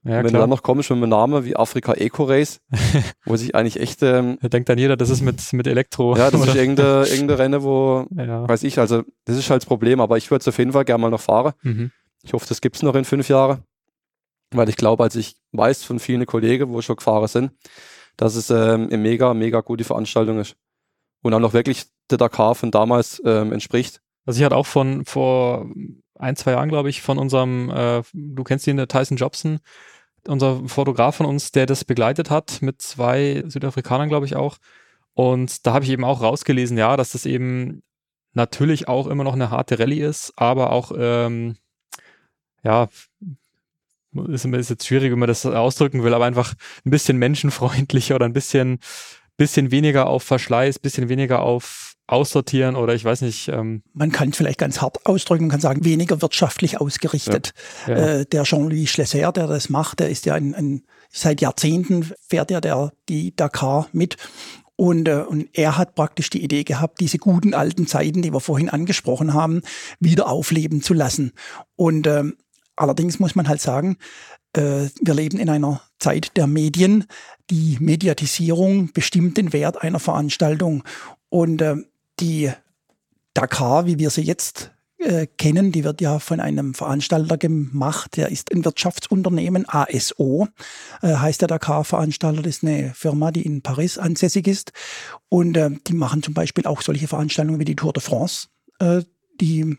Ja, 0.02 0.12
wenn 0.12 0.20
klar. 0.20 0.32
du 0.32 0.38
dann 0.38 0.50
noch 0.50 0.62
kommst 0.62 0.88
mit 0.88 0.96
einem 0.96 1.10
Namen 1.10 1.44
wie 1.44 1.56
Afrika 1.56 1.92
Eco 1.92 2.24
Race, 2.24 2.60
wo 3.26 3.36
sich 3.36 3.54
eigentlich 3.54 3.78
echt. 3.80 4.02
Ähm, 4.02 4.38
da 4.40 4.48
denkt 4.48 4.68
dann 4.70 4.78
jeder, 4.78 4.96
das 4.96 5.10
ist 5.10 5.20
mit, 5.20 5.52
mit 5.52 5.66
Elektro. 5.66 6.16
Ja, 6.16 6.30
das 6.30 6.46
ist 6.46 6.54
irgendeine, 6.54 7.06
irgendeine 7.06 7.38
Rennen, 7.38 7.62
wo, 7.62 8.06
ja. 8.16 8.48
weiß 8.48 8.62
ich, 8.62 8.78
also 8.78 9.02
das 9.26 9.36
ist 9.36 9.50
halt 9.50 9.62
das 9.62 9.66
Problem, 9.66 10.00
aber 10.00 10.16
ich 10.16 10.30
würde 10.30 10.40
es 10.40 10.48
auf 10.48 10.56
jeden 10.56 10.72
Fall 10.72 10.86
gerne 10.86 11.02
mal 11.02 11.10
noch 11.10 11.20
fahren. 11.20 11.52
Mhm. 11.62 11.90
Ich 12.22 12.32
hoffe, 12.32 12.46
das 12.48 12.62
gibt 12.62 12.76
es 12.76 12.82
noch 12.82 12.94
in 12.94 13.04
fünf 13.04 13.28
Jahren. 13.28 13.62
Weil 14.52 14.68
ich 14.68 14.76
glaube, 14.76 15.04
als 15.04 15.14
ich 15.14 15.36
weiß 15.52 15.84
von 15.84 16.00
vielen 16.00 16.26
Kollegen, 16.26 16.70
wo 16.70 16.82
schon 16.82 16.96
gefahren 16.96 17.28
sind, 17.28 17.52
dass 18.16 18.34
es 18.34 18.50
ähm, 18.50 18.88
eine 18.88 18.98
mega, 18.98 19.32
mega 19.32 19.60
gute 19.60 19.84
Veranstaltung 19.84 20.40
ist. 20.40 20.56
Und 21.22 21.34
auch 21.34 21.40
noch 21.40 21.52
wirklich 21.52 21.84
der 22.10 22.18
Dakar 22.18 22.54
von 22.54 22.70
damals 22.70 23.22
ähm, 23.24 23.52
entspricht. 23.52 24.00
Also 24.26 24.38
ich 24.38 24.44
hatte 24.44 24.56
auch 24.56 24.66
von 24.66 25.04
vor 25.04 25.66
ein, 26.20 26.36
zwei 26.36 26.52
Jahren, 26.52 26.68
glaube 26.68 26.90
ich, 26.90 27.02
von 27.02 27.18
unserem, 27.18 27.70
äh, 27.70 28.02
du 28.12 28.44
kennst 28.44 28.66
ihn, 28.66 28.76
Tyson 28.86 29.16
Jobson, 29.16 29.60
unser 30.28 30.66
Fotograf 30.68 31.16
von 31.16 31.26
uns, 31.26 31.52
der 31.52 31.66
das 31.66 31.84
begleitet 31.84 32.30
hat, 32.30 32.60
mit 32.62 32.82
zwei 32.82 33.42
Südafrikanern, 33.46 34.08
glaube 34.08 34.26
ich, 34.26 34.36
auch. 34.36 34.58
Und 35.14 35.66
da 35.66 35.72
habe 35.72 35.84
ich 35.84 35.90
eben 35.90 36.04
auch 36.04 36.22
rausgelesen, 36.22 36.78
ja, 36.78 36.96
dass 36.96 37.12
das 37.12 37.26
eben 37.26 37.82
natürlich 38.32 38.88
auch 38.88 39.06
immer 39.06 39.24
noch 39.24 39.32
eine 39.32 39.50
harte 39.50 39.78
Rallye 39.78 40.00
ist, 40.02 40.32
aber 40.36 40.70
auch, 40.72 40.92
ähm, 40.96 41.56
ja, 42.62 42.88
ist, 44.28 44.44
ist 44.44 44.70
jetzt 44.70 44.86
schwierig, 44.86 45.12
wenn 45.12 45.18
man 45.18 45.28
das 45.28 45.46
ausdrücken 45.46 46.02
will, 46.02 46.14
aber 46.14 46.24
einfach 46.24 46.54
ein 46.84 46.90
bisschen 46.90 47.16
menschenfreundlicher 47.16 48.16
oder 48.16 48.26
ein 48.26 48.32
bisschen, 48.32 48.78
bisschen 49.36 49.70
weniger 49.70 50.06
auf 50.06 50.22
Verschleiß, 50.22 50.78
bisschen 50.78 51.08
weniger 51.08 51.42
auf 51.42 51.89
aussortieren 52.10 52.76
oder 52.76 52.94
ich 52.94 53.04
weiß 53.04 53.22
nicht. 53.22 53.48
Ähm 53.48 53.82
Man 53.92 54.12
kann 54.12 54.30
es 54.30 54.36
vielleicht 54.36 54.58
ganz 54.58 54.80
hart 54.80 55.06
ausdrücken, 55.06 55.44
man 55.44 55.50
kann 55.52 55.60
sagen, 55.60 55.84
weniger 55.84 56.20
wirtschaftlich 56.22 56.80
ausgerichtet. 56.80 57.52
Ja. 57.86 57.98
Ja. 57.98 58.06
Äh, 58.06 58.26
der 58.26 58.44
Jean-Louis 58.44 58.90
Schlesser, 58.90 59.32
der 59.32 59.46
das 59.46 59.68
macht, 59.68 60.00
der 60.00 60.10
ist 60.10 60.26
ja 60.26 60.34
ein, 60.34 60.54
ein 60.54 60.82
seit 61.10 61.40
Jahrzehnten 61.40 62.10
fährt 62.20 62.50
er 62.50 62.60
der, 62.60 62.92
die 63.08 63.34
Dakar 63.34 63.88
mit. 63.92 64.16
Und, 64.76 65.08
äh, 65.08 65.24
und 65.28 65.48
er 65.52 65.76
hat 65.76 65.94
praktisch 65.94 66.30
die 66.30 66.42
Idee 66.42 66.64
gehabt, 66.64 67.00
diese 67.00 67.18
guten 67.18 67.52
alten 67.52 67.86
Zeiten, 67.86 68.22
die 68.22 68.32
wir 68.32 68.40
vorhin 68.40 68.70
angesprochen 68.70 69.34
haben, 69.34 69.60
wieder 69.98 70.28
aufleben 70.28 70.82
zu 70.82 70.94
lassen. 70.94 71.32
Und 71.76 72.06
äh, 72.06 72.24
allerdings 72.76 73.18
muss 73.18 73.34
man 73.34 73.46
halt 73.46 73.60
sagen, 73.60 73.98
äh, 74.54 74.88
wir 75.00 75.14
leben 75.14 75.38
in 75.38 75.50
einer 75.50 75.82
Zeit 75.98 76.36
der 76.36 76.46
Medien. 76.46 77.04
Die 77.50 77.76
Mediatisierung 77.78 78.92
bestimmt 78.92 79.36
den 79.36 79.52
Wert 79.52 79.82
einer 79.82 80.00
Veranstaltung. 80.00 80.82
Und 81.28 81.60
äh, 81.60 81.76
die 82.20 82.50
Dakar, 83.34 83.86
wie 83.86 83.98
wir 83.98 84.10
sie 84.10 84.22
jetzt 84.22 84.72
äh, 84.98 85.26
kennen, 85.26 85.72
die 85.72 85.84
wird 85.84 86.00
ja 86.00 86.18
von 86.18 86.40
einem 86.40 86.74
Veranstalter 86.74 87.38
gemacht, 87.38 88.16
der 88.16 88.30
ist 88.30 88.52
ein 88.52 88.64
Wirtschaftsunternehmen, 88.64 89.66
ASO 89.68 90.48
äh, 91.00 91.14
heißt 91.14 91.40
der 91.40 91.48
Dakar-Veranstalter, 91.48 92.42
das 92.42 92.56
ist 92.56 92.64
eine 92.64 92.92
Firma, 92.94 93.30
die 93.30 93.42
in 93.42 93.62
Paris 93.62 93.96
ansässig 93.96 94.46
ist 94.46 94.72
und 95.28 95.56
äh, 95.56 95.70
die 95.86 95.94
machen 95.94 96.22
zum 96.22 96.34
Beispiel 96.34 96.66
auch 96.66 96.82
solche 96.82 97.08
Veranstaltungen 97.08 97.60
wie 97.60 97.64
die 97.64 97.76
Tour 97.76 97.92
de 97.92 98.02
France, 98.02 98.48
äh, 98.78 99.02
die 99.40 99.78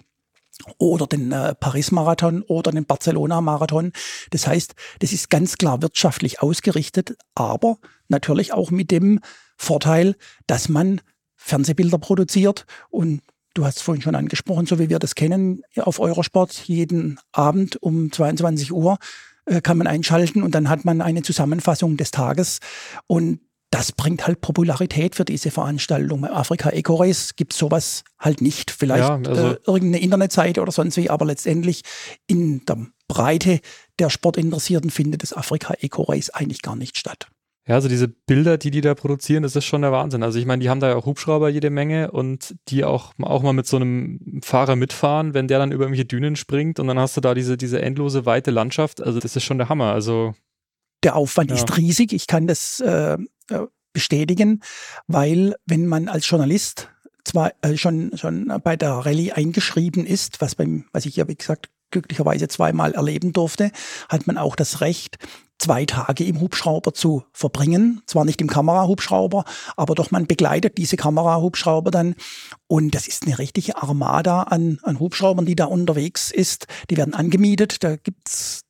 oder 0.77 1.07
den 1.07 1.31
äh, 1.31 1.55
Paris-Marathon 1.55 2.43
oder 2.43 2.71
den 2.71 2.85
Barcelona-Marathon. 2.85 3.91
Das 4.31 4.47
heißt, 4.47 4.75
das 4.99 5.13
ist 5.13 5.29
ganz 5.29 5.57
klar 5.57 5.81
wirtschaftlich 5.81 6.41
ausgerichtet, 6.41 7.15
aber 7.35 7.77
natürlich 8.09 8.53
auch 8.53 8.71
mit 8.71 8.91
dem 8.91 9.19
Vorteil, 9.57 10.15
dass 10.47 10.69
man 10.69 11.01
Fernsehbilder 11.43 11.97
produziert 11.97 12.65
und 12.89 13.21
Du 13.53 13.65
hast 13.65 13.77
es 13.77 13.81
vorhin 13.81 14.01
schon 14.01 14.15
angesprochen, 14.15 14.65
so 14.65 14.79
wie 14.79 14.89
wir 14.89 14.97
das 14.97 15.13
kennen 15.13 15.61
auf 15.75 15.99
Eurosport, 15.99 16.53
jeden 16.53 17.19
Abend 17.33 17.81
um 17.83 18.09
22 18.09 18.71
Uhr 18.71 18.97
äh, 19.45 19.59
kann 19.59 19.77
man 19.77 19.87
einschalten 19.87 20.41
und 20.41 20.55
dann 20.55 20.69
hat 20.69 20.85
man 20.85 21.01
eine 21.01 21.21
Zusammenfassung 21.21 21.97
des 21.97 22.11
Tages. 22.11 22.59
Und 23.07 23.41
das 23.69 23.91
bringt 23.91 24.25
halt 24.25 24.41
Popularität 24.41 25.15
für 25.15 25.25
diese 25.25 25.51
Veranstaltung. 25.51 26.25
Afrika 26.25 26.69
Eco 26.69 26.95
Race 26.95 27.35
gibt 27.35 27.51
sowas 27.51 28.03
halt 28.19 28.41
nicht. 28.41 28.71
Vielleicht 28.71 29.03
ja, 29.03 29.15
also 29.15 29.47
äh, 29.49 29.57
irgendeine 29.65 30.03
Internetseite 30.03 30.61
oder 30.61 30.71
sonst 30.71 30.95
wie, 30.95 31.09
aber 31.09 31.25
letztendlich 31.25 31.81
in 32.27 32.63
der 32.65 32.87
Breite 33.09 33.59
der 33.99 34.09
Sportinteressierten 34.09 34.91
findet 34.91 35.23
das 35.23 35.33
Afrika 35.33 35.73
Eco 35.79 36.03
Race 36.03 36.29
eigentlich 36.29 36.61
gar 36.61 36.77
nicht 36.77 36.97
statt. 36.97 37.27
Ja, 37.71 37.75
also 37.75 37.87
diese 37.87 38.09
Bilder, 38.09 38.57
die 38.57 38.69
die 38.69 38.81
da 38.81 38.95
produzieren, 38.95 39.43
das 39.43 39.55
ist 39.55 39.63
schon 39.63 39.81
der 39.81 39.93
Wahnsinn. 39.93 40.23
Also 40.23 40.37
ich 40.37 40.45
meine, 40.45 40.61
die 40.61 40.69
haben 40.69 40.81
da 40.81 40.89
ja 40.89 40.97
auch 40.97 41.05
Hubschrauber 41.05 41.47
jede 41.47 41.69
Menge 41.69 42.11
und 42.11 42.53
die 42.67 42.83
auch, 42.83 43.13
auch 43.21 43.43
mal 43.43 43.53
mit 43.53 43.65
so 43.65 43.77
einem 43.77 44.41
Fahrer 44.43 44.75
mitfahren, 44.75 45.33
wenn 45.33 45.47
der 45.47 45.59
dann 45.59 45.71
über 45.71 45.85
irgendwelche 45.85 46.03
Dünen 46.03 46.35
springt 46.35 46.81
und 46.81 46.87
dann 46.87 46.99
hast 46.99 47.15
du 47.15 47.21
da 47.21 47.33
diese, 47.33 47.55
diese 47.55 47.81
endlose 47.81 48.25
weite 48.25 48.51
Landschaft. 48.51 49.01
Also 49.01 49.21
das 49.21 49.37
ist 49.37 49.45
schon 49.45 49.57
der 49.57 49.69
Hammer. 49.69 49.93
Also 49.93 50.35
der 51.03 51.15
Aufwand 51.15 51.49
ja. 51.49 51.55
ist 51.55 51.77
riesig. 51.77 52.11
Ich 52.11 52.27
kann 52.27 52.45
das 52.45 52.81
äh, 52.81 53.13
äh, 53.13 53.67
bestätigen, 53.93 54.59
weil 55.07 55.55
wenn 55.65 55.87
man 55.87 56.09
als 56.09 56.29
Journalist 56.29 56.89
zwar 57.23 57.53
äh, 57.61 57.77
schon, 57.77 58.11
schon 58.17 58.53
bei 58.65 58.75
der 58.75 58.91
Rallye 58.91 59.31
eingeschrieben 59.31 60.05
ist, 60.05 60.41
was 60.41 60.55
beim, 60.55 60.87
was 60.91 61.05
ich 61.05 61.15
ja 61.15 61.29
wie 61.29 61.35
gesagt 61.35 61.69
glücklicherweise 61.91 62.49
zweimal 62.49 62.93
erleben 62.93 63.31
durfte, 63.31 63.71
hat 64.09 64.27
man 64.27 64.37
auch 64.37 64.57
das 64.57 64.81
Recht, 64.81 65.17
zwei 65.61 65.85
Tage 65.85 66.23
im 66.23 66.41
Hubschrauber 66.41 66.93
zu 66.93 67.23
verbringen. 67.31 68.01
Zwar 68.07 68.25
nicht 68.25 68.41
im 68.41 68.47
Kamerahubschrauber, 68.47 69.45
aber 69.77 69.95
doch 69.95 70.09
man 70.09 70.25
begleitet 70.25 70.77
diese 70.77 70.97
Kamerahubschrauber 70.97 71.91
dann. 71.91 72.15
Und 72.67 72.95
das 72.95 73.07
ist 73.07 73.25
eine 73.25 73.37
richtige 73.37 73.77
Armada 73.77 74.43
an, 74.43 74.79
an 74.81 74.99
Hubschraubern, 74.99 75.45
die 75.45 75.55
da 75.55 75.65
unterwegs 75.65 76.31
ist. 76.31 76.67
Die 76.89 76.97
werden 76.97 77.13
angemietet. 77.13 77.83
Da 77.83 77.95
gibt's 77.95 78.61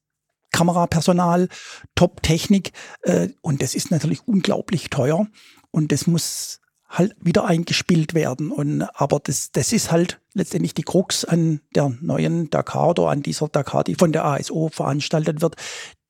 Kamerapersonal, 0.52 1.48
Top-Technik 1.96 2.74
äh, 3.04 3.30
und 3.40 3.62
das 3.62 3.74
ist 3.74 3.90
natürlich 3.90 4.28
unglaublich 4.28 4.90
teuer 4.90 5.28
und 5.72 5.94
das 5.94 6.08
muss 6.08 6.60
halt 6.90 7.16
wieder 7.22 7.46
eingespielt 7.46 8.14
werden. 8.14 8.52
Und 8.52 8.82
aber 8.82 9.22
das, 9.24 9.52
das 9.54 9.72
ist 9.72 9.92
halt 9.94 10.20
letztendlich 10.34 10.74
die 10.74 10.84
Krux 10.84 11.24
an 11.24 11.62
der 11.74 11.94
neuen 12.02 12.50
Dakar 12.50 12.90
oder 12.90 13.08
an 13.08 13.24
dieser 13.24 13.48
Dakar, 13.48 13.86
die 13.86 13.96
von 13.96 14.12
der 14.12 14.26
ASO 14.26 14.70
veranstaltet 14.70 15.42
wird. 15.42 15.56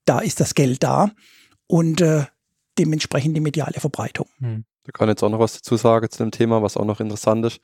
Da 0.05 0.19
ist 0.19 0.39
das 0.39 0.55
Geld 0.55 0.83
da 0.83 1.11
und 1.67 2.01
äh, 2.01 2.25
dementsprechend 2.77 3.35
die 3.35 3.41
mediale 3.41 3.79
Verbreitung. 3.79 4.27
Hm. 4.39 4.65
Da 4.83 4.91
kann 4.91 5.07
ich 5.07 5.13
jetzt 5.13 5.23
auch 5.23 5.29
noch 5.29 5.39
was 5.39 5.53
dazu 5.53 5.77
sagen 5.77 6.09
zu 6.09 6.23
dem 6.23 6.31
Thema, 6.31 6.63
was 6.63 6.75
auch 6.75 6.85
noch 6.85 6.99
interessant 6.99 7.45
ist. 7.45 7.59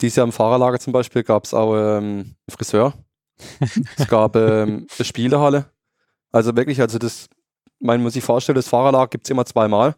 Dieses 0.00 0.16
Jahr 0.16 0.26
im 0.26 0.32
Fahrerlager 0.32 0.78
zum 0.78 0.92
Beispiel 0.92 1.22
gab 1.22 1.44
es 1.44 1.54
auch 1.54 1.74
ähm, 1.76 2.36
Friseur. 2.48 2.94
es 3.96 4.06
gab 4.06 4.36
ähm, 4.36 4.86
eine 4.96 5.04
Spielehalle 5.04 5.66
also 6.34 6.56
wirklich, 6.56 6.80
also 6.80 6.98
das, 6.98 7.28
man 7.78 8.02
muss 8.02 8.14
sich 8.14 8.24
vorstellen, 8.24 8.56
das 8.56 8.66
Fahrerlager 8.66 9.06
gibt 9.06 9.24
es 9.24 9.30
immer 9.30 9.46
zweimal. 9.46 9.94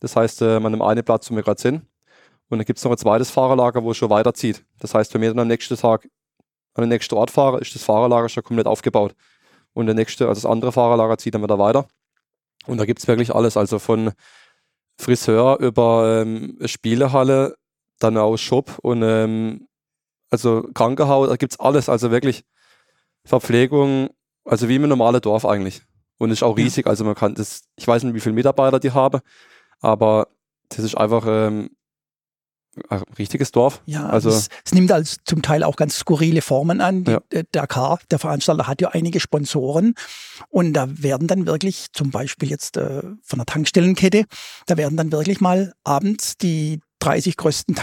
Das 0.00 0.16
heißt, 0.16 0.40
äh, 0.40 0.58
man 0.58 0.72
nimmt 0.72 0.82
einen 0.82 1.04
Platz, 1.04 1.30
wo 1.30 1.36
wir 1.36 1.42
gerade 1.42 1.60
sind. 1.60 1.82
Und 2.48 2.58
dann 2.58 2.64
gibt 2.64 2.78
es 2.78 2.84
noch 2.84 2.92
ein 2.92 2.96
zweites 2.96 3.30
Fahrerlager, 3.30 3.84
wo 3.84 3.90
es 3.90 3.98
schon 3.98 4.08
weiterzieht. 4.08 4.64
Das 4.78 4.94
heißt, 4.94 5.12
wenn 5.12 5.20
wir 5.20 5.28
dann 5.28 5.40
am 5.40 5.48
nächsten 5.48 5.76
Tag 5.76 6.08
an 6.72 6.82
den 6.84 6.88
nächsten 6.88 7.14
Ort 7.14 7.30
fahren, 7.30 7.60
ist 7.60 7.74
das 7.74 7.84
Fahrerlager 7.84 8.30
schon 8.30 8.42
komplett 8.42 8.66
aufgebaut. 8.66 9.14
Und 9.74 9.86
der 9.86 9.94
nächste, 9.94 10.28
also 10.28 10.40
das 10.40 10.50
andere 10.50 10.72
Fahrerlager 10.72 11.18
zieht 11.18 11.34
dann 11.34 11.42
wieder 11.42 11.58
weiter. 11.58 11.86
Und 12.66 12.78
da 12.78 12.86
gibt 12.86 13.00
es 13.00 13.08
wirklich 13.08 13.34
alles, 13.34 13.56
also 13.56 13.78
von 13.78 14.12
Friseur 14.96 15.58
über 15.58 16.22
ähm, 16.22 16.56
Spielehalle, 16.64 17.56
dann 17.98 18.16
auch 18.16 18.36
Shop 18.36 18.78
und 18.82 19.02
ähm, 19.02 19.68
also 20.30 20.68
Krankenhaus, 20.74 21.28
da 21.28 21.36
gibt 21.36 21.52
es 21.52 21.60
alles, 21.60 21.88
also 21.88 22.10
wirklich 22.10 22.44
Verpflegung, 23.24 24.10
also 24.44 24.68
wie 24.68 24.76
im 24.76 24.88
normalen 24.88 25.20
Dorf 25.20 25.44
eigentlich. 25.44 25.82
Und 26.18 26.30
ist 26.30 26.42
auch 26.42 26.56
riesig. 26.56 26.86
Also 26.86 27.04
man 27.04 27.14
kann 27.14 27.34
das, 27.34 27.62
ich 27.76 27.86
weiß 27.86 28.04
nicht, 28.04 28.14
wie 28.14 28.20
viele 28.20 28.34
Mitarbeiter 28.34 28.78
die 28.78 28.92
haben, 28.92 29.20
aber 29.80 30.28
das 30.68 30.78
ist 30.80 30.96
einfach 30.96 31.24
ähm, 31.26 31.70
richtiges 33.18 33.52
Dorf. 33.52 33.82
Ja, 33.86 34.06
also 34.06 34.30
es, 34.30 34.48
es, 34.64 34.74
nimmt 34.74 34.92
als 34.92 35.18
zum 35.24 35.42
Teil 35.42 35.62
auch 35.62 35.76
ganz 35.76 35.98
skurrile 35.98 36.42
Formen 36.42 36.80
an. 36.80 37.04
Die, 37.04 37.12
ja. 37.12 37.20
Der 37.32 37.44
Dakar, 37.52 37.98
der 38.10 38.18
Veranstalter, 38.18 38.66
hat 38.66 38.80
ja 38.80 38.88
einige 38.90 39.20
Sponsoren 39.20 39.94
und 40.48 40.72
da 40.72 40.86
werden 40.88 41.26
dann 41.26 41.46
wirklich, 41.46 41.86
zum 41.92 42.10
Beispiel 42.10 42.50
jetzt 42.50 42.76
äh, 42.76 43.02
von 43.22 43.38
der 43.38 43.46
Tankstellenkette, 43.46 44.24
da 44.66 44.76
werden 44.76 44.96
dann 44.96 45.12
wirklich 45.12 45.40
mal 45.40 45.74
abends 45.84 46.36
die 46.36 46.80
30 47.00 47.36
größten 47.36 47.74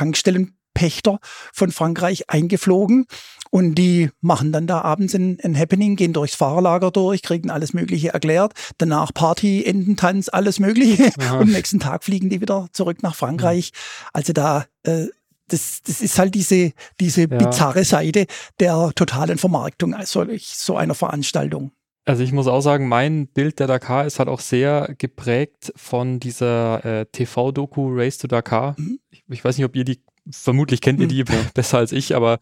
Tankstellenpächter 0.82 1.20
von 1.54 1.72
Frankreich 1.72 2.30
eingeflogen 2.30 3.06
und 3.50 3.76
die 3.76 4.10
machen 4.22 4.52
dann 4.52 4.68
da 4.68 4.82
abends 4.82 5.14
ein, 5.14 5.38
ein 5.44 5.58
Happening, 5.58 5.96
gehen 5.96 6.14
durchs 6.14 6.36
Fahrerlager 6.36 6.92
durch, 6.92 7.22
kriegen 7.22 7.50
alles 7.50 7.74
Mögliche 7.74 8.14
erklärt. 8.14 8.54
Danach 8.78 9.14
Party, 9.14 9.64
Ententanz, 9.66 10.30
alles 10.30 10.60
Mögliche. 10.60 11.12
Aha. 11.20 11.36
Und 11.36 11.42
am 11.44 11.52
nächsten 11.52 11.80
Tag 11.80 12.04
fliegen 12.04 12.30
die 12.30 12.42
wieder 12.42 12.68
zurück 12.72 13.04
nach 13.04 13.16
Frankreich. 13.16 13.72
Ja. 13.74 14.10
Also 14.14 14.34
da, 14.34 14.66
äh, 14.84 15.08
das, 15.48 15.82
das 15.86 16.02
ist 16.02 16.18
halt 16.18 16.34
diese, 16.34 16.72
diese 17.00 17.22
ja. 17.22 17.28
bizarre 17.28 17.84
Seite 17.84 18.26
der 18.60 18.92
totalen 18.96 19.38
Vermarktung 19.38 19.94
also 19.94 20.26
so 20.40 20.78
einer 20.78 20.96
Veranstaltung. 20.96 21.72
Also 22.04 22.24
ich 22.24 22.32
muss 22.32 22.48
auch 22.48 22.62
sagen, 22.62 22.88
mein 22.88 23.28
Bild 23.28 23.60
der 23.60 23.68
Dakar 23.68 24.06
ist 24.06 24.18
halt 24.18 24.28
auch 24.28 24.40
sehr 24.40 24.96
geprägt 24.98 25.72
von 25.76 26.20
dieser 26.20 26.84
äh, 26.84 27.06
TV-Doku 27.06 27.90
Race 27.94 28.18
to 28.18 28.28
Dakar. 28.28 28.76
Mhm. 28.78 29.00
Ich, 29.12 29.24
ich, 29.30 29.46
weiß 29.46 29.58
nicht, 29.58 29.66
ob 29.66 29.76
ihr 29.76 29.84
die, 29.84 30.02
vermutlich 30.30 30.82
kennt 30.82 31.00
ihr 31.00 31.06
mhm. 31.06 31.10
die 31.10 31.24
besser 31.54 31.78
als 31.78 31.92
ich, 31.92 32.16
aber 32.16 32.40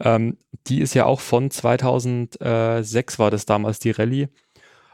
ähm, 0.00 0.38
die 0.66 0.80
ist 0.80 0.94
ja 0.94 1.04
auch 1.04 1.20
von 1.20 1.50
2006 1.50 3.18
war 3.18 3.30
das 3.30 3.46
damals 3.46 3.78
die 3.78 3.90
Rallye. 3.90 4.28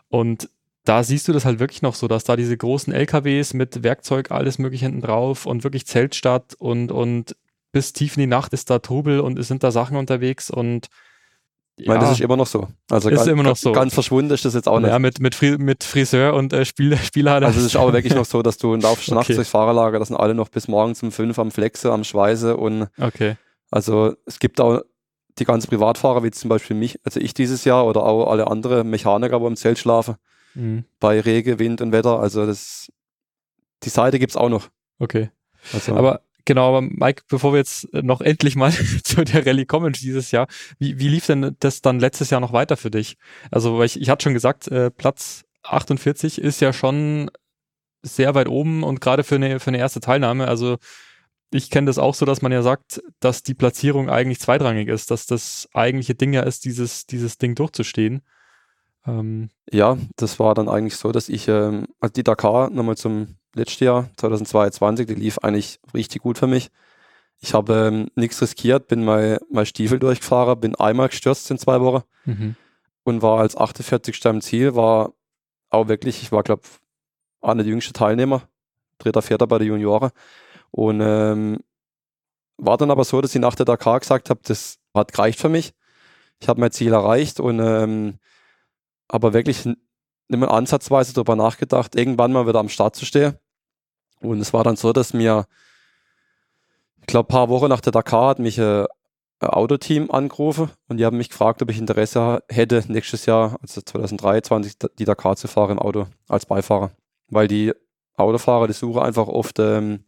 Und 0.08 0.48
da 0.84 1.02
siehst 1.02 1.28
du 1.28 1.32
das 1.32 1.44
halt 1.44 1.58
wirklich 1.58 1.82
noch 1.82 1.94
so, 1.94 2.08
dass 2.08 2.24
da 2.24 2.34
diese 2.34 2.56
großen 2.56 2.92
LKWs 2.92 3.52
mit 3.52 3.82
Werkzeug, 3.82 4.30
alles 4.30 4.58
mögliche 4.58 4.86
hinten 4.86 5.02
drauf 5.02 5.44
und 5.44 5.62
wirklich 5.62 5.86
Zeltstadt 5.86 6.54
und, 6.58 6.90
und 6.90 7.36
bis 7.72 7.92
tief 7.92 8.16
in 8.16 8.22
die 8.22 8.26
Nacht 8.26 8.54
ist 8.54 8.70
da 8.70 8.78
Trubel 8.78 9.20
und 9.20 9.38
es 9.38 9.48
sind 9.48 9.62
da 9.62 9.70
Sachen 9.70 9.96
unterwegs 9.98 10.48
und 10.48 10.88
ich 11.78 11.86
meine, 11.86 12.00
das 12.00 12.12
ist 12.12 12.20
immer 12.20 12.36
noch 12.36 12.46
so. 12.46 12.68
Also 12.90 13.08
ist 13.08 13.16
ganz, 13.16 13.28
immer 13.28 13.42
noch 13.42 13.56
so. 13.56 13.72
Ganz 13.72 13.94
verschwunden 13.94 14.32
ist 14.32 14.44
das 14.44 14.54
jetzt 14.54 14.68
auch 14.68 14.80
nicht. 14.80 14.90
Ja, 14.90 14.98
mit, 14.98 15.20
mit, 15.20 15.34
Fri 15.34 15.56
mit 15.58 15.84
Friseur 15.84 16.34
und 16.34 16.52
äh, 16.52 16.64
Spiel 16.64 16.96
Spielhalle. 17.02 17.46
Also 17.46 17.60
es 17.60 17.66
ist 17.66 17.76
auch 17.76 17.92
wirklich 17.92 18.14
noch 18.14 18.24
so, 18.24 18.42
dass 18.42 18.58
du 18.58 18.74
laufst 18.74 19.08
okay. 19.08 19.14
nachts 19.14 19.34
durchs 19.34 19.50
Fahrerlager, 19.50 19.98
das 19.98 20.08
sind 20.08 20.16
alle 20.16 20.34
noch 20.34 20.48
bis 20.48 20.68
morgens 20.68 21.02
um 21.02 21.12
fünf 21.12 21.38
am 21.38 21.50
Flexe, 21.50 21.92
am 21.92 22.04
Schweiße 22.04 22.56
und 22.56 22.88
okay. 23.00 23.36
also 23.70 24.14
es 24.26 24.38
gibt 24.38 24.60
auch 24.60 24.82
die 25.38 25.44
ganzen 25.44 25.68
Privatfahrer, 25.68 26.22
wie 26.24 26.30
zum 26.30 26.48
Beispiel 26.48 26.76
mich, 26.76 26.98
also 27.04 27.20
ich 27.20 27.34
dieses 27.34 27.64
Jahr 27.64 27.86
oder 27.86 28.02
auch 28.02 28.30
alle 28.30 28.48
anderen 28.48 28.90
Mechaniker, 28.90 29.40
wo 29.40 29.46
im 29.46 29.56
Zelt 29.56 29.78
schlafen, 29.78 30.16
mhm. 30.54 30.84
bei 31.00 31.20
Regen, 31.20 31.58
Wind 31.58 31.80
und 31.80 31.92
Wetter. 31.92 32.18
Also 32.18 32.46
das, 32.46 32.90
die 33.84 33.90
Seite 33.90 34.18
gibt 34.18 34.32
es 34.32 34.36
auch 34.36 34.48
noch. 34.48 34.68
Okay. 34.98 35.30
Also, 35.72 35.94
aber 35.94 36.22
genau, 36.48 36.68
aber 36.68 36.80
Mike, 36.80 37.24
bevor 37.28 37.52
wir 37.52 37.58
jetzt 37.58 37.92
noch 37.92 38.22
endlich 38.22 38.56
mal 38.56 38.72
zu 39.04 39.22
der 39.22 39.46
Rallye 39.46 39.66
kommen 39.66 39.92
dieses 39.92 40.32
Jahr, 40.32 40.48
wie, 40.78 40.98
wie 40.98 41.08
lief 41.08 41.26
denn 41.26 41.54
das 41.60 41.82
dann 41.82 42.00
letztes 42.00 42.30
Jahr 42.30 42.40
noch 42.40 42.52
weiter 42.52 42.76
für 42.76 42.90
dich? 42.90 43.18
Also, 43.52 43.80
ich, 43.82 44.00
ich 44.00 44.08
hatte 44.08 44.24
schon 44.24 44.34
gesagt, 44.34 44.66
äh, 44.68 44.90
Platz 44.90 45.44
48 45.62 46.40
ist 46.40 46.60
ja 46.60 46.72
schon 46.72 47.30
sehr 48.02 48.34
weit 48.34 48.48
oben 48.48 48.82
und 48.82 49.00
gerade 49.00 49.24
für 49.24 49.34
eine, 49.34 49.60
für 49.60 49.68
eine 49.68 49.78
erste 49.78 50.00
Teilnahme, 50.00 50.48
also 50.48 50.78
ich 51.50 51.70
kenne 51.70 51.86
das 51.86 51.98
auch 51.98 52.14
so, 52.14 52.24
dass 52.24 52.42
man 52.42 52.52
ja 52.52 52.62
sagt, 52.62 53.02
dass 53.20 53.42
die 53.42 53.54
Platzierung 53.54 54.08
eigentlich 54.08 54.40
zweitrangig 54.40 54.88
ist, 54.88 55.10
dass 55.10 55.26
das 55.26 55.68
eigentliche 55.72 56.14
Ding 56.14 56.32
ja 56.32 56.42
ist, 56.42 56.64
dieses, 56.64 57.06
dieses 57.06 57.38
Ding 57.38 57.54
durchzustehen. 57.54 58.22
Ähm 59.06 59.50
ja, 59.70 59.96
das 60.16 60.38
war 60.38 60.54
dann 60.54 60.68
eigentlich 60.68 60.96
so, 60.96 61.10
dass 61.10 61.28
ich, 61.28 61.48
ähm, 61.48 61.86
die 62.16 62.22
Dakar 62.22 62.70
nochmal 62.70 62.96
zum 62.96 63.37
letzten 63.54 63.84
Jahr, 63.84 64.10
2022, 64.16 65.06
die 65.06 65.14
lief 65.14 65.38
eigentlich 65.38 65.80
richtig 65.94 66.22
gut 66.22 66.38
für 66.38 66.46
mich. 66.46 66.70
Ich 67.40 67.54
habe 67.54 67.88
ähm, 67.88 68.08
nichts 68.14 68.42
riskiert, 68.42 68.88
bin 68.88 69.04
mal, 69.04 69.40
mal 69.50 69.64
Stiefel 69.64 69.98
durchgefahren, 69.98 70.60
bin 70.60 70.74
einmal 70.74 71.08
gestürzt 71.08 71.50
in 71.50 71.58
zwei 71.58 71.80
Wochen 71.80 72.04
mhm. 72.24 72.56
und 73.04 73.22
war 73.22 73.40
als 73.40 73.56
48. 73.56 74.26
am 74.26 74.40
Ziel, 74.40 74.74
war 74.74 75.12
auch 75.70 75.88
wirklich, 75.88 76.22
ich 76.22 76.32
war 76.32 76.42
glaube 76.42 76.62
einer 77.40 77.62
der 77.62 77.70
jüngsten 77.70 77.94
Teilnehmer, 77.94 78.42
dritter, 78.98 79.22
vierter 79.22 79.46
bei 79.46 79.58
der 79.58 79.68
Junioren 79.68 80.10
und 80.72 81.00
ähm, 81.00 81.58
war 82.56 82.76
dann 82.76 82.90
aber 82.90 83.04
so, 83.04 83.20
dass 83.20 83.34
ich 83.34 83.40
nach 83.40 83.54
der 83.54 83.66
Dakar 83.66 84.00
gesagt 84.00 84.30
habe, 84.30 84.40
das 84.42 84.78
hat 84.92 85.12
gereicht 85.12 85.40
für 85.40 85.48
mich. 85.48 85.74
Ich 86.40 86.48
habe 86.48 86.60
mein 86.60 86.72
Ziel 86.72 86.92
erreicht 86.92 87.38
und 87.38 87.60
ähm, 87.60 88.18
aber 89.06 89.32
wirklich 89.32 89.66
nicht 90.28 90.40
mehr 90.40 90.50
ansatzweise 90.50 91.14
darüber 91.14 91.36
nachgedacht, 91.36 91.96
irgendwann 91.96 92.32
mal 92.32 92.46
wieder 92.46 92.60
am 92.60 92.68
Start 92.68 92.96
zu 92.96 93.04
stehen. 93.04 93.38
Und 94.20 94.40
es 94.40 94.52
war 94.52 94.64
dann 94.64 94.76
so, 94.76 94.92
dass 94.92 95.14
mir, 95.14 95.46
ich 97.00 97.06
glaube, 97.06 97.28
ein 97.28 97.32
paar 97.32 97.48
Wochen 97.48 97.68
nach 97.68 97.80
der 97.80 97.92
Dakar 97.92 98.30
hat 98.30 98.38
mich 98.38 98.58
äh, 98.58 98.84
äh, 99.40 99.46
Autoteam 99.46 100.10
angerufen 100.10 100.70
und 100.88 100.96
die 100.96 101.04
haben 101.04 101.16
mich 101.16 101.28
gefragt, 101.28 101.62
ob 101.62 101.70
ich 101.70 101.78
Interesse 101.78 102.42
hätte, 102.48 102.84
nächstes 102.88 103.26
Jahr, 103.26 103.56
also 103.62 103.80
2023, 103.80 104.74
die 104.98 105.04
Dakar 105.04 105.36
zu 105.36 105.46
fahren 105.46 105.72
im 105.72 105.78
Auto 105.78 106.06
als 106.28 106.46
Beifahrer. 106.46 106.90
Weil 107.28 107.46
die 107.46 107.72
Autofahrer, 108.16 108.66
die 108.66 108.72
suchen 108.72 109.00
einfach 109.00 109.28
oft 109.28 109.58
ähm, 109.60 110.00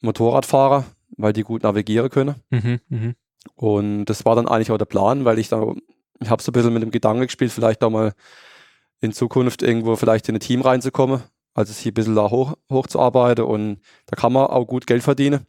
Motorradfahrer, 0.00 0.84
weil 1.16 1.32
die 1.34 1.42
gut 1.42 1.62
navigieren 1.62 2.10
können. 2.10 2.36
Mhm, 2.50 2.80
mhm. 2.88 3.14
Und 3.54 4.06
das 4.06 4.24
war 4.24 4.34
dann 4.34 4.48
eigentlich 4.48 4.70
auch 4.70 4.78
der 4.78 4.86
Plan, 4.86 5.26
weil 5.26 5.38
ich 5.38 5.48
da, 5.48 5.74
ich 6.20 6.30
habe 6.30 6.42
so 6.42 6.50
ein 6.50 6.54
bisschen 6.54 6.72
mit 6.72 6.82
dem 6.82 6.90
Gedanken 6.90 7.24
gespielt, 7.24 7.52
vielleicht 7.52 7.84
auch 7.84 7.90
mal 7.90 8.14
in 9.04 9.12
Zukunft 9.12 9.62
irgendwo 9.62 9.96
vielleicht 9.96 10.28
in 10.28 10.36
ein 10.36 10.40
Team 10.40 10.62
reinzukommen, 10.62 11.22
also 11.54 11.72
sich 11.72 11.86
ein 11.86 11.94
bisschen 11.94 12.14
da 12.14 12.30
hoch, 12.30 12.54
hochzuarbeiten 12.70 13.44
und 13.44 13.80
da 14.06 14.16
kann 14.16 14.32
man 14.32 14.46
auch 14.46 14.64
gut 14.64 14.86
Geld 14.86 15.02
verdienen. 15.02 15.46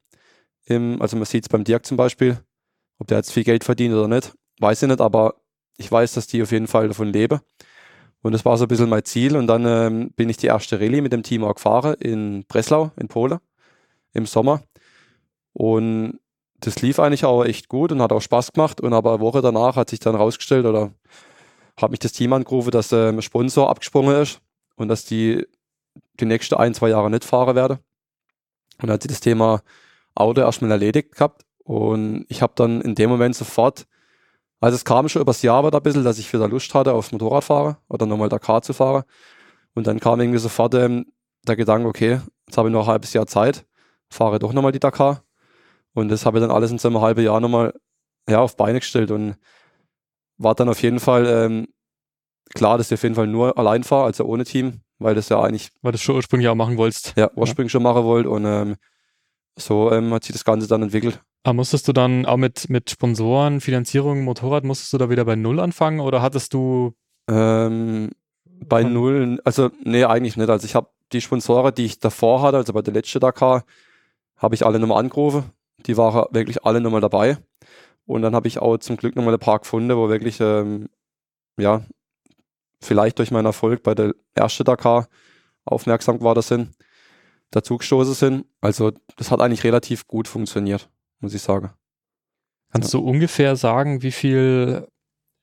Im, 0.65 1.01
also 1.01 1.15
man 1.15 1.25
sieht 1.25 1.45
es 1.45 1.49
beim 1.49 1.63
Dirk 1.63 1.85
zum 1.85 1.97
Beispiel, 1.97 2.37
ob 2.99 3.07
der 3.07 3.17
jetzt 3.17 3.31
viel 3.31 3.43
Geld 3.43 3.63
verdient 3.63 3.95
oder 3.95 4.07
nicht, 4.07 4.33
weiß 4.59 4.83
ich 4.83 4.89
nicht, 4.89 5.01
aber 5.01 5.35
ich 5.77 5.91
weiß, 5.91 6.13
dass 6.13 6.27
die 6.27 6.41
auf 6.41 6.51
jeden 6.51 6.67
Fall 6.67 6.87
davon 6.87 7.11
leben. 7.11 7.39
Und 8.21 8.31
das 8.31 8.45
war 8.45 8.57
so 8.57 8.65
ein 8.65 8.67
bisschen 8.67 8.89
mein 8.89 9.05
Ziel. 9.05 9.35
Und 9.37 9.47
dann 9.47 9.65
ähm, 9.67 10.11
bin 10.15 10.29
ich 10.29 10.37
die 10.37 10.47
erste 10.47 10.79
Rallye 10.79 11.01
mit 11.01 11.13
dem 11.13 11.21
Team 11.21 11.43
auch 11.43 11.55
gefahren 11.55 11.95
in 11.99 12.45
Breslau, 12.47 12.91
in 12.95 13.07
Polen, 13.07 13.39
im 14.13 14.25
Sommer. 14.25 14.63
Und 15.53 16.19
das 16.59 16.81
lief 16.81 16.99
eigentlich 16.99 17.25
auch 17.25 17.43
echt 17.43 17.69
gut 17.69 17.91
und 17.91 18.01
hat 18.01 18.11
auch 18.11 18.21
Spaß 18.21 18.53
gemacht. 18.53 18.81
Und 18.81 18.93
aber 18.93 19.11
eine 19.11 19.19
Woche 19.19 19.41
danach 19.41 19.75
hat 19.75 19.89
sich 19.89 19.99
dann 19.99 20.15
rausgestellt 20.15 20.65
oder 20.65 20.91
hat 21.77 21.91
mich 21.91 21.99
das 21.99 22.13
Team 22.13 22.33
angerufen, 22.33 22.71
dass 22.71 22.91
ähm, 22.91 23.21
Sponsor 23.21 23.69
abgesprungen 23.69 24.21
ist 24.21 24.41
und 24.75 24.87
dass 24.87 25.05
die 25.05 25.45
die 26.19 26.25
nächsten 26.25 26.55
ein, 26.55 26.73
zwei 26.73 26.89
Jahre 26.89 27.09
nicht 27.09 27.25
fahren 27.25 27.55
werde. 27.55 27.79
Und 28.77 28.87
dann 28.87 28.91
hat 28.91 29.01
sie 29.03 29.07
das 29.07 29.19
Thema 29.19 29.61
Auto 30.13 30.41
erstmal 30.41 30.71
erledigt 30.71 31.13
gehabt. 31.13 31.43
Und 31.63 32.25
ich 32.29 32.41
habe 32.41 32.53
dann 32.55 32.81
in 32.81 32.95
dem 32.95 33.09
Moment 33.09 33.35
sofort 33.35 33.85
also 34.65 34.75
es 34.75 34.85
kam 34.85 35.07
schon 35.09 35.21
übers 35.21 35.41
Jahr 35.41 35.65
wieder 35.65 35.77
ein 35.77 35.83
bisschen, 35.83 36.03
dass 36.03 36.17
ich 36.17 36.31
wieder 36.33 36.47
Lust 36.47 36.73
hatte 36.73 36.93
aufs 36.93 37.11
Motorradfahren 37.11 37.77
oder 37.87 38.05
nochmal 38.05 38.29
Dakar 38.29 38.61
zu 38.61 38.73
fahren. 38.73 39.03
Und 39.73 39.85
dann 39.87 39.99
kam 39.99 40.19
irgendwie 40.19 40.39
sofort 40.39 40.73
ähm, 40.73 41.05
der 41.47 41.55
Gedanke, 41.55 41.87
okay, 41.87 42.21
jetzt 42.47 42.57
habe 42.57 42.69
ich 42.69 42.73
noch 42.73 42.87
ein 42.87 42.87
halbes 42.87 43.13
Jahr 43.13 43.27
Zeit, 43.27 43.65
fahre 44.09 44.39
doch 44.39 44.53
nochmal 44.53 44.71
die 44.71 44.79
Dakar. 44.79 45.23
Und 45.93 46.09
das 46.09 46.25
habe 46.25 46.39
ich 46.39 46.41
dann 46.41 46.51
alles 46.51 46.71
in 46.71 46.79
so 46.79 46.87
einem 46.87 47.01
halben 47.01 47.23
Jahr 47.23 47.39
nochmal 47.39 47.73
ja, 48.27 48.39
auf 48.39 48.57
Beine 48.57 48.79
gestellt 48.79 49.11
und 49.11 49.35
war 50.37 50.55
dann 50.55 50.69
auf 50.69 50.81
jeden 50.81 50.99
Fall 50.99 51.25
ähm, 51.27 51.67
klar, 52.53 52.77
dass 52.77 52.91
ich 52.91 52.95
auf 52.95 53.03
jeden 53.03 53.15
Fall 53.15 53.27
nur 53.27 53.57
allein 53.57 53.83
fahre, 53.83 54.05
also 54.05 54.25
ohne 54.25 54.43
Team, 54.43 54.81
weil 54.99 55.15
das 55.15 55.29
ja 55.29 55.41
eigentlich. 55.41 55.69
Weil 55.81 55.93
du 55.93 55.97
schon 55.97 56.15
ursprünglich 56.15 56.49
auch 56.49 56.55
machen 56.55 56.77
wolltest. 56.77 57.13
Ja, 57.15 57.29
ursprünglich 57.35 57.71
ja. 57.71 57.77
schon 57.77 57.83
machen 57.83 58.03
wollte 58.03 58.29
und 58.29 58.45
ähm, 58.45 58.75
so 59.57 59.91
ähm, 59.91 60.13
hat 60.13 60.23
sich 60.23 60.33
das 60.33 60.45
Ganze 60.45 60.67
dann 60.67 60.83
entwickelt. 60.83 61.21
Aber 61.43 61.53
musstest 61.53 61.87
du 61.87 61.93
dann 61.93 62.25
auch 62.25 62.37
mit, 62.37 62.69
mit 62.69 62.89
Sponsoren, 62.89 63.61
Finanzierung, 63.61 64.23
Motorrad, 64.23 64.63
musstest 64.63 64.93
du 64.93 64.97
da 64.97 65.09
wieder 65.09 65.25
bei 65.25 65.35
Null 65.35 65.59
anfangen 65.59 65.99
oder 65.99 66.21
hattest 66.21 66.53
du? 66.53 66.93
Ähm, 67.29 68.09
bei 68.67 68.83
Null, 68.83 69.39
also 69.43 69.69
nee, 69.83 70.03
eigentlich 70.05 70.37
nicht. 70.37 70.49
Also 70.49 70.65
ich 70.65 70.75
habe 70.75 70.89
die 71.11 71.21
Sponsoren, 71.21 71.73
die 71.73 71.85
ich 71.85 71.99
davor 71.99 72.41
hatte, 72.41 72.57
also 72.57 72.73
bei 72.73 72.81
der 72.81 72.93
letzten 72.93 73.19
Dakar, 73.19 73.63
habe 74.37 74.55
ich 74.55 74.65
alle 74.65 74.79
nochmal 74.79 74.99
angerufen. 74.99 75.51
Die 75.85 75.97
waren 75.97 76.25
wirklich 76.31 76.65
alle 76.65 76.81
nochmal 76.81 77.01
dabei. 77.01 77.37
Und 78.05 78.21
dann 78.21 78.35
habe 78.35 78.47
ich 78.47 78.59
auch 78.59 78.77
zum 78.77 78.97
Glück 78.97 79.15
nochmal 79.15 79.33
ein 79.33 79.39
paar 79.39 79.59
gefunden, 79.59 79.95
wo 79.95 80.09
wirklich, 80.09 80.39
ähm, 80.39 80.89
ja, 81.57 81.83
vielleicht 82.81 83.17
durch 83.19 83.31
meinen 83.31 83.45
Erfolg 83.45 83.83
bei 83.83 83.95
der 83.95 84.13
ersten 84.35 84.63
Dakar 84.63 85.07
aufmerksam 85.63 86.19
geworden 86.19 86.41
sind, 86.41 86.71
dazugestoßen 87.51 88.13
sind. 88.13 88.45
Also 88.61 88.91
das 89.17 89.31
hat 89.31 89.41
eigentlich 89.41 89.63
relativ 89.63 90.07
gut 90.07 90.27
funktioniert 90.27 90.89
muss 91.19 91.33
ich 91.33 91.41
sagen. 91.41 91.71
Kannst 92.71 92.93
ja. 92.93 92.99
du 92.99 93.05
ungefähr 93.05 93.55
sagen, 93.55 94.01
wie 94.01 94.11
viel, 94.11 94.87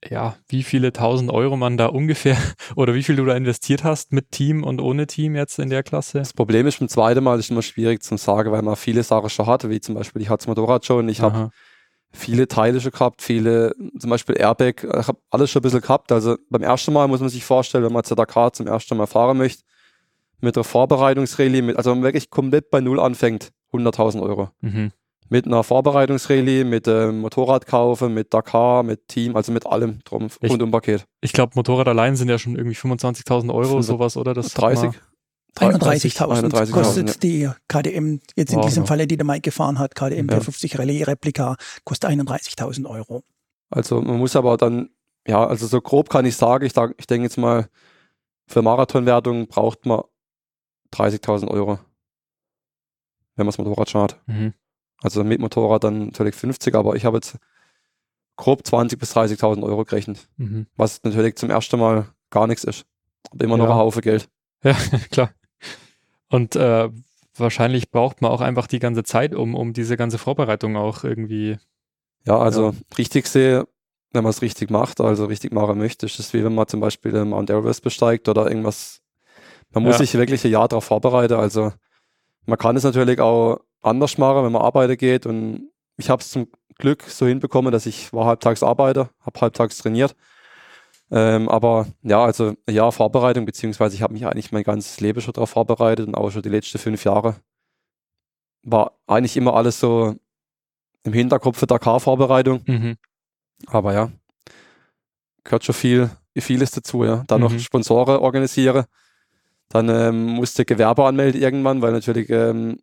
ja, 0.09 0.37
wie 0.49 0.63
viele 0.63 0.93
tausend 0.93 1.31
Euro 1.31 1.57
man 1.57 1.77
da 1.77 1.87
ungefähr 1.87 2.37
oder 2.77 2.95
wie 2.95 3.03
viel 3.03 3.17
du 3.17 3.25
da 3.25 3.37
investiert 3.37 3.85
hast 3.85 4.13
mit 4.13 4.31
Team 4.31 4.65
und 4.65 4.81
ohne 4.81 5.07
Team 5.07 5.35
jetzt 5.35 5.59
in 5.59 5.71
der 5.71 5.83
Klasse? 5.83 6.19
Das 6.19 6.33
Problem 6.33 6.67
ist 6.67 6.79
beim 6.79 6.89
zweiten 6.89 7.25
Mal 7.25 7.39
ist 7.39 7.51
immer 7.51 7.63
schwierig 7.63 8.03
zu 8.03 8.17
sagen, 8.17 8.53
weil 8.53 8.63
man 8.63 8.77
viele 8.77 9.03
Sachen 9.03 9.31
schon 9.31 9.47
hatte, 9.47 9.71
wie 9.71 9.81
zum 9.81 9.95
Beispiel 9.95 10.23
ich 10.23 10.29
hatte 10.29 10.43
das 10.43 10.49
Motorrad 10.49 10.85
schon, 10.85 11.09
ich 11.09 11.21
habe 11.21 11.51
viele 12.13 12.49
Teile 12.49 12.81
schon 12.81 12.93
gehabt, 12.93 13.23
viele, 13.23 13.75
zum 13.99 14.11
Beispiel 14.11 14.37
Airbag, 14.39 14.85
ich 14.85 15.09
habe 15.09 15.19
alles 15.31 15.51
schon 15.51 15.61
ein 15.61 15.65
bisschen 15.65 15.81
gehabt. 15.81 16.13
Also 16.13 16.37
beim 16.51 16.63
ersten 16.63 16.93
Mal 16.93 17.09
muss 17.09 17.21
man 17.21 17.29
sich 17.29 17.45
vorstellen, 17.45 17.85
wenn 17.85 17.93
man 17.93 18.05
zur 18.05 18.17
Dakar 18.17 18.53
zum 18.53 18.67
ersten 18.67 18.97
Mal 18.97 19.07
fahren 19.07 19.39
möchte, 19.39 19.65
mit 20.41 20.57
der 20.57 20.65
Vorbereitungsrallye, 20.65 21.75
also 21.77 21.91
wenn 21.91 21.99
man 21.99 22.05
wirklich 22.05 22.31
komplett 22.31 22.71
bei 22.71 22.81
Null 22.81 23.01
anfängt, 23.01 23.53
100.000 23.73 24.23
Euro. 24.23 24.51
Mhm 24.61 24.93
mit 25.33 25.47
einer 25.47 25.65
Vorbereitungsrallye, 25.65 26.63
mit 26.63 26.87
ähm, 26.87 27.21
Motorradkaufe, 27.21 28.11
mit 28.11 28.35
Dakar, 28.35 28.83
mit 28.83 29.09
Team, 29.09 29.35
also 29.35 29.51
mit 29.51 29.67
allem 29.67 30.01
drum, 30.05 30.29
ich, 30.43 30.51
rund 30.51 30.63
um 30.63 30.71
Paket. 30.71 31.07
Ich 31.23 31.33
glaube, 31.33 31.53
Motorrad 31.55 31.89
allein 31.89 32.17
sind 32.17 32.29
ja 32.29 32.39
schon 32.39 32.55
irgendwie 32.55 32.77
25.000 32.77 33.51
Euro 33.53 33.73
oder 33.73 33.83
sowas, 33.83 34.19
oder? 34.19 34.35
Das 34.35 34.53
30. 34.53 34.91
31.000 35.59 36.71
kostet 36.71 37.09
ja. 37.09 37.15
die 37.23 37.51
KDM, 37.69 38.21
jetzt 38.37 38.53
in 38.53 38.59
wow, 38.59 38.67
diesem 38.67 38.85
ja. 38.85 38.87
Falle, 38.87 39.07
die 39.07 39.17
der 39.17 39.27
Mike 39.27 39.43
gefahren 39.43 39.79
hat, 39.79 39.95
KDM 39.95 40.29
ja. 40.29 40.41
50 40.41 40.79
Rallye 40.79 41.03
Replika, 41.03 41.57
kostet 41.85 42.11
31.000 42.11 42.87
Euro. 42.89 43.23
Also 43.71 44.01
man 44.01 44.19
muss 44.19 44.35
aber 44.35 44.57
dann, 44.57 44.91
ja, 45.27 45.47
also 45.47 45.67
so 45.67 45.81
grob 45.81 46.09
kann 46.09 46.25
ich 46.25 46.37
sagen, 46.37 46.65
ich, 46.65 46.73
ich 46.97 47.07
denke 47.07 47.25
jetzt 47.25 47.37
mal, 47.37 47.69
für 48.47 48.63
Marathonwertung 48.63 49.47
braucht 49.47 49.87
man 49.87 50.03
30.000 50.95 51.49
Euro, 51.49 51.79
wenn 53.37 53.45
man 53.45 53.49
das 53.49 53.59
Motorrad 53.59 53.91
schon 53.91 54.03
hat. 54.03 54.21
Mhm. 54.27 54.55
Also 55.03 55.25
mit 55.25 55.41
Motorrad 55.41 55.85
dann 55.85 56.07
natürlich 56.07 56.35
50, 56.35 56.75
aber 56.75 56.97
ich 56.97 57.05
habe 57.05 57.17
jetzt 57.17 57.37
grob 58.37 58.63
20.000 58.63 58.99
bis 58.99 59.17
30.000 59.17 59.63
Euro 59.63 59.85
gerechnet. 59.85 60.29
Mhm. 60.37 60.67
Was 60.77 61.03
natürlich 61.03 61.37
zum 61.37 61.51
ersten 61.51 61.79
Mal 61.79 62.07
gar 62.31 62.47
nichts 62.47 62.65
ist. 62.65 62.85
Aber 63.31 63.45
immer 63.45 63.57
ja. 63.59 63.65
noch 63.65 63.71
ein 63.71 63.79
Haufen 63.79 64.03
Geld. 64.03 64.29
Ja, 64.63 64.75
klar. 65.11 65.31
Und 66.33 66.57
äh, 66.57 66.89
wahrscheinlich 67.37 67.91
braucht 67.91 68.23
man 68.23 68.31
auch 68.31 68.41
einfach 68.41 68.67
die 68.67 68.79
ganze 68.79 69.05
Zeit, 69.05 69.35
um, 69.35 69.55
um 69.55 69.75
diese 69.75 69.99
ganze 69.99 70.17
Vorbereitung 70.17 70.77
auch 70.77 71.05
irgendwie. 71.05 71.59
Ja, 72.25 72.39
also 72.39 72.71
ja. 72.71 72.77
richtig 72.97 73.27
sehe, 73.27 73.69
wenn 74.13 74.23
man 74.23 74.31
es 74.31 74.41
richtig 74.41 74.71
macht, 74.71 75.03
also 75.03 75.27
richtig 75.27 75.53
machen 75.53 75.77
möchte, 75.77 76.07
ist 76.07 76.19
es 76.19 76.33
wie 76.33 76.43
wenn 76.43 76.55
man 76.55 76.69
zum 76.69 76.81
Beispiel 76.81 77.13
den 77.13 77.29
Mount 77.29 77.51
Everest 77.51 77.83
besteigt 77.83 78.31
oder 78.31 78.49
irgendwas. 78.49 79.03
Man 79.73 79.83
muss 79.83 79.97
ja. 79.97 79.99
sich 79.99 80.15
wirklich 80.15 80.43
ein 80.47 80.51
Jahr 80.51 80.69
darauf 80.69 80.85
vorbereiten. 80.85 81.35
Also 81.35 81.71
man 82.47 82.59
kann 82.59 82.77
es 82.77 82.85
natürlich 82.85 83.21
auch 83.21 83.61
anders 83.83 84.17
machen, 84.17 84.45
wenn 84.45 84.53
man 84.53 84.63
arbeiten 84.63 84.97
geht. 84.97 85.27
Und 85.27 85.69
ich 85.99 86.09
habe 86.09 86.23
es 86.23 86.31
zum 86.31 86.49
Glück 86.79 87.03
so 87.03 87.27
hinbekommen, 87.27 87.73
dass 87.73 87.85
ich 87.85 88.11
war 88.15 88.25
halbtags 88.25 88.63
arbeite, 88.63 89.11
habe 89.21 89.39
halbtags 89.39 89.77
trainiert. 89.77 90.17
Ähm, 91.15 91.51
aber 91.51 91.87
ja, 92.03 92.25
also 92.25 92.55
ja, 92.69 92.91
Vorbereitung, 92.91 93.45
beziehungsweise 93.45 93.95
ich 93.95 94.03
habe 94.03 94.15
mich 94.15 94.27
eigentlich 94.27 94.51
mein 94.51 94.63
ganzes 94.63 94.99
Leben 95.01 95.21
schon 95.21 95.35
darauf 95.35 95.51
vorbereitet 95.51 96.09
und 96.09 96.15
auch 96.15 96.31
schon 96.31 96.41
die 96.41 96.49
letzten 96.49 96.79
fünf 96.79 97.05
Jahre 97.05 97.37
war 98.63 98.93
eigentlich 99.07 99.37
immer 99.37 99.55
alles 99.55 99.79
so 99.79 100.15
im 101.05 101.13
Hinterkopf 101.13 101.59
für 101.59 101.67
Dakar-Vorbereitung. 101.67 102.63
Mhm. 102.67 102.97
Aber 103.67 103.93
ja, 103.93 104.11
gehört 105.45 105.65
schon 105.65 105.75
viel, 105.75 106.11
vieles 106.39 106.71
dazu, 106.71 107.05
ja. 107.05 107.25
Dann 107.27 107.43
mhm. 107.43 107.49
noch 107.49 107.59
Sponsoren 107.59 108.17
organisiere. 108.17 108.87
Dann 109.69 109.89
ähm, 109.91 110.27
musste 110.35 110.65
Gewerbe 110.65 111.05
anmelden 111.05 111.41
irgendwann, 111.41 111.83
weil 111.83 111.93
natürlich 111.93 112.31
ähm, 112.31 112.79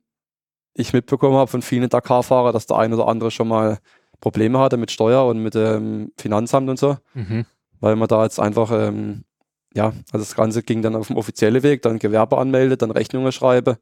ich 0.73 0.93
mitbekommen 0.93 1.35
habe 1.35 1.49
von 1.49 1.61
vielen 1.61 1.89
Dakar-Fahrern, 1.89 2.53
dass 2.53 2.67
der 2.67 2.77
ein 2.77 2.93
oder 2.93 3.07
andere 3.07 3.31
schon 3.31 3.47
mal 3.47 3.79
Probleme 4.19 4.59
hatte 4.59 4.77
mit 4.77 4.91
Steuer 4.91 5.25
und 5.25 5.41
mit 5.41 5.55
dem 5.55 6.11
Finanzamt 6.17 6.69
und 6.69 6.77
so. 6.77 6.97
Mhm. 7.13 7.45
Weil 7.79 7.95
man 7.95 8.07
da 8.07 8.23
jetzt 8.23 8.39
einfach, 8.39 8.71
ähm, 8.71 9.23
ja, 9.73 9.93
also 10.11 10.25
das 10.25 10.35
Ganze 10.35 10.63
ging 10.63 10.81
dann 10.81 10.95
auf 10.95 11.07
dem 11.07 11.17
offiziellen 11.17 11.63
Weg, 11.63 11.81
dann 11.81 11.99
Gewerbe 11.99 12.37
anmeldet, 12.37 12.81
dann 12.81 12.91
Rechnungen 12.91 13.31
schreibe, 13.31 13.77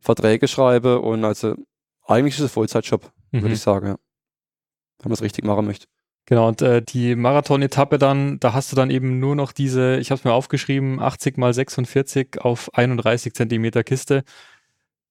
Verträge 0.00 0.48
schreibe 0.48 1.00
und 1.00 1.24
also 1.24 1.54
eigentlich 2.06 2.34
ist 2.34 2.44
es 2.44 2.52
Vollzeitjob, 2.52 3.10
mhm. 3.30 3.42
würde 3.42 3.54
ich 3.54 3.60
sagen, 3.60 3.86
ja. 3.86 3.96
Wenn 4.98 5.08
man 5.08 5.14
es 5.14 5.22
richtig 5.22 5.44
machen 5.44 5.66
möchte. 5.66 5.86
Genau, 6.26 6.46
und 6.46 6.62
äh, 6.62 6.82
die 6.82 7.16
Marathon-Etappe 7.16 7.98
dann, 7.98 8.38
da 8.38 8.52
hast 8.52 8.70
du 8.70 8.76
dann 8.76 8.90
eben 8.90 9.18
nur 9.18 9.34
noch 9.34 9.50
diese, 9.50 9.96
ich 9.96 10.10
habe 10.10 10.18
es 10.18 10.24
mir 10.24 10.32
aufgeschrieben, 10.32 11.00
80 11.00 11.36
mal 11.36 11.52
46 11.52 12.40
auf 12.40 12.72
31 12.74 13.34
Zentimeter 13.34 13.82
Kiste. 13.82 14.22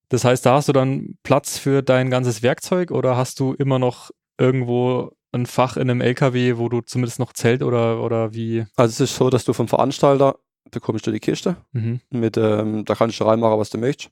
Das 0.07 0.23
heißt, 0.23 0.45
da 0.45 0.55
hast 0.55 0.69
du 0.69 0.73
dann 0.73 1.17
Platz 1.23 1.57
für 1.57 1.82
dein 1.82 2.09
ganzes 2.09 2.43
Werkzeug 2.43 2.91
oder 2.91 3.17
hast 3.17 3.39
du 3.41 3.53
immer 3.53 3.77
noch 3.77 4.11
irgendwo 4.38 5.11
ein 5.32 5.45
Fach 5.45 5.77
in 5.77 5.89
einem 5.89 6.01
LKW, 6.01 6.57
wo 6.57 6.69
du 6.69 6.82
zumindest 6.82 7.19
noch 7.19 7.34
Zelt 7.34 7.63
oder, 7.63 8.01
oder 8.01 8.34
wie? 8.34 8.65
Also 8.75 8.91
es 8.91 9.11
ist 9.11 9.15
so, 9.15 9.29
dass 9.29 9.45
du 9.45 9.53
vom 9.53 9.67
Veranstalter 9.67 10.38
bekommst 10.69 11.07
du 11.07 11.11
die 11.11 11.19
Kiste 11.19 11.57
mhm. 11.71 12.01
mit, 12.09 12.38
ähm, 12.38 12.86
da 12.86 12.95
kannst 12.95 13.19
du 13.19 13.23
reinmachen, 13.23 13.59
was 13.59 13.69
du 13.69 13.77
möchtest. 13.77 14.11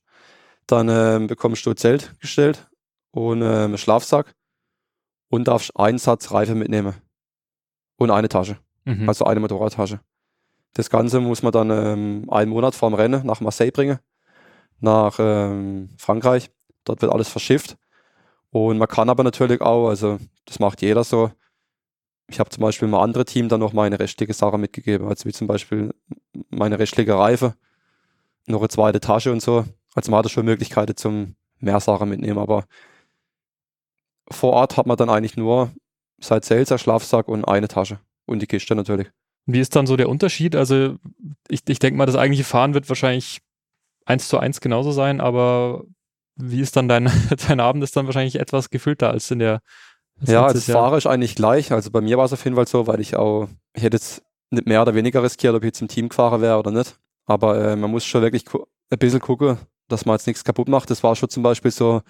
Dann 0.68 0.90
ähm, 0.90 1.28
bekommst 1.28 1.66
du 1.66 1.74
Zelt 1.74 2.14
gestellt 2.20 2.70
und 3.12 3.42
ähm, 3.42 3.78
Schlafsack 3.78 4.36
und 5.30 5.48
darfst 5.48 5.76
einen 5.76 5.98
Satz 5.98 6.32
Reife 6.32 6.56
mitnehmen 6.56 6.96
und 7.98 8.12
eine 8.12 8.30
Tasche, 8.30 8.58
mhm. 8.86 9.08
also 9.08 9.26
eine 9.26 9.40
Motorradtasche. 9.40 10.00
Das 10.74 10.90
Ganze 10.90 11.20
muss 11.20 11.42
man 11.42 11.52
dann 11.52 11.72
ähm, 11.72 12.26
einen 12.30 12.52
Monat 12.52 12.76
vorm 12.76 12.94
Rennen 12.94 13.26
nach 13.26 13.42
Marseille 13.42 13.72
bringen 13.72 14.00
nach 14.80 15.18
ähm, 15.20 15.90
Frankreich. 15.98 16.50
Dort 16.86 17.02
wird 17.02 17.12
alles 17.12 17.30
verschifft. 17.30 17.78
Und 18.52 18.78
man 18.78 18.88
kann 18.88 19.10
aber 19.10 19.24
natürlich 19.24 19.62
auch, 19.62 19.90
also 19.90 20.20
das 20.46 20.60
macht 20.60 20.82
jeder 20.82 21.04
so. 21.04 21.32
Ich 22.28 22.40
habe 22.40 22.50
zum 22.50 22.62
Beispiel 22.62 22.88
mal 22.88 23.04
andere 23.04 23.26
Team 23.26 23.50
dann 23.50 23.60
noch 23.60 23.74
meine 23.74 24.00
restliche 24.00 24.34
Sache 24.34 24.58
mitgegeben, 24.58 25.08
also 25.08 25.26
wie 25.26 25.34
zum 25.34 25.48
Beispiel 25.48 25.94
meine 26.50 26.78
restliche 26.78 27.18
Reife, 27.18 27.56
noch 28.46 28.60
eine 28.60 28.70
zweite 28.70 29.00
Tasche 29.00 29.32
und 29.32 29.42
so. 29.42 29.66
Also 29.96 30.12
man 30.12 30.20
hatte 30.20 30.30
schon 30.30 30.46
Möglichkeiten 30.46 30.96
zum 30.96 31.36
mehr 31.60 31.80
Sachen 31.80 32.10
mitnehmen, 32.10 32.40
aber 32.40 32.66
vor 34.32 34.54
Ort 34.54 34.78
hat 34.78 34.86
man 34.86 34.98
dann 34.98 35.10
eigentlich 35.10 35.38
nur 35.38 35.72
seit 36.20 36.46
Seltzer, 36.46 36.78
Schlafsack 36.78 37.28
und 37.28 37.46
eine 37.46 37.68
Tasche 37.68 38.00
und 38.26 38.42
die 38.42 38.48
Kiste 38.48 38.76
natürlich. 38.76 39.10
Wie 39.46 39.60
ist 39.60 39.76
dann 39.76 39.88
so 39.88 39.98
der 39.98 40.10
Unterschied? 40.10 40.56
Also 40.56 40.98
ich, 41.48 41.62
ich 41.68 41.80
denke 41.80 41.98
mal, 41.98 42.06
das 42.06 42.16
eigentliche 42.16 42.44
Fahren 42.44 42.76
wird 42.76 42.88
wahrscheinlich 42.90 43.42
eins 44.06 44.28
zu 44.28 44.38
eins 44.38 44.62
genauso 44.62 44.92
sein, 44.92 45.22
aber 45.22 45.84
wie 46.42 46.62
ist 46.62 46.76
dann 46.76 46.88
dein, 46.88 47.12
dein 47.48 47.60
Abend 47.60 47.84
ist 47.84 47.96
dann 47.96 48.06
wahrscheinlich 48.06 48.40
etwas 48.40 48.70
gefüllter 48.70 49.12
als 49.12 49.30
in 49.32 49.40
der 49.40 49.62
Ja, 50.26 50.52
das 50.52 50.66
Fahrer 50.66 50.98
ist 50.98 51.08
eigentlich 51.08 51.36
gleich. 51.36 51.72
Also 51.72 51.92
bei 51.92 52.02
mir 52.02 52.18
war 52.18 52.26
es 52.26 52.34
auf 52.34 52.44
jeden 52.44 52.56
Fall 52.56 52.68
so, 52.68 52.88
weil 52.88 53.00
ich 53.00 53.16
auch, 53.16 53.48
ich 53.74 53.84
hätte 53.84 53.98
jetzt 53.98 54.24
nicht 54.50 54.68
mehr 54.68 54.82
oder 54.82 54.96
weniger 54.96 55.24
riskiert, 55.24 55.54
ob 55.56 55.64
ich 55.64 55.68
jetzt 55.68 55.82
im 55.82 55.88
Team 55.88 56.10
gefahren 56.10 56.42
wäre 56.42 56.58
oder 56.58 56.72
nicht. 56.72 56.96
Aber 57.26 57.60
äh, 57.64 57.76
man 57.76 57.92
muss 57.92 58.06
schon 58.06 58.22
wirklich 58.22 58.46
ein 58.90 58.98
bisschen 58.98 59.20
gucken, 59.20 59.58
dass 59.88 60.06
man 60.06 60.16
jetzt 60.16 60.28
nichts 60.28 60.44
kaputt 60.44 60.68
macht. 60.68 60.90
Das 60.90 61.04
war 61.04 61.16
schon 61.16 61.30
zum 61.30 61.44
Beispiel 61.44 61.72
so 61.72 62.02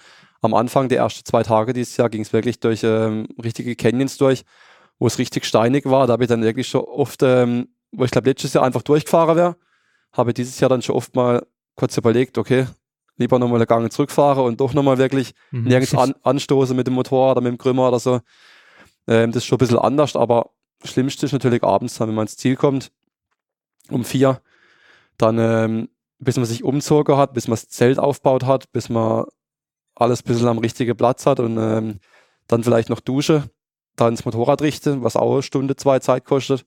am 0.41 0.53
Anfang 0.53 0.87
der 0.89 0.99
ersten 0.99 1.25
zwei 1.25 1.43
Tage 1.43 1.73
dieses 1.73 1.97
Jahr 1.97 2.09
ging 2.09 2.21
es 2.21 2.31
wirklich 2.31 2.59
durch 2.59 2.83
ähm, 2.83 3.27
richtige 3.43 3.75
Canyons 3.75 4.17
durch, 4.17 4.43
wo 4.97 5.07
es 5.07 5.17
richtig 5.17 5.45
steinig 5.45 5.85
war. 5.85 6.07
Da 6.07 6.13
habe 6.13 6.23
ich 6.23 6.29
dann 6.29 6.43
wirklich 6.43 6.67
schon 6.67 6.81
oft, 6.81 7.21
ähm, 7.23 7.67
wo 7.91 8.05
ich 8.05 8.11
glaube 8.11 8.29
letztes 8.29 8.53
Jahr 8.53 8.63
einfach 8.63 8.81
durchgefahren 8.81 9.35
wäre, 9.35 9.55
habe 10.13 10.33
dieses 10.33 10.59
Jahr 10.59 10.69
dann 10.69 10.81
schon 10.81 10.95
oft 10.95 11.15
mal 11.15 11.45
kurz 11.75 11.97
überlegt, 11.97 12.37
okay, 12.37 12.67
lieber 13.19 13.37
nochmal 13.37 13.57
eine 13.57 13.67
Gang 13.67 13.91
zurückfahren 13.91 14.43
und 14.43 14.59
doch 14.59 14.73
nochmal 14.73 14.97
wirklich 14.97 15.33
mhm. 15.51 15.63
nirgends 15.63 15.93
an, 15.93 16.15
anstoßen 16.23 16.75
mit 16.75 16.87
dem 16.87 16.93
Motor 16.95 17.31
oder 17.31 17.41
mit 17.41 17.51
dem 17.51 17.57
Krümmer 17.57 17.89
oder 17.89 17.99
so. 17.99 18.21
Ähm, 19.07 19.31
das 19.31 19.43
ist 19.43 19.45
schon 19.45 19.57
ein 19.57 19.59
bisschen 19.59 19.79
anders, 19.79 20.15
aber 20.15 20.51
das 20.79 20.91
Schlimmste 20.91 21.25
ist 21.25 21.33
natürlich 21.33 21.63
abends, 21.63 21.99
wenn 21.99 22.13
man 22.13 22.23
ins 22.23 22.37
Ziel 22.37 22.55
kommt, 22.55 22.91
um 23.89 24.03
vier, 24.03 24.41
dann 25.17 25.37
ähm, 25.37 25.89
bis 26.19 26.37
man 26.37 26.45
sich 26.45 26.63
umzogen 26.63 27.17
hat, 27.17 27.33
bis 27.33 27.47
man 27.47 27.55
das 27.55 27.69
Zelt 27.69 27.99
aufgebaut 27.99 28.45
hat, 28.45 28.71
bis 28.71 28.89
man 28.89 29.25
alles 29.95 30.21
ein 30.21 30.27
bisschen 30.27 30.47
am 30.47 30.57
richtigen 30.57 30.95
Platz 30.95 31.25
hat 31.25 31.39
und 31.39 31.57
ähm, 31.57 31.99
dann 32.47 32.63
vielleicht 32.63 32.89
noch 32.89 32.99
Dusche, 32.99 33.49
dann 33.95 34.13
ins 34.13 34.25
Motorrad 34.25 34.61
richten, 34.61 35.03
was 35.03 35.15
auch 35.15 35.33
eine 35.33 35.43
Stunde, 35.43 35.75
zwei 35.75 35.99
Zeit 35.99 36.25
kostet. 36.25 36.65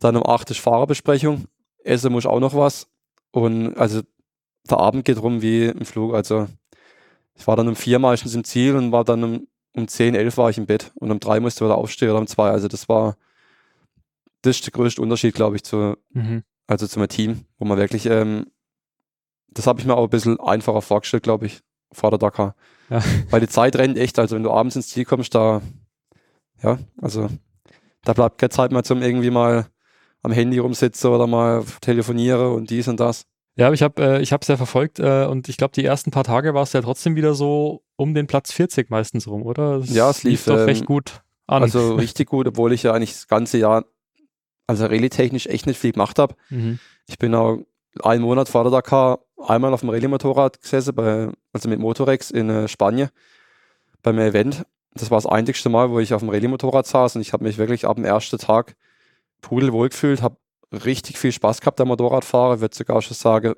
Dann 0.00 0.16
um 0.16 0.26
acht 0.26 0.50
ist 0.50 0.60
Fahrerbesprechung, 0.60 1.46
essen 1.82 2.12
muss 2.12 2.26
auch 2.26 2.40
noch 2.40 2.54
was. 2.54 2.88
Und 3.30 3.76
also 3.78 4.02
der 4.70 4.78
Abend 4.78 5.04
geht 5.04 5.20
rum 5.20 5.42
wie 5.42 5.66
im 5.66 5.84
Flug. 5.84 6.14
Also 6.14 6.48
ich 7.34 7.46
war 7.46 7.56
dann 7.56 7.68
um 7.68 7.76
vier 7.76 7.98
meistens 7.98 8.34
im 8.34 8.44
Ziel 8.44 8.76
und 8.76 8.92
war 8.92 9.04
dann 9.04 9.24
um, 9.24 9.48
um 9.74 9.88
zehn, 9.88 10.14
elf 10.14 10.36
war 10.36 10.50
ich 10.50 10.58
im 10.58 10.66
Bett 10.66 10.92
und 10.94 11.10
um 11.10 11.20
drei 11.20 11.40
musste 11.40 11.64
ich 11.64 11.68
wieder 11.68 11.78
aufstehen 11.78 12.10
oder 12.10 12.20
um 12.20 12.26
zwei. 12.26 12.50
Also 12.50 12.68
das 12.68 12.88
war 12.88 13.16
das 14.46 14.56
ist 14.56 14.66
der 14.66 14.72
größte 14.72 15.02
Unterschied, 15.02 15.34
glaube 15.34 15.56
ich, 15.56 15.64
zu, 15.64 15.96
mhm. 16.12 16.42
also 16.66 16.86
zu 16.86 16.98
meinem 16.98 17.08
Team, 17.08 17.44
wo 17.58 17.64
man 17.64 17.78
wirklich, 17.78 18.06
ähm, 18.06 18.46
das 19.48 19.66
habe 19.66 19.80
ich 19.80 19.86
mir 19.86 19.96
auch 19.96 20.04
ein 20.04 20.10
bisschen 20.10 20.38
einfacher 20.40 20.82
vorgestellt, 20.82 21.24
glaube 21.24 21.46
ich, 21.46 21.60
vor 21.92 22.10
der 22.10 22.18
Dakar. 22.18 22.54
Ja. 22.90 23.02
Weil 23.30 23.40
die 23.40 23.48
Zeit 23.48 23.76
rennt 23.76 23.98
echt, 23.98 24.18
also 24.18 24.36
wenn 24.36 24.42
du 24.42 24.50
abends 24.50 24.76
ins 24.76 24.88
Ziel 24.88 25.04
kommst, 25.04 25.34
da, 25.34 25.62
ja, 26.62 26.78
also 27.00 27.28
da 28.04 28.12
bleibt 28.12 28.38
keine 28.38 28.50
Zeit 28.50 28.72
mehr 28.72 28.84
zum 28.84 29.02
irgendwie 29.02 29.30
mal 29.30 29.66
am 30.22 30.32
Handy 30.32 30.58
rumsitzen 30.58 31.10
oder 31.10 31.26
mal 31.26 31.64
telefoniere 31.80 32.52
und 32.52 32.70
dies 32.70 32.88
und 32.88 33.00
das. 33.00 33.26
Ja, 33.56 33.72
ich 33.72 33.82
habe 33.82 34.02
äh, 34.02 34.22
ich 34.22 34.32
es 34.32 34.48
ja 34.48 34.56
verfolgt 34.56 34.98
äh, 34.98 35.24
und 35.24 35.48
ich 35.48 35.56
glaube, 35.56 35.72
die 35.72 35.84
ersten 35.84 36.10
paar 36.10 36.24
Tage 36.24 36.52
war 36.52 36.62
es 36.62 36.74
ja 36.74 36.82
trotzdem 36.82 37.16
wieder 37.16 37.34
so 37.34 37.82
um 37.96 38.12
den 38.12 38.26
Platz 38.26 38.52
40 38.52 38.90
meistens 38.90 39.26
rum, 39.26 39.42
oder? 39.42 39.80
Das 39.80 39.94
ja, 39.94 40.10
es 40.10 40.22
lief, 40.22 40.32
lief 40.32 40.44
doch 40.44 40.58
ähm, 40.58 40.64
recht 40.66 40.84
gut 40.84 41.22
an. 41.46 41.62
Also 41.62 41.94
richtig 41.96 42.28
gut, 42.28 42.46
obwohl 42.46 42.72
ich 42.72 42.82
ja 42.82 42.92
eigentlich 42.92 43.12
das 43.12 43.28
ganze 43.28 43.56
Jahr, 43.56 43.86
also 44.66 44.84
rallye-technisch 44.84 45.46
echt 45.46 45.66
nicht 45.66 45.78
viel 45.78 45.92
gemacht 45.92 46.18
habe. 46.18 46.34
Mhm. 46.50 46.78
Ich 47.06 47.18
bin 47.18 47.34
auch 47.34 47.58
einen 48.02 48.22
Monat 48.22 48.50
vor 48.50 48.64
der 48.64 48.72
Dakar 48.72 49.20
einmal 49.38 49.72
auf 49.72 49.80
dem 49.80 49.88
Rallye-Motorrad 49.88 50.60
gesessen, 50.60 50.94
bei, 50.94 51.30
also 51.54 51.68
mit 51.70 51.78
Motorex 51.78 52.30
in 52.30 52.50
äh, 52.50 52.68
Spanien 52.68 53.08
beim 54.02 54.18
Event. 54.18 54.66
Das 54.92 55.10
war 55.10 55.16
das 55.16 55.26
einzigste 55.26 55.70
Mal, 55.70 55.90
wo 55.90 55.98
ich 55.98 56.12
auf 56.12 56.20
dem 56.20 56.28
Rallye-Motorrad 56.28 56.86
saß 56.86 57.16
und 57.16 57.22
ich 57.22 57.32
habe 57.32 57.44
mich 57.44 57.56
wirklich 57.56 57.86
ab 57.86 57.96
dem 57.96 58.04
ersten 58.04 58.36
Tag 58.36 58.76
pudelwohl 59.40 59.88
gefühlt, 59.88 60.20
habe 60.20 60.36
richtig 60.72 61.18
viel 61.18 61.32
Spaß 61.32 61.60
gehabt 61.60 61.80
am 61.80 61.88
Motorradfahren, 61.88 62.60
würde 62.60 62.74
sogar 62.74 63.00
schon 63.02 63.14
sagen, 63.16 63.54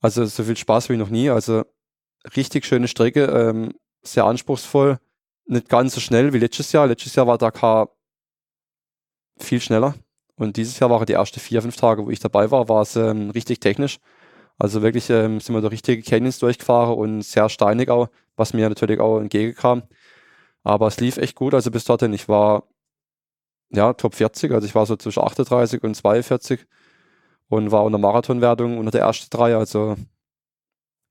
also 0.00 0.24
so 0.26 0.44
viel 0.44 0.56
Spaß 0.56 0.88
wie 0.88 0.96
noch 0.96 1.08
nie. 1.08 1.30
Also 1.30 1.64
richtig 2.36 2.64
schöne 2.66 2.88
Strecke, 2.88 3.24
ähm, 3.24 3.72
sehr 4.02 4.24
anspruchsvoll, 4.24 4.98
nicht 5.46 5.68
ganz 5.68 5.94
so 5.94 6.00
schnell 6.00 6.32
wie 6.32 6.38
letztes 6.38 6.72
Jahr. 6.72 6.86
Letztes 6.86 7.14
Jahr 7.14 7.26
war 7.26 7.38
Dakar 7.38 7.90
viel 9.38 9.60
schneller. 9.60 9.94
Und 10.36 10.56
dieses 10.56 10.78
Jahr 10.78 10.90
waren 10.90 11.06
die 11.06 11.14
ersten 11.14 11.40
vier, 11.40 11.62
fünf 11.62 11.76
Tage, 11.76 12.04
wo 12.04 12.10
ich 12.10 12.20
dabei 12.20 12.50
war, 12.50 12.68
war 12.68 12.82
es 12.82 12.96
ähm, 12.96 13.30
richtig 13.30 13.60
technisch. 13.60 13.98
Also 14.58 14.82
wirklich 14.82 15.08
ähm, 15.10 15.40
sind 15.40 15.54
wir 15.54 15.62
da 15.62 15.68
richtige 15.68 16.02
Canyons 16.02 16.38
durchgefahren 16.38 16.96
und 16.96 17.22
sehr 17.22 17.48
steinig 17.48 17.90
auch, 17.90 18.08
was 18.36 18.52
mir 18.54 18.68
natürlich 18.68 19.00
auch 19.00 19.18
entgegenkam. 19.20 19.82
Aber 20.62 20.88
es 20.88 21.00
lief 21.00 21.16
echt 21.18 21.36
gut, 21.36 21.54
also 21.54 21.70
bis 21.70 21.84
dorthin. 21.84 22.12
Ich 22.12 22.28
war 22.28 22.64
ja, 23.70 23.92
Top 23.92 24.14
40. 24.14 24.52
Also 24.52 24.66
ich 24.66 24.74
war 24.74 24.86
so 24.86 24.96
zwischen 24.96 25.22
38 25.22 25.82
und 25.82 25.94
42 25.94 26.66
und 27.48 27.70
war 27.70 27.84
unter 27.84 27.98
Marathonwertung 27.98 28.78
unter 28.78 28.90
der 28.90 29.02
ersten 29.02 29.28
drei. 29.30 29.56
Also 29.56 29.96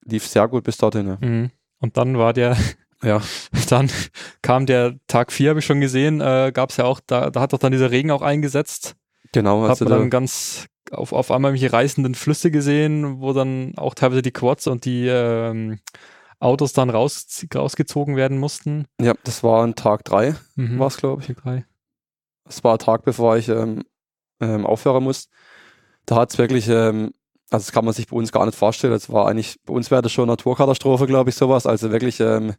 lief 0.03 0.27
sehr 0.27 0.47
gut 0.47 0.63
bis 0.63 0.77
dorthin. 0.77 1.07
Ja. 1.07 1.17
Mhm. 1.21 1.51
Und 1.79 1.97
dann 1.97 2.17
war 2.17 2.33
der, 2.33 2.57
ja, 3.03 3.21
dann 3.69 3.91
kam 4.41 4.65
der 4.65 4.95
Tag 5.07 5.31
4, 5.31 5.49
habe 5.49 5.59
ich 5.59 5.65
schon 5.65 5.81
gesehen, 5.81 6.21
äh, 6.21 6.51
gab 6.53 6.69
es 6.69 6.77
ja 6.77 6.85
auch, 6.85 6.99
da, 7.05 7.29
da 7.29 7.41
hat 7.41 7.53
doch 7.53 7.59
dann 7.59 7.71
dieser 7.71 7.91
Regen 7.91 8.11
auch 8.11 8.21
eingesetzt. 8.21 8.95
Genau. 9.33 9.63
Hat 9.63 9.71
also 9.71 9.85
man 9.85 9.99
dann 9.99 10.09
ganz 10.09 10.67
auf, 10.91 11.11
auf 11.11 11.31
einmal 11.31 11.51
welche 11.51 11.73
reißenden 11.73 12.15
Flüsse 12.15 12.51
gesehen, 12.51 13.19
wo 13.19 13.33
dann 13.33 13.73
auch 13.75 13.95
teilweise 13.95 14.21
die 14.21 14.31
Quads 14.31 14.67
und 14.67 14.85
die 14.85 15.07
ähm, 15.07 15.79
Autos 16.39 16.73
dann 16.73 16.89
raus, 16.89 17.45
rausgezogen 17.53 18.15
werden 18.15 18.37
mussten. 18.37 18.85
Ja, 19.01 19.13
das 19.23 19.43
war 19.43 19.65
ein 19.65 19.75
Tag 19.75 20.05
3, 20.05 20.35
mhm. 20.55 20.79
war 20.79 20.87
es, 20.87 20.97
glaube 20.97 21.21
ich. 21.21 21.27
Tag 21.27 21.43
3 21.43 21.65
es 22.47 22.63
war 22.63 22.73
ein 22.73 22.79
Tag, 22.79 23.03
bevor 23.03 23.37
ich 23.37 23.49
ähm, 23.49 23.83
ähm, 24.39 24.65
aufhören 24.65 25.03
muss. 25.03 25.29
Da 26.05 26.17
hat 26.17 26.31
es 26.31 26.37
wirklich, 26.37 26.67
ähm, 26.69 27.13
also 27.49 27.65
das 27.65 27.71
kann 27.71 27.85
man 27.85 27.93
sich 27.93 28.07
bei 28.07 28.15
uns 28.15 28.31
gar 28.31 28.45
nicht 28.45 28.57
vorstellen. 28.57 28.93
Es 28.93 29.11
war 29.11 29.27
eigentlich, 29.27 29.59
bei 29.65 29.73
uns 29.73 29.91
wäre 29.91 30.01
das 30.01 30.11
schon 30.11 30.27
Naturkatastrophe, 30.27 31.07
glaube 31.07 31.29
ich, 31.29 31.35
sowas. 31.35 31.65
Also 31.65 31.91
wirklich, 31.91 32.19
ähm, 32.19 32.53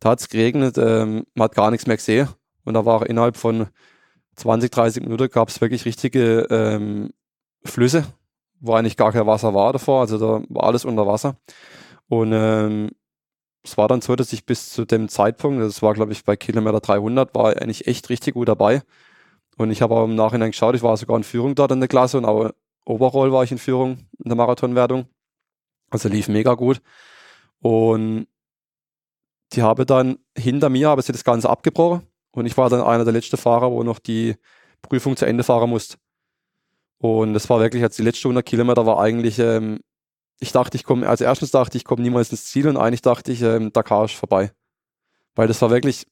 da 0.00 0.10
hat 0.10 0.20
es 0.20 0.28
geregnet, 0.28 0.78
ähm, 0.78 1.26
man 1.34 1.46
hat 1.46 1.54
gar 1.54 1.70
nichts 1.70 1.86
mehr 1.86 1.96
gesehen. 1.96 2.28
Und 2.64 2.74
da 2.74 2.84
war 2.84 3.06
innerhalb 3.06 3.36
von 3.36 3.68
20, 4.36 4.70
30 4.70 5.02
Minuten 5.02 5.28
gab 5.30 5.48
es 5.48 5.60
wirklich 5.60 5.84
richtige 5.84 6.46
ähm, 6.50 7.10
Flüsse, 7.64 8.06
wo 8.60 8.74
eigentlich 8.74 8.96
gar 8.96 9.12
kein 9.12 9.26
Wasser 9.26 9.54
war 9.54 9.72
davor. 9.72 10.00
Also 10.02 10.18
da 10.18 10.44
war 10.48 10.64
alles 10.64 10.84
unter 10.84 11.06
Wasser. 11.06 11.36
Und 12.08 12.32
ähm, 12.32 12.90
es 13.64 13.76
war 13.76 13.88
dann 13.88 14.00
so, 14.00 14.16
dass 14.16 14.32
ich 14.32 14.46
bis 14.46 14.70
zu 14.70 14.84
dem 14.84 15.08
Zeitpunkt, 15.08 15.62
das 15.62 15.82
war 15.82 15.94
glaube 15.94 16.12
ich 16.12 16.24
bei 16.24 16.36
Kilometer 16.36 16.80
300, 16.80 17.34
war 17.34 17.56
eigentlich 17.56 17.86
echt 17.86 18.10
richtig 18.10 18.34
gut 18.34 18.48
dabei. 18.48 18.82
Und 19.56 19.70
ich 19.70 19.82
habe 19.82 19.94
auch 19.94 20.04
im 20.04 20.14
Nachhinein 20.14 20.50
geschaut, 20.50 20.74
ich 20.74 20.82
war 20.82 20.96
sogar 20.96 21.16
in 21.16 21.24
Führung 21.24 21.54
dort 21.54 21.72
in 21.72 21.80
der 21.80 21.88
Klasse 21.88 22.18
und 22.18 22.24
auch 22.24 22.50
overall 22.84 23.32
war 23.32 23.44
ich 23.44 23.52
in 23.52 23.58
Führung 23.58 23.98
in 24.22 24.28
der 24.28 24.36
Marathonwertung. 24.36 25.06
Also 25.90 26.08
lief 26.08 26.28
mega 26.28 26.54
gut. 26.54 26.82
Und 27.60 28.26
die 29.52 29.62
habe 29.62 29.86
dann 29.86 30.18
hinter 30.36 30.68
mir, 30.68 30.88
habe 30.88 31.02
sie 31.02 31.12
das 31.12 31.24
Ganze 31.24 31.48
abgebrochen 31.48 32.06
und 32.32 32.46
ich 32.46 32.56
war 32.56 32.68
dann 32.68 32.82
einer 32.82 33.04
der 33.04 33.12
letzten 33.12 33.36
Fahrer, 33.36 33.70
wo 33.70 33.82
noch 33.82 33.98
die 33.98 34.36
Prüfung 34.82 35.16
zu 35.16 35.24
Ende 35.24 35.44
fahren 35.44 35.70
musste. 35.70 35.96
Und 36.98 37.34
das 37.34 37.48
war 37.48 37.60
wirklich, 37.60 37.82
als 37.82 37.96
die 37.96 38.02
letzten 38.02 38.28
100 38.28 38.44
Kilometer 38.44 38.86
war 38.86 39.00
eigentlich, 39.00 39.38
ähm, 39.38 39.80
ich 40.40 40.52
dachte, 40.52 40.76
ich 40.76 40.84
komme, 40.84 41.08
als 41.08 41.20
erstens 41.20 41.50
dachte 41.50 41.76
ich, 41.76 41.82
ich 41.82 41.84
komme 41.84 42.02
niemals 42.02 42.30
ins 42.30 42.44
Ziel 42.44 42.68
und 42.68 42.76
eigentlich 42.76 43.02
dachte 43.02 43.32
ich, 43.32 43.42
ähm, 43.42 43.72
Dakar 43.72 44.04
ist 44.04 44.14
vorbei. 44.14 44.52
Weil 45.34 45.48
das 45.48 45.60
war 45.62 45.70
wirklich, 45.70 46.06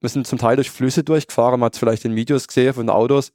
wir 0.00 0.08
sind 0.08 0.26
zum 0.26 0.38
Teil 0.38 0.56
durch 0.56 0.70
Flüsse 0.70 1.04
durchgefahren, 1.04 1.60
man 1.60 1.66
hat 1.66 1.74
es 1.74 1.78
vielleicht 1.78 2.04
in 2.04 2.14
Videos 2.14 2.46
gesehen 2.46 2.74
von 2.74 2.90
Autos. 2.90 3.32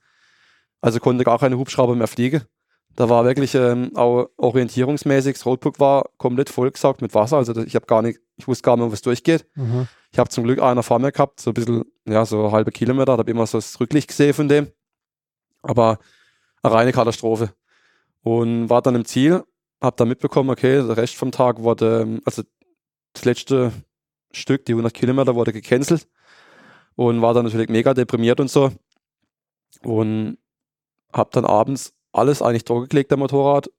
Also 0.81 0.99
konnte 0.99 1.23
gar 1.23 1.39
keine 1.39 1.57
Hubschrauber 1.57 1.95
mehr 1.95 2.07
fliegen. 2.07 2.43
Da 2.95 3.09
war 3.09 3.25
wirklich 3.25 3.55
ähm, 3.55 3.91
auch 3.95 4.29
orientierungsmäßig, 4.37 5.35
das 5.35 5.45
Roadbook 5.45 5.79
war 5.79 6.09
komplett 6.17 6.49
vollgesaugt 6.49 7.01
mit 7.01 7.13
Wasser. 7.13 7.37
Also 7.37 7.55
ich 7.61 7.75
habe 7.75 7.85
gar 7.85 8.01
nicht, 8.01 8.19
ich 8.35 8.47
wusste 8.47 8.63
gar 8.63 8.77
nicht, 8.77 8.91
was 8.91 9.01
durchgeht. 9.01 9.45
Mhm. 9.55 9.87
Ich 10.11 10.19
habe 10.19 10.29
zum 10.29 10.43
Glück 10.43 10.61
einer 10.61 10.83
vor 10.83 10.99
mir 10.99 11.11
gehabt, 11.11 11.39
so 11.39 11.51
ein 11.51 11.53
bisschen, 11.53 11.85
ja, 12.05 12.25
so 12.25 12.51
halbe 12.51 12.71
Kilometer, 12.71 13.13
habe 13.13 13.31
immer 13.31 13.45
so 13.45 13.57
das 13.57 13.79
Rücklicht 13.79 14.09
gesehen 14.09 14.33
von 14.33 14.47
dem. 14.47 14.67
Aber 15.61 15.99
eine 16.61 16.73
reine 16.73 16.91
Katastrophe. 16.91 17.53
Und 18.21 18.69
war 18.69 18.81
dann 18.81 18.95
im 18.95 19.05
Ziel, 19.05 19.43
habe 19.81 19.95
dann 19.95 20.09
mitbekommen, 20.09 20.49
okay, 20.49 20.85
der 20.85 20.97
Rest 20.97 21.15
vom 21.15 21.31
Tag 21.31 21.59
wurde, 21.59 22.01
ähm, 22.01 22.21
also 22.25 22.43
das 23.13 23.25
letzte 23.25 23.71
Stück, 24.31 24.65
die 24.65 24.73
100 24.73 24.93
Kilometer, 24.93 25.35
wurde 25.35 25.53
gecancelt 25.53 26.07
und 26.99 27.21
war 27.21 27.33
dann 27.33 27.45
natürlich 27.45 27.69
mega 27.69 27.93
deprimiert 27.93 28.41
und 28.41 28.51
so. 28.51 28.73
Und 29.83 30.37
hab 31.13 31.31
dann 31.31 31.45
abends 31.45 31.93
alles 32.11 32.41
eigentlich 32.41 32.65
durchgelegt, 32.65 33.09
der 33.09 33.17
Motorrad, 33.17 33.71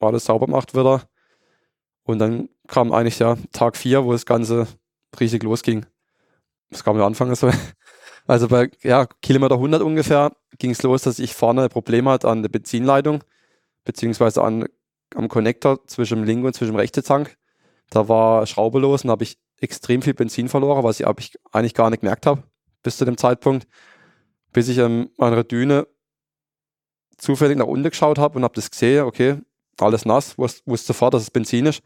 war 0.00 0.08
alles 0.08 0.24
sauber 0.24 0.46
gemacht 0.46 0.74
wieder. 0.74 1.02
Und 2.02 2.18
dann 2.18 2.48
kam 2.66 2.90
eigentlich 2.90 3.20
ja 3.20 3.36
Tag 3.52 3.76
4, 3.76 4.04
wo 4.04 4.10
das 4.10 4.26
Ganze 4.26 4.66
richtig 5.20 5.44
losging. 5.44 5.86
Das 6.70 6.82
kam 6.82 6.96
am 6.96 7.02
Anfang 7.02 7.32
so. 7.36 7.48
Also 8.26 8.48
bei 8.48 8.70
ja, 8.82 9.06
Kilometer 9.22 9.54
100 9.54 9.80
ungefähr 9.80 10.32
ging 10.58 10.72
es 10.72 10.82
los, 10.82 11.02
dass 11.02 11.18
ich 11.18 11.32
vorne 11.32 11.62
ein 11.62 11.68
Problem 11.70 12.08
hatte 12.08 12.28
an 12.28 12.42
der 12.42 12.50
Benzinleitung, 12.50 13.24
beziehungsweise 13.84 14.42
an, 14.42 14.66
am 15.14 15.28
Connector 15.28 15.86
zwischen 15.86 16.18
dem 16.18 16.24
linken 16.24 16.44
und 16.44 16.52
zwischen 16.54 16.72
dem 16.72 16.78
rechten 16.78 17.02
Tank. 17.02 17.37
Da 17.90 18.08
war 18.08 18.46
Schraube 18.46 18.78
los 18.78 19.04
und 19.04 19.10
habe 19.10 19.24
ich 19.24 19.38
extrem 19.60 20.02
viel 20.02 20.14
Benzin 20.14 20.48
verloren, 20.48 20.84
was 20.84 21.00
ich, 21.00 21.06
ich 21.18 21.38
eigentlich 21.52 21.74
gar 21.74 21.90
nicht 21.90 22.00
gemerkt 22.00 22.26
habe 22.26 22.42
bis 22.82 22.96
zu 22.96 23.04
dem 23.04 23.16
Zeitpunkt, 23.16 23.66
bis 24.52 24.68
ich 24.68 24.80
an 24.80 25.10
einer 25.18 25.44
Düne 25.44 25.86
zufällig 27.16 27.58
nach 27.58 27.66
unten 27.66 27.90
geschaut 27.90 28.18
habe 28.18 28.38
und 28.38 28.44
habe 28.44 28.54
das 28.54 28.70
gesehen, 28.70 29.04
okay, 29.04 29.36
alles 29.80 30.04
nass, 30.04 30.38
wusste, 30.38 30.62
wusste 30.66 30.88
sofort, 30.88 31.14
dass 31.14 31.22
es 31.22 31.30
Benzin 31.30 31.66
ist. 31.66 31.82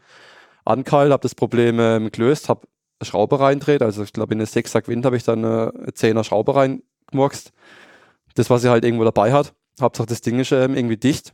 Ankalt, 0.65 1.11
habe 1.11 1.21
das 1.21 1.35
Problem 1.35 1.79
ähm, 1.79 2.11
gelöst, 2.11 2.49
habe 2.49 2.67
Schraube 3.01 3.39
reindreht. 3.39 3.81
Also 3.81 4.03
ich 4.03 4.13
glaube, 4.13 4.33
in 4.33 4.39
eine 4.39 4.47
6er 4.47 4.87
Wind 4.87 5.05
habe 5.05 5.17
ich 5.17 5.23
dann 5.23 5.43
eine 5.43 5.71
10er 5.91 6.23
Schraube 6.23 6.55
reingemurkst. 6.55 7.51
Das, 8.35 8.49
was 8.49 8.61
sie 8.61 8.69
halt 8.69 8.85
irgendwo 8.85 9.03
dabei 9.03 9.33
hat. 9.33 9.53
Hauptsache 9.81 10.07
das 10.07 10.21
Ding 10.21 10.39
ist 10.39 10.51
ähm, 10.51 10.75
irgendwie 10.75 10.97
dicht. 10.97 11.33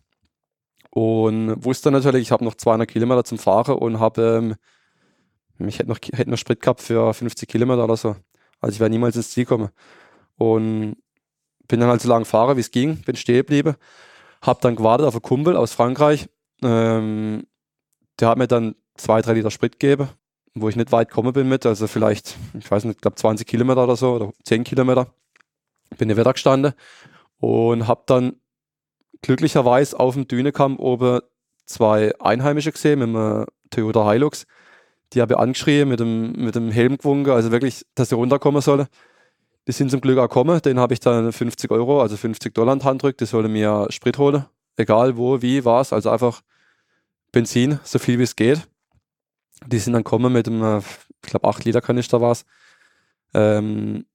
Und 0.91 1.63
wusste 1.63 1.91
natürlich, 1.91 2.23
ich 2.23 2.31
habe 2.31 2.43
noch 2.43 2.55
200 2.55 2.89
Kilometer 2.89 3.23
zum 3.23 3.37
Fahren 3.37 3.75
und 3.75 3.99
habe, 3.99 4.21
ähm, 4.21 5.67
ich 5.67 5.79
hätte 5.79 5.89
noch, 5.89 5.99
hätte 6.01 6.29
noch 6.29 6.37
Sprit 6.37 6.61
gehabt 6.61 6.81
für 6.81 7.13
50 7.13 7.47
Kilometer 7.47 7.83
oder 7.83 7.97
so. 7.97 8.15
Also 8.59 8.73
ich 8.73 8.79
wäre 8.79 8.89
niemals 8.89 9.15
ins 9.15 9.31
Ziel 9.31 9.45
kommen. 9.45 9.69
Und 10.37 10.95
bin 11.67 11.79
dann 11.79 11.89
halt 11.89 12.01
so 12.01 12.09
lange 12.09 12.23
gefahren, 12.23 12.57
wie 12.57 12.61
es 12.61 12.71
ging, 12.71 12.97
bin 13.01 13.15
stehen 13.15 13.37
geblieben. 13.37 13.75
Hab 14.41 14.61
dann 14.61 14.75
gewartet 14.75 15.05
auf 15.05 15.13
einen 15.13 15.21
Kumpel 15.21 15.55
aus 15.55 15.73
Frankreich. 15.73 16.29
Ähm, 16.63 17.45
der 18.19 18.29
hat 18.29 18.37
mir 18.37 18.47
dann 18.47 18.75
zwei, 18.95 19.21
drei 19.21 19.33
Liter 19.33 19.51
Sprit 19.51 19.79
gegeben 19.79 20.09
wo 20.55 20.69
ich 20.69 20.75
nicht 20.75 20.91
weit 20.91 21.09
gekommen 21.09 21.33
bin 21.33 21.47
mit, 21.47 21.65
also 21.65 21.87
vielleicht, 21.87 22.35
ich 22.57 22.69
weiß 22.69 22.83
nicht, 22.85 22.95
ich 22.95 23.01
glaube 23.01 23.15
20 23.15 23.47
Kilometer 23.47 23.83
oder 23.83 23.95
so 23.95 24.13
oder 24.15 24.31
10 24.43 24.63
Kilometer. 24.63 25.07
Bin 25.97 26.09
in 26.09 26.17
Wetter 26.17 26.33
gestanden 26.33 26.73
und 27.39 27.87
habe 27.87 28.03
dann 28.05 28.35
glücklicherweise 29.21 29.99
auf 29.99 30.15
dem 30.15 30.27
Dünekamm 30.27 30.77
oben 30.77 31.21
zwei 31.65 32.13
Einheimische 32.19 32.71
gesehen 32.71 32.99
mit 32.99 33.09
einem 33.09 33.45
Toyota 33.69 34.11
Hilux. 34.11 34.45
Die 35.13 35.21
habe 35.21 35.33
ich 35.33 35.39
angeschrien 35.39 35.89
mit 35.89 35.99
dem, 35.99 36.33
mit 36.33 36.55
dem 36.55 36.71
Helm 36.71 36.97
gewunken, 36.97 37.31
also 37.31 37.51
wirklich, 37.51 37.85
dass 37.95 38.09
sie 38.09 38.15
runterkommen 38.15 38.61
sollen. 38.61 38.87
Die 39.67 39.71
sind 39.71 39.91
zum 39.91 40.01
Glück 40.01 40.17
auch 40.17 40.29
gekommen, 40.29 40.61
den 40.61 40.79
habe 40.79 40.93
ich 40.93 40.99
dann 40.99 41.31
50 41.31 41.69
Euro, 41.71 42.01
also 42.01 42.17
50 42.17 42.53
Dollar 42.53 42.73
in 42.73 42.79
die 42.79 42.85
Hand 42.85 43.03
drückt, 43.03 43.21
die 43.21 43.25
sollen 43.25 43.51
mir 43.51 43.87
Sprit 43.89 44.17
holen, 44.17 44.45
egal 44.77 45.17
wo, 45.17 45.41
wie, 45.41 45.65
was, 45.65 45.93
also 45.93 46.09
einfach 46.09 46.41
Benzin, 47.31 47.79
so 47.83 47.99
viel 47.99 48.17
wie 48.19 48.23
es 48.23 48.35
geht. 48.35 48.67
Die 49.67 49.77
sind 49.77 49.93
dann 49.93 50.03
gekommen 50.03 50.33
mit 50.33 50.47
einem, 50.47 50.79
ich 51.23 51.29
glaube, 51.29 51.47
8 51.47 51.65
Liter 51.65 51.81
Kanister 51.81 52.21
war 52.21 52.31
es. 52.31 52.45
Ähm, 53.33 54.05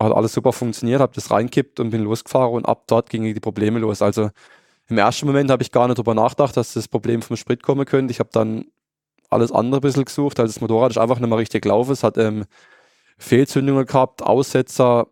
hat 0.00 0.12
alles 0.12 0.32
super 0.32 0.52
funktioniert, 0.52 1.00
habe 1.00 1.12
das 1.14 1.30
reingekippt 1.30 1.80
und 1.80 1.90
bin 1.90 2.02
losgefahren 2.02 2.54
und 2.54 2.66
ab 2.66 2.84
dort 2.86 3.10
gingen 3.10 3.34
die 3.34 3.40
Probleme 3.40 3.78
los. 3.78 4.02
Also 4.02 4.30
im 4.88 4.98
ersten 4.98 5.26
Moment 5.26 5.50
habe 5.50 5.62
ich 5.62 5.72
gar 5.72 5.86
nicht 5.86 5.98
darüber 5.98 6.14
nachgedacht, 6.14 6.56
dass 6.56 6.72
das 6.72 6.88
Problem 6.88 7.22
vom 7.22 7.36
Sprit 7.36 7.62
kommen 7.62 7.84
könnte. 7.84 8.10
Ich 8.10 8.18
habe 8.18 8.30
dann 8.32 8.64
alles 9.28 9.52
andere 9.52 9.80
ein 9.80 9.82
bisschen 9.82 10.04
gesucht. 10.04 10.40
Also 10.40 10.52
das 10.52 10.60
Motorrad 10.60 10.90
ist 10.90 10.98
einfach 10.98 11.20
nicht 11.20 11.28
mehr 11.28 11.38
richtig 11.38 11.62
gelaufen. 11.62 11.92
Es 11.92 12.02
hat 12.02 12.18
ähm, 12.18 12.46
Fehlzündungen 13.18 13.86
gehabt, 13.86 14.22
Aussetzer, 14.22 15.06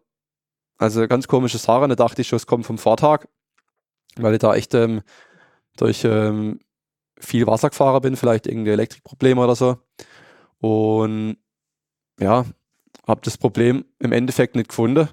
also 0.79 1.07
ganz 1.07 1.29
komische 1.29 1.59
Sachen. 1.59 1.91
Da 1.91 1.95
dachte 1.95 2.23
ich 2.23 2.29
schon, 2.29 2.39
es 2.39 2.47
kommt 2.47 2.67
vom 2.67 2.79
Vortag, 2.79 3.27
weil 4.17 4.33
ich 4.35 4.41
da 4.41 4.55
echt 4.55 4.75
ähm, 4.75 5.03
durch 5.77 6.05
ähm, 6.05 6.61
viel 7.21 7.47
Wasser 7.47 7.71
gefahren 7.71 8.01
bin, 8.01 8.17
vielleicht 8.17 8.47
irgendein 8.47 8.75
Elektrikproblem 8.75 9.39
oder 9.39 9.55
so. 9.55 9.77
Und 10.61 11.37
ja, 12.19 12.45
habe 13.09 13.23
das 13.25 13.39
Problem 13.39 13.85
im 13.99 14.13
Endeffekt 14.13 14.55
nicht 14.55 14.69
gefunden. 14.69 15.09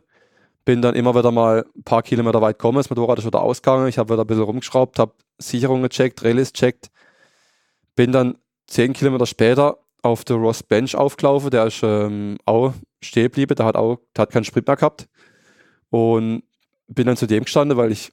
Bin 0.65 0.81
dann 0.81 0.95
immer 0.95 1.15
wieder 1.15 1.31
mal 1.31 1.65
ein 1.75 1.83
paar 1.83 2.03
Kilometer 2.03 2.41
weit 2.41 2.59
gekommen, 2.59 2.77
das 2.77 2.89
Motorrad 2.89 3.19
ist 3.19 3.25
wieder 3.25 3.41
ausgegangen. 3.41 3.87
Ich 3.87 3.97
habe 3.97 4.13
wieder 4.13 4.23
ein 4.23 4.27
bisschen 4.27 4.43
rumgeschraubt, 4.43 4.99
habe 4.99 5.13
Sicherung 5.37 5.81
gecheckt, 5.83 6.23
Relais 6.23 6.51
gecheckt. 6.51 6.89
Bin 7.95 8.11
dann 8.11 8.37
zehn 8.67 8.93
Kilometer 8.93 9.25
später 9.25 9.79
auf 10.01 10.25
der 10.25 10.37
Ross 10.37 10.63
Bench 10.63 10.95
aufgelaufen. 10.95 11.49
Der 11.51 11.67
ist 11.67 11.81
ähm, 11.83 12.37
auch 12.45 12.73
stehen 13.01 13.25
geblieben, 13.25 13.55
der 13.55 13.65
hat 13.65 13.75
auch 13.75 13.99
der 14.15 14.23
hat 14.23 14.31
keinen 14.31 14.43
Sprit 14.43 14.67
mehr 14.67 14.75
gehabt. 14.75 15.07
Und 15.89 16.43
bin 16.87 17.07
dann 17.07 17.17
zu 17.17 17.27
dem 17.27 17.43
gestanden, 17.43 17.77
weil 17.77 17.91
ich 17.91 18.11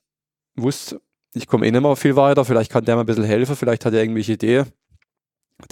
wusste, 0.56 1.00
ich 1.34 1.46
komme 1.46 1.66
eh 1.66 1.70
nicht 1.70 1.82
mehr 1.82 1.96
viel 1.96 2.16
weiter, 2.16 2.44
vielleicht 2.44 2.70
kann 2.70 2.84
der 2.84 2.96
mir 2.96 3.02
ein 3.02 3.06
bisschen 3.06 3.24
helfen, 3.24 3.56
vielleicht 3.56 3.84
hat 3.84 3.94
er 3.94 4.00
irgendwelche 4.00 4.32
Idee. 4.32 4.64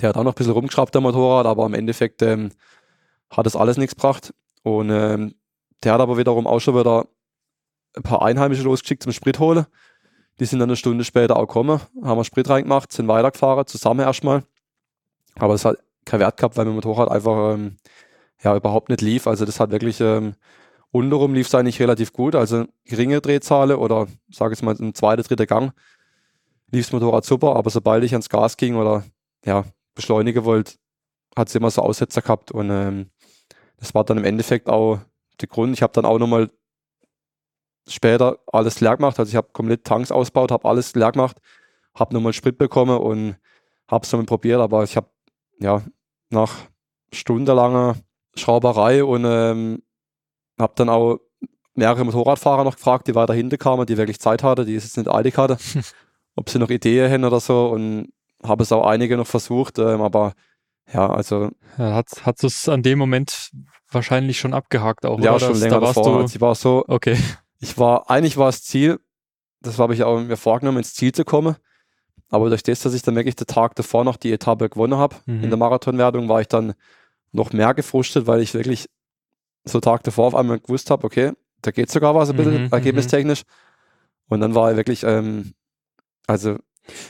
Der 0.00 0.08
hat 0.08 0.16
auch 0.16 0.24
noch 0.24 0.32
ein 0.32 0.36
bisschen 0.36 0.52
rumgeschraubt, 0.52 0.94
der 0.94 1.00
Motorrad, 1.00 1.46
aber 1.46 1.66
im 1.66 1.74
Endeffekt 1.74 2.22
ähm, 2.22 2.50
hat 3.30 3.46
es 3.46 3.56
alles 3.56 3.76
nichts 3.76 3.94
gebracht. 3.94 4.34
Und 4.62 4.90
ähm, 4.90 5.34
der 5.82 5.94
hat 5.94 6.00
aber 6.00 6.18
wiederum 6.18 6.46
auch 6.46 6.60
schon 6.60 6.78
wieder 6.78 7.06
ein 7.96 8.02
paar 8.02 8.22
Einheimische 8.22 8.62
losgeschickt 8.62 9.02
zum 9.02 9.12
Sprit 9.12 9.38
holen. 9.38 9.66
Die 10.38 10.44
sind 10.44 10.58
dann 10.58 10.68
eine 10.68 10.76
Stunde 10.76 11.04
später 11.04 11.36
auch 11.36 11.46
gekommen, 11.46 11.80
haben 12.02 12.18
wir 12.18 12.24
Sprit 12.24 12.48
reingemacht, 12.48 12.92
sind 12.92 13.08
weitergefahren, 13.08 13.66
zusammen 13.66 14.00
erstmal. 14.00 14.42
Aber 15.36 15.54
es 15.54 15.64
hat 15.64 15.76
keinen 16.04 16.20
Wert 16.20 16.36
gehabt, 16.36 16.56
weil 16.56 16.64
mein 16.64 16.74
Motorrad 16.74 17.10
einfach 17.10 17.54
ähm, 17.54 17.76
ja 18.42 18.56
überhaupt 18.56 18.88
nicht 18.88 19.02
lief. 19.02 19.26
Also 19.26 19.44
das 19.44 19.60
hat 19.60 19.70
wirklich 19.70 20.00
ähm, 20.00 20.34
Untenrum 20.92 21.34
lief 21.34 21.46
es 21.46 21.54
eigentlich 21.54 21.80
relativ 21.80 22.12
gut, 22.12 22.34
also 22.34 22.64
geringe 22.84 23.20
Drehzahl 23.20 23.72
oder 23.72 24.08
sage 24.30 24.54
ich 24.54 24.62
mal 24.62 24.74
im 24.76 24.94
zweiten, 24.94 25.22
dritten 25.22 25.46
Gang 25.46 25.72
lief 26.72 26.86
das 26.86 26.92
Motorrad 26.92 27.24
super, 27.24 27.56
aber 27.56 27.70
sobald 27.70 28.04
ich 28.04 28.12
ans 28.12 28.28
Gas 28.28 28.56
ging 28.56 28.76
oder 28.76 29.04
ja, 29.44 29.64
beschleunigen 29.94 30.44
wollte, 30.44 30.74
hat 31.36 31.48
es 31.48 31.54
immer 31.54 31.70
so 31.70 31.82
Aussetzer 31.82 32.22
gehabt 32.22 32.50
und 32.50 32.70
ähm, 32.70 33.10
das 33.80 33.94
war 33.94 34.04
dann 34.04 34.18
im 34.18 34.24
Endeffekt 34.24 34.68
auch 34.68 35.00
der 35.40 35.48
Grund. 35.48 35.74
Ich 35.74 35.82
habe 35.82 35.92
dann 35.92 36.04
auch 36.04 36.18
nochmal 36.18 36.50
später 37.88 38.38
alles 38.52 38.80
leer 38.80 38.96
gemacht, 38.96 39.18
also 39.18 39.28
ich 39.28 39.36
habe 39.36 39.48
komplett 39.52 39.84
Tanks 39.84 40.12
ausgebaut, 40.12 40.52
habe 40.52 40.68
alles 40.68 40.94
leer 40.94 41.10
gemacht, 41.12 41.38
habe 41.94 42.14
nochmal 42.14 42.32
Sprit 42.32 42.56
bekommen 42.56 42.98
und 42.98 43.36
habe 43.88 44.04
es 44.04 44.12
nochmal 44.12 44.26
probiert, 44.26 44.60
aber 44.60 44.84
ich 44.84 44.96
habe 44.96 45.08
ja 45.58 45.82
nach 46.28 46.52
stundenlanger 47.12 47.96
Schrauberei 48.36 49.02
und 49.02 49.24
ähm, 49.24 49.82
habe 50.58 50.72
dann 50.76 50.88
auch 50.88 51.18
mehrere 51.74 52.04
Motorradfahrer 52.04 52.64
noch 52.64 52.76
gefragt, 52.76 53.08
die 53.08 53.14
weiter 53.14 53.34
hinten 53.34 53.58
kamen, 53.58 53.86
die 53.86 53.96
wirklich 53.96 54.20
Zeit 54.20 54.42
hatten, 54.42 54.66
die 54.66 54.76
es 54.76 54.84
jetzt 54.84 54.96
nicht 54.96 55.10
eilig 55.10 55.36
hatte, 55.36 55.56
ob 56.36 56.48
sie 56.48 56.58
noch 56.58 56.70
Ideen 56.70 57.08
hätten 57.08 57.24
oder 57.24 57.40
so. 57.40 57.68
Und 57.70 58.12
habe 58.42 58.62
es 58.62 58.72
auch 58.72 58.86
einige 58.86 59.16
noch 59.16 59.26
versucht, 59.26 59.78
ähm, 59.78 60.00
aber 60.00 60.34
ja, 60.92 61.08
also. 61.08 61.50
Ja, 61.78 61.94
hat, 61.94 62.08
hat 62.24 62.42
es 62.42 62.68
an 62.68 62.82
dem 62.82 62.98
Moment 62.98 63.50
wahrscheinlich 63.90 64.38
schon 64.38 64.54
abgehakt 64.54 65.06
auch, 65.06 65.20
ja, 65.20 65.30
oder? 65.30 65.40
schon 65.40 65.50
das, 65.50 65.60
länger 65.60 65.80
da 65.80 65.86
davor. 65.86 66.04
Du... 66.04 66.16
Also 66.18 66.34
ich 66.34 66.40
war 66.40 66.54
so, 66.54 66.84
okay. 66.88 67.16
Ich 67.60 67.78
war, 67.78 68.08
eigentlich 68.10 68.36
war 68.36 68.46
das 68.46 68.62
Ziel, 68.62 68.98
das 69.60 69.78
habe 69.78 69.94
ich 69.94 70.02
auch 70.02 70.20
mir 70.20 70.36
vorgenommen, 70.36 70.78
ins 70.78 70.94
Ziel 70.94 71.12
zu 71.12 71.24
kommen. 71.24 71.56
Aber 72.30 72.48
durch 72.48 72.62
das, 72.62 72.80
dass 72.80 72.94
ich 72.94 73.02
dann 73.02 73.16
wirklich 73.16 73.36
den 73.36 73.46
Tag 73.46 73.74
davor 73.74 74.04
noch 74.04 74.16
die 74.16 74.32
Etappe 74.32 74.68
gewonnen 74.68 74.96
habe 74.96 75.16
mhm. 75.26 75.44
in 75.44 75.50
der 75.50 75.58
Marathonwertung, 75.58 76.28
war 76.28 76.40
ich 76.40 76.48
dann 76.48 76.74
noch 77.32 77.52
mehr 77.52 77.74
gefrustet, 77.74 78.26
weil 78.26 78.40
ich 78.40 78.54
wirklich 78.54 78.86
so 79.64 79.80
Tag 79.80 80.04
davor 80.04 80.28
auf 80.28 80.34
einmal 80.34 80.60
gewusst 80.60 80.90
habe, 80.90 81.04
okay, 81.04 81.32
da 81.62 81.70
geht 81.70 81.90
sogar 81.90 82.14
was 82.14 82.30
ein 82.30 82.36
bisschen 82.36 82.54
mhm, 82.54 82.64
mhm, 82.64 82.72
ergebnistechnisch. 82.72 83.42
Und 84.28 84.40
dann 84.40 84.54
war 84.54 84.70
er 84.70 84.76
wirklich, 84.76 85.02
ähm, 85.02 85.54
also. 86.26 86.56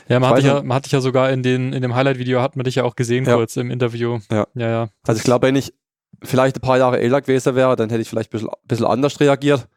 Ja, 0.07 0.19
man 0.19 0.29
hat, 0.31 0.37
dich 0.37 0.45
ja, 0.45 0.61
man 0.61 0.75
hat 0.75 0.85
dich 0.85 0.91
ja 0.91 1.01
sogar 1.01 1.31
in, 1.31 1.43
den, 1.43 1.73
in 1.73 1.81
dem 1.81 1.95
Highlight-Video, 1.95 2.41
hat 2.41 2.55
man 2.55 2.63
dich 2.63 2.75
ja 2.75 2.83
auch 2.83 2.95
gesehen 2.95 3.25
ja. 3.25 3.35
kurz 3.35 3.57
im 3.57 3.71
Interview. 3.71 4.19
Ja. 4.31 4.47
ja, 4.55 4.69
ja. 4.69 4.89
Also 5.05 5.19
ich 5.19 5.23
glaube, 5.23 5.47
wenn 5.47 5.55
ich 5.55 5.73
vielleicht 6.23 6.57
ein 6.57 6.61
paar 6.61 6.77
Jahre 6.77 6.99
älter 6.99 7.21
gewesen 7.21 7.55
wäre, 7.55 7.75
dann 7.75 7.89
hätte 7.89 8.01
ich 8.01 8.09
vielleicht 8.09 8.29
ein 8.29 8.33
bisschen, 8.33 8.49
ein 8.49 8.67
bisschen 8.67 8.85
anders 8.85 9.19
reagiert 9.19 9.67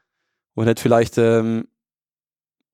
und 0.55 0.67
hätte 0.67 0.83
vielleicht, 0.83 1.19
ähm, 1.19 1.69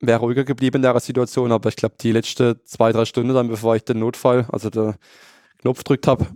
wäre 0.01 0.20
ruhiger 0.20 0.45
geblieben 0.45 0.76
in 0.76 0.83
der 0.83 0.99
Situation, 1.01 1.53
aber 1.53 1.68
ich 1.68 1.76
glaube, 1.76 1.97
die 2.01 2.12
letzte 2.12 2.62
zwei, 2.64 2.93
drei 2.93 3.05
Stunden 3.05 3.35
dann, 3.35 3.49
bevor 3.49 3.76
ich 3.76 3.85
den 3.85 3.99
Notfall, 3.99 4.47
also 4.51 4.70
den 4.70 4.95
Knopf 5.59 5.78
gedrückt 5.78 6.07
habe, 6.07 6.26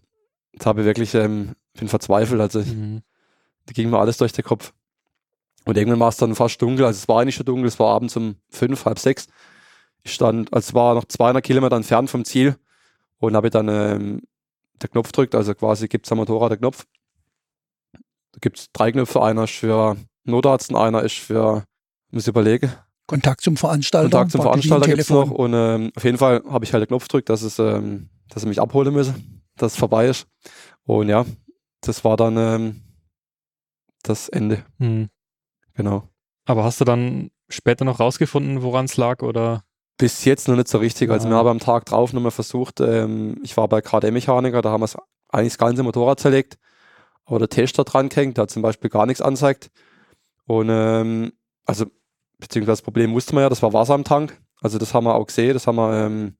habe 0.64 0.80
ich 0.80 0.86
wirklich, 0.86 1.14
ähm, 1.14 1.54
bin 1.78 1.88
verzweifelt. 1.88 2.40
Also 2.40 2.60
mhm. 2.60 3.02
Da 3.66 3.72
ging 3.72 3.90
mir 3.90 3.98
alles 3.98 4.18
durch 4.18 4.32
den 4.32 4.44
Kopf. 4.44 4.72
Und 5.64 5.78
irgendwann 5.78 6.00
war 6.00 6.08
es 6.08 6.18
dann 6.18 6.34
fast 6.34 6.60
dunkel. 6.60 6.84
Also 6.84 6.98
es 6.98 7.08
war 7.08 7.20
eigentlich 7.20 7.36
schon 7.36 7.46
dunkel, 7.46 7.66
es 7.66 7.78
war 7.78 7.94
abends 7.94 8.16
um 8.16 8.36
fünf, 8.50 8.84
halb 8.84 8.98
sechs. 8.98 9.28
Ich 10.04 10.14
stand, 10.14 10.52
also 10.52 10.68
es 10.68 10.74
war 10.74 10.94
noch 10.94 11.06
200 11.06 11.42
Kilometer 11.42 11.76
entfernt 11.76 12.10
vom 12.10 12.24
Ziel 12.24 12.56
und 13.18 13.34
habe 13.34 13.50
dann 13.50 13.68
ähm, 13.68 14.22
den 14.82 14.90
Knopf 14.90 15.12
drückt, 15.12 15.34
also 15.34 15.54
quasi 15.54 15.88
gibt 15.88 16.06
es 16.06 16.12
am 16.12 16.18
Motorrad 16.18 16.52
den 16.52 16.58
Knopf. 16.58 16.86
Da 17.92 18.38
gibt 18.40 18.58
es 18.58 18.72
drei 18.72 18.92
Knöpfe, 18.92 19.22
einer 19.22 19.44
ist 19.44 19.54
für 19.54 19.96
Notarzt 20.24 20.70
und 20.70 20.76
einer 20.76 21.02
ist 21.02 21.16
für, 21.16 21.64
muss 22.10 22.24
ich 22.24 22.28
überlegen. 22.28 22.72
Kontakt 23.06 23.42
zum 23.42 23.56
Veranstalter. 23.56 24.10
Kontakt 24.10 24.32
zum 24.32 24.42
Veranstalter 24.42 24.86
gibt 24.86 25.00
es 25.00 25.10
noch 25.10 25.30
und 25.30 25.52
ähm, 25.54 25.92
auf 25.94 26.04
jeden 26.04 26.18
Fall 26.18 26.42
habe 26.48 26.64
ich 26.64 26.72
halt 26.72 26.82
den 26.82 26.88
Knopf 26.88 27.04
gedrückt, 27.04 27.28
dass 27.28 27.42
es, 27.42 27.58
ähm, 27.58 28.08
dass 28.28 28.42
er 28.42 28.48
mich 28.48 28.60
abholen 28.60 28.92
müsse, 28.92 29.14
dass 29.56 29.72
es 29.72 29.78
vorbei 29.78 30.08
ist. 30.08 30.26
Und 30.84 31.08
ja, 31.08 31.24
das 31.80 32.04
war 32.04 32.16
dann 32.16 32.36
ähm, 32.36 32.82
das 34.02 34.28
Ende. 34.28 34.64
Mhm. 34.78 35.08
Genau. 35.74 36.08
Aber 36.46 36.64
hast 36.64 36.80
du 36.80 36.84
dann 36.84 37.30
später 37.48 37.84
noch 37.84 38.00
rausgefunden, 38.00 38.62
woran 38.62 38.86
es 38.86 38.96
lag 38.96 39.22
oder? 39.22 39.64
Bis 39.96 40.24
jetzt 40.24 40.48
noch 40.48 40.56
nicht 40.56 40.68
so 40.68 40.78
richtig. 40.78 41.10
Also 41.10 41.28
ja. 41.28 41.34
wir 41.34 41.38
haben 41.38 41.48
am 41.48 41.58
Tag 41.60 41.86
drauf 41.86 42.12
nochmal 42.12 42.32
versucht, 42.32 42.80
ähm, 42.80 43.40
ich 43.42 43.56
war 43.56 43.68
bei 43.68 43.80
KD-Mechaniker, 43.80 44.60
da 44.60 44.70
haben 44.70 44.82
wir 44.82 44.88
eigentlich 45.28 45.52
das 45.52 45.58
ganze 45.58 45.82
Motorrad 45.82 46.20
zerlegt, 46.20 46.58
aber 47.24 47.38
der 47.38 47.48
Tester 47.48 47.84
dran 47.84 48.10
hängt, 48.12 48.38
der 48.38 48.48
zum 48.48 48.62
Beispiel 48.62 48.90
gar 48.90 49.06
nichts 49.06 49.20
anzeigt. 49.20 49.70
Und 50.46 50.68
ähm, 50.70 51.32
also, 51.64 51.86
beziehungsweise 52.38 52.78
das 52.78 52.82
Problem 52.82 53.14
wusste 53.14 53.34
man 53.34 53.42
ja, 53.42 53.48
das 53.48 53.62
war 53.62 53.72
Wasser 53.72 53.94
am 53.94 54.04
Tank. 54.04 54.40
Also 54.60 54.78
das 54.78 54.94
haben 54.94 55.04
wir 55.04 55.14
auch 55.14 55.26
gesehen, 55.26 55.54
das 55.54 55.66
haben 55.66 55.76
wir, 55.76 56.06
ähm, 56.06 56.36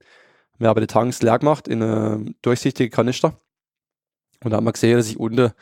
wir 0.58 0.68
haben 0.68 0.80
die 0.80 0.86
Tanks 0.86 1.22
leer 1.22 1.38
gemacht 1.38 1.68
in 1.68 1.82
eine 1.82 2.34
durchsichtige 2.42 2.90
Kanister. 2.90 3.38
Und 4.42 4.50
da 4.50 4.56
haben 4.56 4.64
wir 4.64 4.72
gesehen, 4.72 4.96
dass 4.96 5.08
ich 5.08 5.18
unten, 5.18 5.52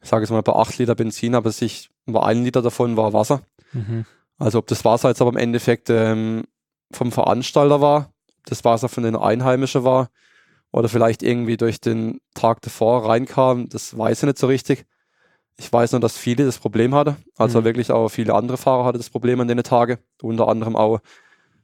ich 0.00 0.08
sage 0.08 0.22
jetzt 0.22 0.30
mal 0.30 0.42
bei 0.42 0.52
8 0.52 0.78
Liter 0.78 0.94
Benzin, 0.94 1.34
aber 1.34 1.50
sich 1.50 1.90
war 2.06 2.26
ein 2.26 2.44
Liter 2.44 2.62
davon 2.62 2.96
war 2.96 3.12
Wasser. 3.12 3.42
Mhm. 3.72 4.04
Also 4.38 4.58
ob 4.58 4.66
das 4.68 4.84
Wasser 4.84 5.08
jetzt 5.08 5.20
aber 5.20 5.30
im 5.30 5.36
Endeffekt 5.36 5.90
ähm, 5.90 6.44
vom 6.92 7.12
Veranstalter 7.12 7.80
war, 7.80 8.12
das 8.44 8.64
Wasser 8.64 8.88
von 8.88 9.04
den 9.04 9.16
Einheimischen 9.16 9.84
war 9.84 10.08
oder 10.72 10.88
vielleicht 10.88 11.22
irgendwie 11.22 11.56
durch 11.56 11.80
den 11.80 12.20
Tag 12.34 12.62
davor 12.62 13.08
reinkam, 13.08 13.68
das 13.68 13.96
weiß 13.96 14.22
ich 14.22 14.26
nicht 14.26 14.38
so 14.38 14.46
richtig. 14.46 14.86
Ich 15.56 15.72
weiß 15.72 15.92
nur, 15.92 16.00
dass 16.00 16.16
viele 16.16 16.44
das 16.44 16.58
Problem 16.58 16.94
hatten. 16.94 17.16
Also 17.36 17.60
mhm. 17.60 17.64
wirklich 17.64 17.90
auch 17.90 18.08
viele 18.08 18.34
andere 18.34 18.56
Fahrer 18.56 18.84
hatten 18.84 18.98
das 18.98 19.10
Problem 19.10 19.40
an 19.40 19.48
den 19.48 19.62
Tagen. 19.64 19.98
Unter 20.22 20.46
anderem 20.48 20.76
auch 20.76 21.00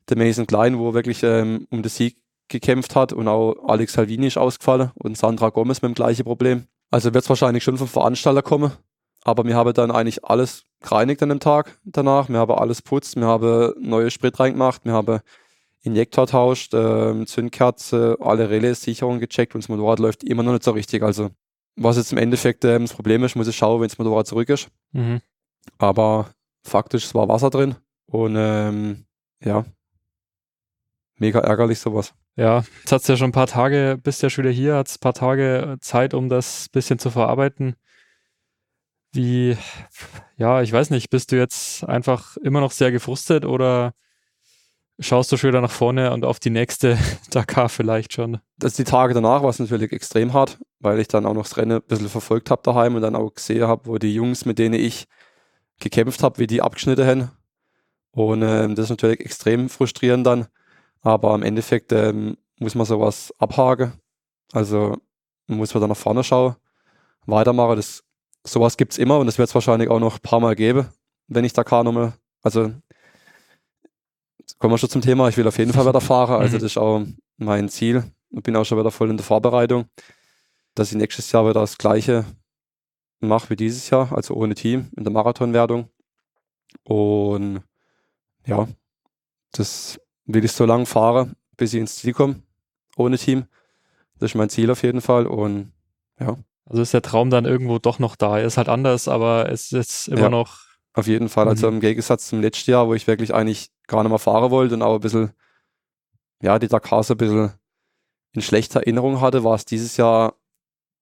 der 0.09 0.19
Mason 0.19 0.47
Klein, 0.47 0.79
wo 0.79 0.95
wirklich 0.95 1.23
ähm, 1.23 1.69
um 1.71 1.83
den 1.83 1.91
Sieg 1.91 2.17
gekämpft 2.49 2.97
hat 2.97 3.13
und 3.13 3.29
auch 3.29 3.55
Alex 3.67 3.95
Salvini 3.95 4.27
ist 4.27 4.37
ausgefallen 4.37 4.91
und 4.95 5.17
Sandra 5.17 5.51
Gomez 5.51 5.81
mit 5.81 5.91
dem 5.91 5.95
gleichen 5.95 6.25
Problem. 6.25 6.67
Also 6.91 7.15
wird 7.15 7.25
es 7.25 7.29
wahrscheinlich 7.29 7.65
schon 7.65 7.79
vom 7.79 7.89
Veranstalter 7.89 8.43
kommen. 8.43 8.73
Aber 9.25 9.45
wir 9.45 9.57
haben 9.57 9.73
dann 9.73 9.91
eigentlich 9.91 10.25
alles 10.25 10.65
gereinigt 10.81 11.23
an 11.23 11.31
dem 11.31 11.41
Tag 11.41 11.79
danach. 11.85 12.29
Wir 12.29 12.39
haben 12.39 12.53
alles 12.53 12.83
putzt, 12.83 13.17
wir 13.17 13.27
haben 13.27 13.73
neue 13.81 14.11
Sprit 14.11 14.39
reingemacht, 14.39 14.85
wir 14.85 14.93
haben 14.93 15.21
Injektor 15.83 16.27
tauscht, 16.27 16.73
äh, 16.75 17.25
Zündkerze, 17.27 18.17
alle 18.21 18.49
Relais, 18.49 18.83
Sicherungen 18.83 19.21
gecheckt 19.21 19.55
und 19.55 19.65
das 19.65 19.69
Motorrad 19.69 19.99
läuft 19.99 20.25
immer 20.25 20.43
noch 20.43 20.53
nicht 20.53 20.65
so 20.65 20.71
richtig. 20.71 21.03
Also 21.03 21.31
was 21.77 21.97
jetzt 21.97 22.13
im 22.13 22.19
Endeffekt 22.19 22.65
äh, 22.65 22.79
das 22.79 22.95
Problem 22.95 23.25
ist, 23.25 23.35
muss 23.35 23.49
ich 23.49 23.57
schauen, 23.57 23.81
wenn 23.81 23.89
das 23.89 23.99
Motorrad 23.99 24.27
zurück 24.27 24.49
ist. 24.49 24.69
Mhm. 24.93 25.21
Aber 25.79 26.31
faktisch, 26.63 27.05
es 27.05 27.15
war 27.15 27.29
Wasser 27.29 27.51
drin 27.51 27.77
und 28.07 28.35
ähm, 28.37 29.05
ja, 29.43 29.65
mega 31.17 31.41
ärgerlich 31.41 31.79
sowas. 31.79 32.15
Ja, 32.37 32.65
jetzt 32.81 32.93
hat 32.93 33.03
es 33.03 33.09
ja 33.09 33.17
schon 33.17 33.29
ein 33.29 33.33
paar 33.33 33.47
Tage, 33.47 33.99
bist 34.03 34.23
ja 34.23 34.31
schon 34.31 34.45
wieder 34.45 34.55
hier, 34.55 34.77
hat 34.77 34.89
es 34.89 34.97
ein 34.97 35.01
paar 35.01 35.15
Tage 35.15 35.77
Zeit, 35.81 36.15
um 36.15 36.29
das 36.29 36.69
bisschen 36.69 36.99
zu 36.99 37.11
verarbeiten. 37.11 37.77
Wie, 39.15 39.57
ja, 40.37 40.61
ich 40.63 40.73
weiß 40.73 40.91
nicht, 40.91 41.09
bist 41.09 41.31
du 41.31 41.37
jetzt 41.37 41.85
einfach 41.85 42.37
immer 42.39 42.61
noch 42.61 42.73
sehr 42.73 42.91
gefrustet 42.91 43.45
oder 43.45 43.95
schaust 44.99 45.31
du 45.31 45.37
schon 45.37 45.49
wieder 45.49 45.61
nach 45.61 45.71
vorne 45.71 46.13
und 46.13 46.25
auf 46.25 46.41
die 46.41 46.51
nächste 46.51 46.99
Dakar 47.31 47.69
vielleicht 47.69 48.13
schon? 48.13 48.41
Das 48.59 48.75
die 48.75 48.83
Tage 48.83 49.15
danach 49.15 49.43
war 49.43 49.51
es 49.51 49.61
natürlich 49.61 49.93
extrem 49.93 50.33
hart, 50.33 50.59
weil 50.81 50.99
ich 50.99 51.07
dann 51.07 51.27
auch 51.27 51.35
noch 51.35 51.45
das 51.45 51.57
Rennen 51.57 51.79
ein 51.79 51.87
bisschen 51.87 52.09
verfolgt 52.09 52.51
habe 52.51 52.63
daheim 52.65 52.97
und 52.97 53.03
dann 53.03 53.15
auch 53.15 53.33
gesehen 53.33 53.69
habe, 53.69 53.87
wo 53.87 53.99
die 53.99 54.15
Jungs, 54.15 54.47
mit 54.47 54.59
denen 54.59 54.75
ich 54.75 55.07
gekämpft 55.79 56.23
habe, 56.25 56.39
wie 56.39 56.49
die 56.49 56.63
abgeschnitten 56.63 57.07
haben. 57.07 57.31
Und 58.11 58.43
ähm, 58.43 58.75
das 58.75 58.85
ist 58.85 58.91
natürlich 58.91 59.21
extrem 59.21 59.69
frustrierend 59.69 60.27
dann. 60.27 60.47
Aber 61.03 61.35
im 61.35 61.43
Endeffekt 61.43 61.93
ähm, 61.93 62.37
muss 62.59 62.75
man 62.75 62.87
sowas 62.87 63.33
abhaken. 63.39 63.93
Also 64.53 64.97
muss 65.47 65.75
man 65.75 65.83
dann 65.83 65.91
nach 65.91 65.97
vorne 65.97 66.25
schauen, 66.25 66.57
weitermachen. 67.27 67.77
Das, 67.77 68.05
sowas 68.45 68.77
gibt 68.77 68.93
es 68.93 68.99
immer 68.99 69.19
und 69.19 69.27
das 69.27 69.39
wird 69.39 69.49
es 69.49 69.55
wahrscheinlich 69.55 69.89
auch 69.89 70.01
noch 70.01 70.17
ein 70.17 70.23
paar 70.23 70.41
Mal 70.41 70.55
geben, 70.55 70.89
wenn 71.29 71.45
ich 71.45 71.53
Dakar 71.53 71.85
nochmal. 71.85 72.13
Also 72.43 72.73
kommen 74.59 74.75
wir 74.75 74.79
schon 74.79 74.91
zum 74.91 75.03
Thema. 75.03 75.29
Ich 75.29 75.37
will 75.37 75.49
auf 75.49 75.59
jeden 75.59 75.73
Fall 75.73 75.87
wieder 75.87 76.01
fahren. 76.01 76.41
Also 76.41 76.57
mhm. 76.57 76.61
das 76.61 76.73
ist 76.73 76.79
auch 76.79 77.03
mein 77.37 77.69
Ziel. 77.69 78.05
Ich 78.31 78.43
bin 78.43 78.57
auch 78.57 78.65
schon 78.65 78.79
wieder 78.79 78.91
voll 78.91 79.11
in 79.11 79.17
der 79.17 79.25
Vorbereitung, 79.25 79.87
dass 80.75 80.91
ich 80.91 80.99
nächstes 80.99 81.31
Jahr 81.33 81.45
wieder 81.45 81.61
das 81.61 81.79
Gleiche 81.79 82.25
mache 83.21 83.51
wie 83.51 83.57
dieses 83.57 83.89
Jahr, 83.91 84.13
also 84.13 84.35
ohne 84.35 84.55
Team 84.55 84.91
in 84.97 85.05
der 85.05 85.13
Marathonwertung. 85.13 85.89
Und 86.83 87.63
ja, 88.45 88.69
das 89.53 90.01
will 90.27 90.45
ich 90.45 90.53
so 90.53 90.65
lange 90.65 90.87
fahren, 90.87 91.37
bis 91.57 91.73
ich 91.73 91.81
ins 91.81 91.97
Ziel 91.97 92.13
komme, 92.13 92.43
ohne 92.97 93.17
Team. 93.17 93.47
Das 94.19 94.31
ist 94.31 94.35
mein 94.35 94.51
Ziel 94.51 94.71
auf 94.71 94.83
jeden 94.83 95.01
Fall 95.01 95.27
und 95.27 95.73
ja. 96.19 96.37
Also 96.67 96.83
ist 96.83 96.95
der 96.95 97.03
Traum 97.03 97.31
dann 97.31 97.45
irgendwo 97.45 97.79
doch 97.79 97.99
noch 97.99 98.17
da. 98.17 98.39
Er 98.39 98.47
ist 98.47 98.57
halt 98.57 98.69
anders, 98.69 99.09
aber 99.09 99.51
es 99.51 99.73
ist 99.73 100.09
immer 100.09 100.23
ja, 100.23 100.29
noch. 100.31 100.61
Auf 100.95 101.07
jeden 101.07 101.29
Fall. 101.29 101.49
Also 101.49 101.69
im 101.69 101.81
Gegensatz 101.81 102.29
zum 102.29 102.41
letzten 102.41 102.71
Jahr, 102.71 102.87
wo 102.87 102.95
ich 102.95 103.07
wirklich 103.07 103.35
eigentlich 103.35 103.71
gar 103.87 104.03
nicht 104.03 104.11
mehr 104.11 104.19
fahren 104.19 104.51
wollte 104.51 104.75
und 104.75 104.83
auch 104.83 104.95
ein 104.95 105.01
bisschen, 105.01 105.33
ja, 106.41 106.59
die 106.59 106.69
Dakar 106.69 107.03
so 107.03 107.15
ein 107.15 107.19
bisschen 107.19 107.53
in 108.33 108.43
schlechter 108.43 108.81
Erinnerung 108.81 109.21
hatte, 109.21 109.45
war 109.45 109.55
es 109.55 109.65
dieses 109.65 109.97
Jahr, 109.97 110.35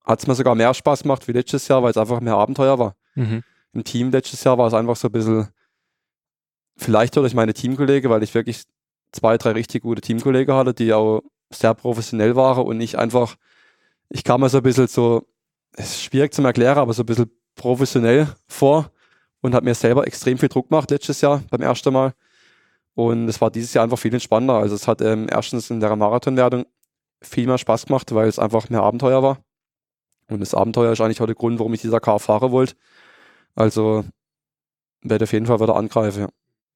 hat 0.04 0.20
es 0.20 0.26
mir 0.26 0.34
sogar 0.34 0.54
mehr 0.54 0.72
Spaß 0.72 1.02
gemacht 1.02 1.28
wie 1.28 1.32
letztes 1.32 1.68
Jahr, 1.68 1.82
weil 1.82 1.90
es 1.90 1.96
einfach 1.96 2.20
mehr 2.20 2.36
Abenteuer 2.36 2.78
war. 2.78 2.96
Mhm. 3.14 3.42
Im 3.72 3.84
Team 3.84 4.10
letztes 4.10 4.42
Jahr 4.44 4.58
war 4.58 4.66
es 4.66 4.74
einfach 4.74 4.96
so 4.96 5.08
ein 5.08 5.12
bisschen, 5.12 5.48
vielleicht 6.76 7.16
durch 7.16 7.34
meine 7.34 7.54
Teamkollege, 7.54 8.10
weil 8.10 8.22
ich 8.22 8.34
wirklich 8.34 8.64
zwei, 9.12 9.36
drei 9.38 9.52
richtig 9.52 9.82
gute 9.82 10.00
Teamkollegen 10.00 10.54
hatte, 10.54 10.74
die 10.74 10.92
auch 10.92 11.22
sehr 11.50 11.74
professionell 11.74 12.34
waren 12.34 12.64
und 12.64 12.80
ich 12.80 12.98
einfach, 12.98 13.36
ich 14.08 14.24
kam 14.24 14.40
mir 14.40 14.48
so 14.48 14.58
ein 14.58 14.62
bisschen 14.62 14.88
so, 14.88 15.26
ist 15.76 16.02
schwierig 16.02 16.34
zu 16.34 16.42
erklären, 16.42 16.78
aber 16.78 16.92
so 16.92 17.02
ein 17.02 17.06
bisschen 17.06 17.30
professionell 17.54 18.28
vor 18.46 18.90
und 19.40 19.54
hat 19.54 19.64
mir 19.64 19.74
selber 19.74 20.06
extrem 20.06 20.38
viel 20.38 20.48
Druck 20.48 20.68
gemacht 20.68 20.90
letztes 20.90 21.20
Jahr 21.20 21.42
beim 21.50 21.62
ersten 21.62 21.92
Mal. 21.92 22.14
Und 22.94 23.28
es 23.28 23.40
war 23.40 23.50
dieses 23.50 23.72
Jahr 23.74 23.84
einfach 23.84 23.98
viel 23.98 24.12
entspannter. 24.12 24.54
Also 24.54 24.74
es 24.74 24.86
hat 24.86 25.00
ähm, 25.00 25.26
erstens 25.30 25.70
in 25.70 25.80
der 25.80 25.94
Marathonwertung 25.96 26.66
viel 27.22 27.46
mehr 27.46 27.58
Spaß 27.58 27.86
gemacht, 27.86 28.14
weil 28.14 28.28
es 28.28 28.38
einfach 28.38 28.68
mehr 28.68 28.82
Abenteuer 28.82 29.22
war. 29.22 29.38
Und 30.28 30.40
das 30.40 30.54
Abenteuer 30.54 30.92
ist 30.92 31.00
eigentlich 31.00 31.20
auch 31.20 31.26
der 31.26 31.34
Grund, 31.34 31.58
warum 31.58 31.74
ich 31.74 31.80
dieser 31.80 32.00
Car 32.00 32.20
fahren 32.20 32.52
wollte. 32.52 32.74
Also 33.54 34.04
werde 35.02 35.24
auf 35.24 35.32
jeden 35.32 35.46
Fall 35.46 35.60
wieder 35.60 35.76
angreifen. 35.76 36.22
Ja. 36.22 36.28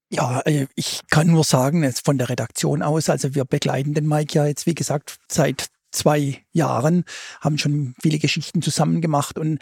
Ja, 0.09 0.41
äh, 0.45 0.67
ich 0.77 1.01
kann 1.11 1.27
nur 1.27 1.43
sagen, 1.43 1.83
jetzt 1.83 2.05
von 2.05 2.17
der 2.17 2.29
Redaktion 2.29 2.83
aus, 2.83 3.11
also 3.11 3.35
wir 3.35 3.45
begleiten 3.45 3.93
den 3.93 4.07
Mike 4.07 4.35
ja 4.35 4.47
jetzt, 4.47 4.65
wie 4.67 4.75
gesagt, 4.75 5.17
seit 5.29 5.67
zwei 5.97 6.45
Jahren, 6.53 7.05
haben 7.41 7.59
schon 7.59 7.95
viele 8.01 8.19
Geschichten 8.19 8.63
zusammen 8.63 9.01
gemacht 9.01 9.39
und 9.39 9.59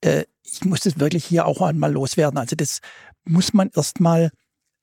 äh, 0.00 0.24
ich 0.42 0.64
muss 0.64 0.80
das 0.80 0.98
wirklich 0.98 1.24
hier 1.24 1.46
auch 1.46 1.60
einmal 1.60 1.92
loswerden. 1.92 2.38
Also 2.38 2.56
das 2.56 2.80
muss 3.24 3.52
man 3.52 3.70
erstmal 3.74 4.30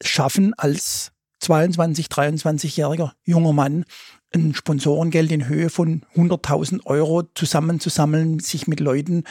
schaffen 0.04 0.54
als 0.54 1.12
22, 1.39 2.08
23-jähriger 2.08 3.12
junger 3.24 3.54
Mann, 3.54 3.86
ein 4.34 4.54
Sponsorengeld 4.54 5.32
in 5.32 5.48
Höhe 5.48 5.70
von 5.70 6.02
100.000 6.16 6.86
Euro 6.86 7.24
zusammenzusammeln, 7.36 8.39
sich 8.39 8.68
mit 8.68 8.80
Leuten 8.80 9.24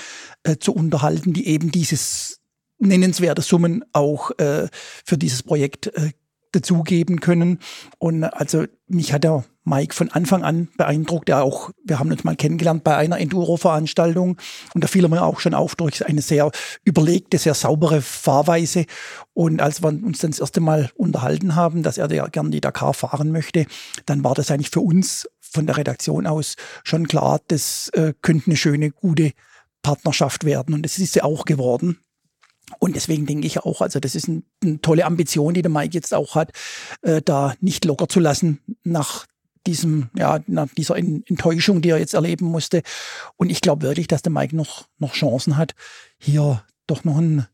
äh, 0.45 0.57
zu 0.57 0.75
unterhalten, 0.75 1.33
die 1.33 1.47
eben 1.47 1.71
dieses 1.71 2.41
nennenswerte 2.79 3.43
Summen 3.43 3.85
auch 3.93 4.31
äh, 4.39 4.69
für 5.05 5.19
dieses 5.19 5.43
Projekt 5.43 5.89
äh, 5.97 6.13
dazugeben 6.55 7.21
können. 7.21 7.59
Und 7.99 8.25
also 8.25 8.65
mich 8.87 9.13
hat 9.13 9.25
der 9.25 9.45
Mike 9.65 9.95
von 9.95 10.11
Anfang 10.11 10.45
an 10.45 10.69
beeindruckt. 10.77 11.29
Er 11.29 11.43
auch, 11.43 11.71
wir 11.85 11.99
haben 11.99 12.11
uns 12.11 12.23
mal 12.23 12.37
kennengelernt 12.37 12.85
bei 12.85 12.97
einer 12.97 13.19
Enduro-Veranstaltung 13.19 14.37
und 14.75 14.85
da 14.85 14.89
fiel 14.89 15.05
er 15.05 15.09
mir 15.09 15.23
auch 15.23 15.41
schon 15.41 15.55
auf 15.55 15.75
durch 15.75 16.07
eine 16.07 16.21
sehr 16.21 16.51
überlegte, 16.85 17.39
sehr 17.39 17.55
saubere 17.55 18.03
Fahrweise. 18.03 18.85
Und 19.33 19.63
als 19.63 19.83
wir 19.83 19.89
uns 19.89 20.19
dann 20.19 20.33
das 20.33 20.41
erste 20.41 20.61
Mal 20.61 20.91
unterhalten 20.97 21.55
haben, 21.55 21.83
dass 21.83 21.99
er 21.99 22.13
ja 22.13 22.27
gern 22.27 22.51
die 22.51 22.61
Dakar 22.61 22.93
fahren 22.93 23.33
möchte, 23.33 23.67
dann 24.05 24.23
war 24.23 24.35
das 24.35 24.51
eigentlich 24.51 24.71
für 24.71 24.81
uns 24.81 25.29
von 25.41 25.67
der 25.67 25.77
Redaktion 25.77 26.27
aus 26.27 26.57
schon 26.83 27.09
klar, 27.09 27.41
das 27.49 27.89
äh, 27.95 28.13
könnte 28.21 28.49
eine 28.49 28.57
schöne, 28.57 28.91
gute 28.91 29.33
Partnerschaft 29.83 30.45
werden. 30.45 30.75
Und 30.75 30.83
das 30.83 30.99
ist 30.99 31.13
sie 31.13 31.23
auch 31.23 31.45
geworden. 31.45 31.99
Und 32.79 32.97
deswegen 32.97 33.27
denke 33.27 33.47
ich 33.47 33.61
auch, 33.61 33.81
also 33.81 34.01
das 34.01 34.15
ist 34.15 34.29
ein, 34.29 34.45
eine 34.63 34.81
tolle 34.81 35.05
Ambition, 35.05 35.55
die 35.55 35.63
der 35.63 35.71
Mike 35.71 35.95
jetzt 35.95 36.15
auch 36.15 36.35
hat, 36.35 36.53
äh, 37.03 37.23
da 37.23 37.55
nicht 37.61 37.85
locker 37.85 38.09
zu 38.09 38.21
lassen 38.21 38.61
nach 38.83 39.27
diesem, 39.67 40.11
ja, 40.17 40.41
nach 40.47 40.69
dieser 40.77 40.97
Enttäuschung, 40.97 41.81
die 41.81 41.91
er 41.91 41.99
jetzt 41.99 42.15
erleben 42.15 42.47
musste. 42.47 42.83
Und 43.37 43.51
ich 43.51 43.61
glaube 43.61 43.83
wirklich, 43.83 44.07
dass 44.07 44.23
der 44.23 44.33
Mike 44.33 44.55
noch, 44.55 44.87
noch 44.99 45.13
Chancen 45.13 45.57
hat, 45.57 45.75
hier 46.19 46.63
doch 46.87 47.05
noch 47.05 47.19
ein, 47.19 47.47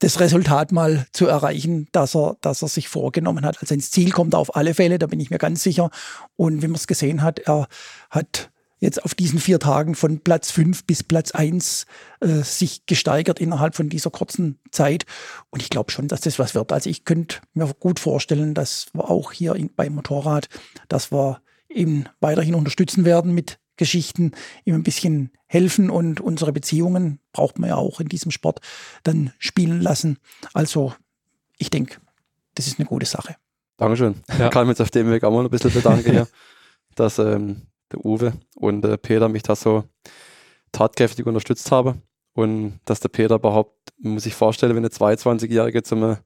das 0.00 0.18
Resultat 0.18 0.72
mal 0.72 1.06
zu 1.12 1.26
erreichen, 1.26 1.88
dass 1.92 2.16
er, 2.16 2.36
dass 2.40 2.62
er 2.62 2.68
sich 2.68 2.88
vorgenommen 2.88 3.44
hat. 3.44 3.60
Also 3.60 3.74
ins 3.74 3.92
Ziel 3.92 4.10
kommt 4.10 4.34
er 4.34 4.40
auf 4.40 4.56
alle 4.56 4.74
Fälle, 4.74 4.98
da 4.98 5.06
bin 5.06 5.20
ich 5.20 5.30
mir 5.30 5.38
ganz 5.38 5.62
sicher. 5.62 5.90
Und 6.34 6.62
wie 6.62 6.66
man 6.66 6.74
es 6.74 6.88
gesehen 6.88 7.22
hat, 7.22 7.38
er 7.38 7.68
hat 8.10 8.50
jetzt 8.82 9.04
auf 9.04 9.14
diesen 9.14 9.38
vier 9.38 9.60
Tagen 9.60 9.94
von 9.94 10.20
Platz 10.20 10.50
fünf 10.50 10.84
bis 10.84 11.02
Platz 11.02 11.30
eins 11.30 11.86
äh, 12.20 12.42
sich 12.42 12.84
gesteigert 12.86 13.40
innerhalb 13.40 13.76
von 13.76 13.88
dieser 13.88 14.10
kurzen 14.10 14.58
Zeit. 14.72 15.06
Und 15.50 15.62
ich 15.62 15.70
glaube 15.70 15.92
schon, 15.92 16.08
dass 16.08 16.20
das 16.20 16.38
was 16.38 16.54
wird. 16.54 16.72
Also 16.72 16.90
ich 16.90 17.04
könnte 17.04 17.38
mir 17.54 17.72
gut 17.78 18.00
vorstellen, 18.00 18.54
dass 18.54 18.88
wir 18.92 19.08
auch 19.08 19.32
hier 19.32 19.54
in, 19.54 19.72
beim 19.74 19.94
Motorrad, 19.94 20.48
dass 20.88 21.12
wir 21.12 21.40
ihn 21.68 22.08
weiterhin 22.20 22.56
unterstützen 22.56 23.04
werden 23.04 23.32
mit 23.34 23.58
Geschichten, 23.76 24.32
ihm 24.64 24.74
ein 24.74 24.82
bisschen 24.82 25.30
helfen 25.46 25.88
und 25.88 26.20
unsere 26.20 26.52
Beziehungen 26.52 27.20
braucht 27.32 27.58
man 27.58 27.70
ja 27.70 27.76
auch 27.76 28.00
in 28.00 28.08
diesem 28.08 28.30
Sport 28.30 28.60
dann 29.04 29.32
spielen 29.38 29.80
lassen. 29.80 30.18
Also 30.52 30.92
ich 31.56 31.70
denke, 31.70 31.98
das 32.56 32.66
ist 32.66 32.78
eine 32.78 32.88
gute 32.88 33.06
Sache. 33.06 33.36
Dankeschön. 33.76 34.16
Ja. 34.38 34.46
Ich 34.46 34.50
kann 34.50 34.66
mich 34.66 34.72
jetzt 34.72 34.82
auf 34.82 34.90
dem 34.90 35.10
Weg 35.10 35.24
auch 35.24 35.30
mal 35.30 35.44
ein 35.44 35.50
bisschen 35.50 35.72
bedanken, 35.72 36.14
ja, 36.14 36.26
dass 36.96 37.18
ähm, 37.18 37.62
der 37.92 38.04
Uwe 38.04 38.32
und 38.56 38.82
der 38.82 38.96
Peter 38.96 39.28
mich 39.28 39.42
da 39.42 39.54
so 39.54 39.84
tatkräftig 40.72 41.26
unterstützt 41.26 41.70
habe. 41.70 41.96
Und 42.34 42.80
dass 42.86 43.00
der 43.00 43.10
Peter 43.10 43.34
überhaupt, 43.34 43.76
muss 43.98 44.22
sich 44.22 44.34
vorstellen, 44.34 44.74
wenn 44.74 44.84
eine 44.84 44.88
22-Jährige 44.88 45.82
zum 45.82 46.16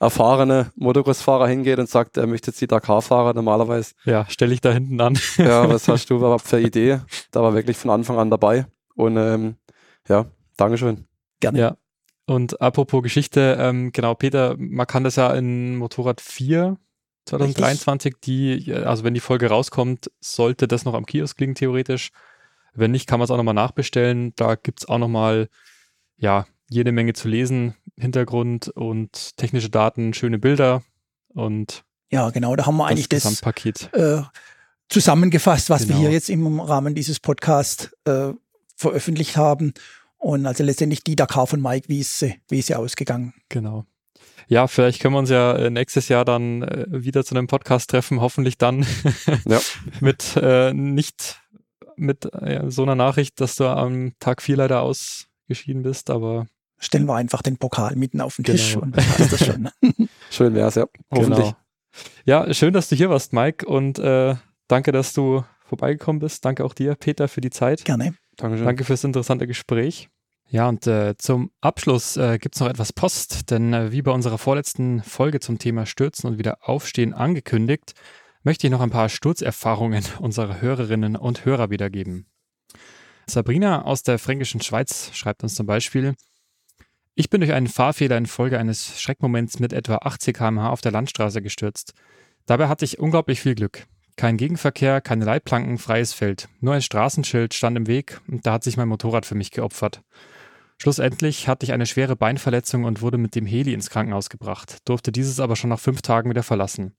erfahrene 0.00 0.72
Motocross-Fahrer 0.76 1.46
hingeht 1.46 1.78
und 1.78 1.88
sagt, 1.88 2.16
er 2.16 2.26
möchte 2.26 2.50
jetzt 2.50 2.60
die 2.60 2.66
Dakar-Fahrer 2.66 3.34
normalerweise. 3.34 3.94
Ja, 4.04 4.26
stelle 4.28 4.52
ich 4.52 4.60
da 4.60 4.72
hinten 4.72 5.00
an. 5.00 5.18
ja, 5.36 5.68
was 5.70 5.86
hast 5.88 6.10
du 6.10 6.16
überhaupt 6.16 6.46
für 6.46 6.60
Idee? 6.60 7.00
Da 7.30 7.42
war 7.42 7.54
wirklich 7.54 7.76
von 7.76 7.90
Anfang 7.90 8.18
an 8.18 8.30
dabei. 8.30 8.66
Und 8.96 9.16
ähm, 9.16 9.56
ja, 10.08 10.26
Dankeschön. 10.56 11.06
Gerne. 11.40 11.58
Ja. 11.58 11.76
Und 12.26 12.60
apropos 12.60 13.02
Geschichte, 13.02 13.56
ähm, 13.60 13.92
genau, 13.92 14.14
Peter, 14.14 14.54
man 14.56 14.86
kann 14.86 15.04
das 15.04 15.16
ja 15.16 15.32
in 15.34 15.76
Motorrad 15.76 16.20
4 16.20 16.78
2023, 17.26 18.16
die, 18.22 18.72
also 18.72 19.04
wenn 19.04 19.14
die 19.14 19.20
Folge 19.20 19.48
rauskommt, 19.48 20.10
sollte 20.20 20.68
das 20.68 20.84
noch 20.84 20.94
am 20.94 21.06
Kiosk 21.06 21.40
liegen, 21.40 21.54
theoretisch. 21.54 22.10
Wenn 22.74 22.90
nicht, 22.90 23.06
kann 23.06 23.18
man 23.18 23.24
es 23.24 23.30
auch 23.30 23.36
nochmal 23.36 23.54
nachbestellen. 23.54 24.32
Da 24.36 24.56
gibt 24.56 24.80
es 24.80 24.88
auch 24.88 24.98
nochmal, 24.98 25.48
ja, 26.16 26.46
jede 26.68 26.92
Menge 26.92 27.12
zu 27.12 27.28
lesen, 27.28 27.74
Hintergrund 27.96 28.68
und 28.68 29.36
technische 29.36 29.70
Daten, 29.70 30.14
schöne 30.14 30.38
Bilder 30.38 30.82
und 31.28 31.84
ja, 32.10 32.30
genau, 32.30 32.54
da 32.54 32.66
haben 32.66 32.76
wir 32.76 32.86
eigentlich 32.86 33.08
das. 33.08 33.24
Äh, 33.92 34.22
zusammengefasst, 34.88 35.68
was 35.68 35.82
genau. 35.82 35.94
wir 35.94 36.00
hier 36.02 36.12
jetzt 36.12 36.30
im 36.30 36.60
Rahmen 36.60 36.94
dieses 36.94 37.18
Podcasts 37.18 37.90
äh, 38.04 38.32
veröffentlicht 38.76 39.36
haben. 39.36 39.74
Und 40.18 40.46
also 40.46 40.62
letztendlich 40.62 41.02
die 41.02 41.16
Dakar 41.16 41.46
von 41.46 41.60
Mike, 41.60 41.88
wie 41.88 42.00
ist 42.00 42.18
sie 42.20 42.74
ausgegangen? 42.74 43.34
Genau. 43.48 43.84
Ja, 44.48 44.66
vielleicht 44.66 45.00
können 45.00 45.14
wir 45.14 45.18
uns 45.18 45.30
ja 45.30 45.54
äh, 45.56 45.70
nächstes 45.70 46.08
Jahr 46.08 46.24
dann 46.24 46.62
äh, 46.62 46.86
wieder 46.88 47.24
zu 47.24 47.34
einem 47.34 47.46
Podcast 47.46 47.90
treffen, 47.90 48.20
hoffentlich 48.20 48.58
dann 48.58 48.86
ja. 49.46 49.60
mit 50.00 50.36
äh, 50.36 50.72
nicht 50.72 51.40
mit 51.96 52.32
äh, 52.34 52.70
so 52.70 52.82
einer 52.82 52.94
Nachricht, 52.94 53.40
dass 53.40 53.56
du 53.56 53.66
am 53.66 54.12
Tag 54.18 54.42
4 54.42 54.56
leider 54.56 54.82
ausgeschieden 54.82 55.82
bist, 55.82 56.10
aber 56.10 56.46
stellen 56.78 57.06
wir 57.06 57.14
einfach 57.14 57.42
den 57.42 57.56
Pokal 57.56 57.96
mitten 57.96 58.20
auf 58.20 58.36
den 58.36 58.44
Tisch 58.44 58.74
genau. 58.74 58.86
und 58.86 58.96
dann 58.96 59.04
passt 59.04 59.32
das 59.32 59.46
schon. 59.46 59.68
schön 60.30 60.54
wär's, 60.54 60.74
ja. 60.74 60.86
Hoffentlich. 61.10 61.46
Genau. 61.46 61.56
Ja, 62.24 62.52
schön, 62.52 62.72
dass 62.72 62.88
du 62.88 62.96
hier 62.96 63.10
warst, 63.10 63.32
Mike, 63.32 63.66
und 63.66 63.98
äh, 63.98 64.34
danke, 64.66 64.92
dass 64.92 65.12
du 65.12 65.44
vorbeigekommen 65.64 66.20
bist. 66.20 66.44
Danke 66.44 66.64
auch 66.64 66.74
dir, 66.74 66.94
Peter, 66.96 67.28
für 67.28 67.40
die 67.40 67.50
Zeit. 67.50 67.84
Gerne. 67.84 68.14
Dankeschön. 68.36 68.66
Danke 68.66 68.84
fürs 68.84 69.04
interessante 69.04 69.46
Gespräch. 69.46 70.08
Ja, 70.48 70.68
und 70.68 70.86
äh, 70.86 71.16
zum 71.16 71.50
Abschluss 71.60 72.16
äh, 72.16 72.38
gibt 72.38 72.54
es 72.54 72.60
noch 72.60 72.68
etwas 72.68 72.92
Post, 72.92 73.50
denn 73.50 73.72
äh, 73.72 73.92
wie 73.92 74.02
bei 74.02 74.12
unserer 74.12 74.38
vorletzten 74.38 75.02
Folge 75.02 75.40
zum 75.40 75.58
Thema 75.58 75.86
Stürzen 75.86 76.28
und 76.28 76.38
wieder 76.38 76.58
Aufstehen 76.60 77.12
angekündigt, 77.12 77.94
möchte 78.44 78.66
ich 78.66 78.70
noch 78.70 78.80
ein 78.80 78.90
paar 78.90 79.08
Sturzerfahrungen 79.08 80.04
unserer 80.20 80.60
Hörerinnen 80.60 81.16
und 81.16 81.44
Hörer 81.44 81.70
wiedergeben. 81.70 82.26
Sabrina 83.26 83.82
aus 83.82 84.02
der 84.02 84.18
fränkischen 84.18 84.60
Schweiz 84.60 85.10
schreibt 85.14 85.42
uns 85.42 85.54
zum 85.54 85.66
Beispiel, 85.66 86.14
ich 87.16 87.30
bin 87.30 87.40
durch 87.40 87.52
einen 87.52 87.68
Fahrfehler 87.68 88.18
infolge 88.18 88.58
eines 88.58 89.00
Schreckmoments 89.00 89.60
mit 89.60 89.72
etwa 89.72 89.98
80 89.98 90.36
km/h 90.36 90.68
auf 90.68 90.80
der 90.80 90.92
Landstraße 90.92 91.42
gestürzt. 91.42 91.94
Dabei 92.44 92.68
hatte 92.68 92.84
ich 92.84 92.98
unglaublich 92.98 93.40
viel 93.40 93.54
Glück. 93.54 93.86
Kein 94.16 94.36
Gegenverkehr, 94.36 95.00
keine 95.00 95.24
Leitplanken, 95.24 95.78
freies 95.78 96.12
Feld. 96.12 96.48
Nur 96.60 96.74
ein 96.74 96.82
Straßenschild 96.82 97.54
stand 97.54 97.76
im 97.76 97.86
Weg 97.86 98.20
und 98.28 98.46
da 98.46 98.54
hat 98.54 98.64
sich 98.64 98.76
mein 98.76 98.88
Motorrad 98.88 99.26
für 99.26 99.34
mich 99.34 99.50
geopfert. 99.50 100.02
Schlussendlich 100.78 101.48
hatte 101.48 101.64
ich 101.64 101.72
eine 101.72 101.86
schwere 101.86 102.16
Beinverletzung 102.16 102.84
und 102.84 103.00
wurde 103.00 103.18
mit 103.18 103.34
dem 103.34 103.46
Heli 103.46 103.72
ins 103.72 103.90
Krankenhaus 103.90 104.28
gebracht, 104.28 104.78
durfte 104.84 105.12
dieses 105.12 105.40
aber 105.40 105.56
schon 105.56 105.70
nach 105.70 105.80
fünf 105.80 106.02
Tagen 106.02 106.30
wieder 106.30 106.42
verlassen. 106.42 106.94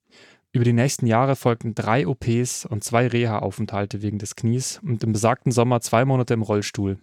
Über 0.52 0.64
die 0.64 0.72
nächsten 0.72 1.06
Jahre 1.06 1.36
folgten 1.36 1.74
drei 1.74 2.06
OPs 2.06 2.64
und 2.64 2.82
zwei 2.82 3.06
Reha-Aufenthalte 3.06 4.00
wegen 4.02 4.18
des 4.18 4.36
Knies 4.36 4.80
und 4.82 5.04
im 5.04 5.12
besagten 5.12 5.52
Sommer 5.52 5.80
zwei 5.80 6.04
Monate 6.04 6.34
im 6.34 6.42
Rollstuhl. 6.42 6.98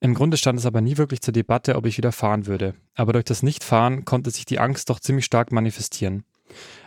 Im 0.00 0.14
Grunde 0.14 0.36
stand 0.36 0.58
es 0.58 0.66
aber 0.66 0.80
nie 0.80 0.96
wirklich 0.96 1.20
zur 1.20 1.32
Debatte, 1.32 1.76
ob 1.76 1.86
ich 1.86 1.96
wieder 1.96 2.10
fahren 2.10 2.46
würde. 2.46 2.74
Aber 2.94 3.12
durch 3.12 3.24
das 3.24 3.42
Nichtfahren 3.42 4.04
konnte 4.04 4.30
sich 4.30 4.44
die 4.44 4.58
Angst 4.58 4.90
doch 4.90 4.98
ziemlich 4.98 5.24
stark 5.24 5.52
manifestieren. 5.52 6.24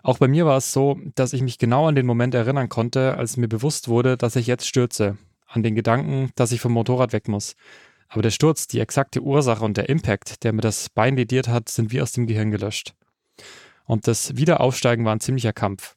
Auch 0.03 0.17
bei 0.17 0.27
mir 0.27 0.45
war 0.45 0.57
es 0.57 0.73
so, 0.73 0.99
dass 1.15 1.33
ich 1.33 1.41
mich 1.41 1.57
genau 1.57 1.87
an 1.87 1.95
den 1.95 2.05
Moment 2.05 2.35
erinnern 2.35 2.67
konnte, 2.67 3.17
als 3.17 3.37
mir 3.37 3.47
bewusst 3.47 3.87
wurde, 3.87 4.17
dass 4.17 4.35
ich 4.35 4.47
jetzt 4.47 4.67
stürze. 4.67 5.17
An 5.47 5.63
den 5.63 5.75
Gedanken, 5.75 6.31
dass 6.35 6.51
ich 6.51 6.59
vom 6.59 6.73
Motorrad 6.73 7.13
weg 7.13 7.27
muss. 7.27 7.55
Aber 8.07 8.21
der 8.21 8.31
Sturz, 8.31 8.67
die 8.67 8.79
exakte 8.79 9.21
Ursache 9.21 9.63
und 9.63 9.77
der 9.77 9.89
Impact, 9.89 10.43
der 10.43 10.53
mir 10.53 10.61
das 10.61 10.89
Bein 10.89 11.15
lediert 11.15 11.47
hat, 11.47 11.69
sind 11.69 11.91
wie 11.91 12.01
aus 12.01 12.11
dem 12.11 12.27
Gehirn 12.27 12.51
gelöscht. 12.51 12.93
Und 13.85 14.07
das 14.07 14.35
Wiederaufsteigen 14.37 15.05
war 15.05 15.15
ein 15.15 15.19
ziemlicher 15.19 15.53
Kampf. 15.53 15.95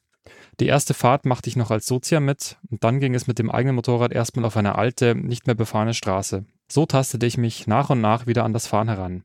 Die 0.59 0.67
erste 0.67 0.93
Fahrt 0.93 1.25
machte 1.25 1.49
ich 1.49 1.55
noch 1.55 1.71
als 1.71 1.85
Sozia 1.85 2.19
mit 2.19 2.57
und 2.69 2.83
dann 2.83 2.99
ging 2.99 3.15
es 3.15 3.27
mit 3.27 3.39
dem 3.39 3.49
eigenen 3.49 3.75
Motorrad 3.75 4.11
erstmal 4.11 4.45
auf 4.45 4.57
eine 4.57 4.75
alte, 4.75 5.15
nicht 5.15 5.47
mehr 5.47 5.55
befahrene 5.55 5.93
Straße. 5.93 6.45
So 6.67 6.85
tastete 6.85 7.25
ich 7.25 7.37
mich 7.37 7.65
nach 7.65 7.89
und 7.89 8.01
nach 8.01 8.27
wieder 8.27 8.43
an 8.43 8.53
das 8.53 8.67
Fahren 8.67 8.89
heran. 8.89 9.23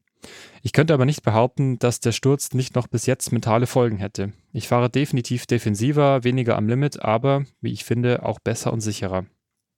Ich 0.63 0.73
könnte 0.73 0.95
aber 0.95 1.05
nicht 1.05 1.23
behaupten, 1.23 1.79
dass 1.79 2.01
der 2.01 2.13
Sturz 2.13 2.53
nicht 2.55 2.75
noch 2.75 2.87
bis 2.87 3.07
jetzt 3.07 3.33
mentale 3.33 3.67
Folgen 3.67 3.99
hätte. 3.99 4.33
Ich 4.53 4.69
fahre 4.69 4.89
definitiv 4.89 5.47
defensiver, 5.47 6.25
weniger 6.25 6.57
am 6.57 6.69
Limit, 6.69 7.03
aber, 7.03 7.45
wie 7.61 7.73
ich 7.73 7.85
finde, 7.85 8.25
auch 8.25 8.39
besser 8.39 8.73
und 8.73 8.81
sicherer. 8.81 9.27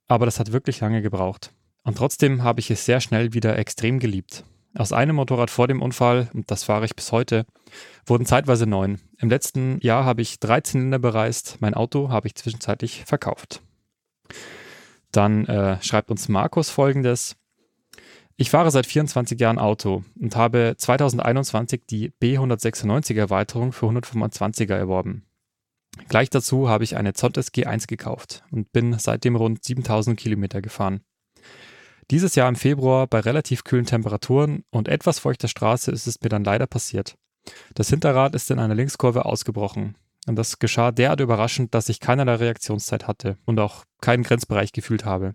Aber 0.06 0.26
das 0.26 0.38
hat 0.38 0.52
wirklich 0.52 0.80
lange 0.80 1.02
gebraucht. 1.02 1.52
Und 1.86 1.98
trotzdem 1.98 2.42
habe 2.42 2.58
ich 2.58 2.68
es 2.72 2.84
sehr 2.84 3.00
schnell 3.00 3.32
wieder 3.32 3.56
extrem 3.56 4.00
geliebt. 4.00 4.44
Aus 4.74 4.92
einem 4.92 5.14
Motorrad 5.14 5.50
vor 5.50 5.68
dem 5.68 5.80
Unfall, 5.80 6.28
und 6.34 6.50
das 6.50 6.64
fahre 6.64 6.84
ich 6.84 6.96
bis 6.96 7.12
heute, 7.12 7.46
wurden 8.04 8.26
zeitweise 8.26 8.66
neun. 8.66 9.00
Im 9.18 9.30
letzten 9.30 9.78
Jahr 9.80 10.04
habe 10.04 10.20
ich 10.20 10.40
drei 10.40 10.60
Zylinder 10.60 10.98
bereist, 10.98 11.58
mein 11.60 11.74
Auto 11.74 12.10
habe 12.10 12.26
ich 12.26 12.34
zwischenzeitlich 12.34 13.04
verkauft. 13.04 13.62
Dann 15.12 15.46
äh, 15.46 15.80
schreibt 15.80 16.10
uns 16.10 16.28
Markus 16.28 16.70
folgendes. 16.70 17.36
Ich 18.36 18.50
fahre 18.50 18.72
seit 18.72 18.86
24 18.86 19.38
Jahren 19.38 19.60
Auto 19.60 20.02
und 20.20 20.34
habe 20.34 20.74
2021 20.76 21.82
die 21.88 22.10
B196 22.20 23.14
Erweiterung 23.14 23.72
für 23.72 23.86
125er 23.86 24.74
erworben. 24.74 25.24
Gleich 26.08 26.30
dazu 26.30 26.68
habe 26.68 26.82
ich 26.82 26.96
eine 26.96 27.14
Zontes 27.14 27.54
G1 27.54 27.86
gekauft 27.86 28.42
und 28.50 28.72
bin 28.72 28.98
seitdem 28.98 29.36
rund 29.36 29.62
7000 29.62 30.18
Kilometer 30.18 30.60
gefahren. 30.60 31.02
Dieses 32.10 32.36
Jahr 32.36 32.48
im 32.48 32.54
Februar 32.54 33.08
bei 33.08 33.18
relativ 33.18 33.64
kühlen 33.64 33.86
Temperaturen 33.86 34.62
und 34.70 34.86
etwas 34.88 35.18
feuchter 35.18 35.48
Straße 35.48 35.90
ist 35.90 36.06
es 36.06 36.20
mir 36.20 36.28
dann 36.28 36.44
leider 36.44 36.66
passiert. 36.68 37.16
Das 37.74 37.88
Hinterrad 37.90 38.34
ist 38.34 38.50
in 38.50 38.60
einer 38.60 38.74
Linkskurve 38.74 39.24
ausgebrochen. 39.24 39.96
Und 40.28 40.36
das 40.36 40.58
geschah 40.58 40.92
derart 40.92 41.20
überraschend, 41.20 41.74
dass 41.74 41.88
ich 41.88 42.00
keinerlei 42.00 42.36
Reaktionszeit 42.36 43.06
hatte 43.06 43.38
und 43.44 43.58
auch 43.60 43.84
keinen 44.00 44.24
Grenzbereich 44.24 44.72
gefühlt 44.72 45.04
habe. 45.04 45.34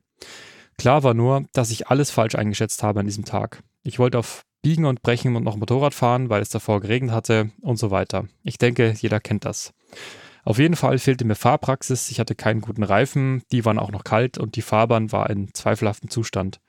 Klar 0.77 1.03
war 1.03 1.13
nur, 1.13 1.45
dass 1.53 1.71
ich 1.71 1.87
alles 1.87 2.11
falsch 2.11 2.35
eingeschätzt 2.35 2.83
habe 2.83 3.01
an 3.01 3.05
diesem 3.05 3.25
Tag. 3.25 3.63
Ich 3.83 3.99
wollte 3.99 4.19
auf 4.19 4.43
Biegen 4.61 4.85
und 4.85 5.01
Brechen 5.01 5.35
und 5.35 5.43
noch 5.43 5.55
Motorrad 5.55 5.93
fahren, 5.93 6.29
weil 6.29 6.41
es 6.41 6.49
davor 6.49 6.81
geregnet 6.81 7.11
hatte 7.13 7.51
und 7.61 7.77
so 7.77 7.91
weiter. 7.91 8.27
Ich 8.43 8.57
denke, 8.57 8.93
jeder 8.97 9.19
kennt 9.19 9.45
das. 9.45 9.73
Auf 10.43 10.57
jeden 10.57 10.75
Fall 10.75 10.97
fehlte 10.97 11.25
mir 11.25 11.35
Fahrpraxis, 11.35 12.09
ich 12.09 12.19
hatte 12.19 12.35
keinen 12.35 12.61
guten 12.61 12.83
Reifen, 12.83 13.43
die 13.51 13.63
waren 13.63 13.77
auch 13.77 13.91
noch 13.91 14.03
kalt 14.03 14.37
und 14.37 14.55
die 14.55 14.61
Fahrbahn 14.61 15.11
war 15.11 15.29
in 15.29 15.53
zweifelhaftem 15.53 16.09
Zustand. 16.09 16.59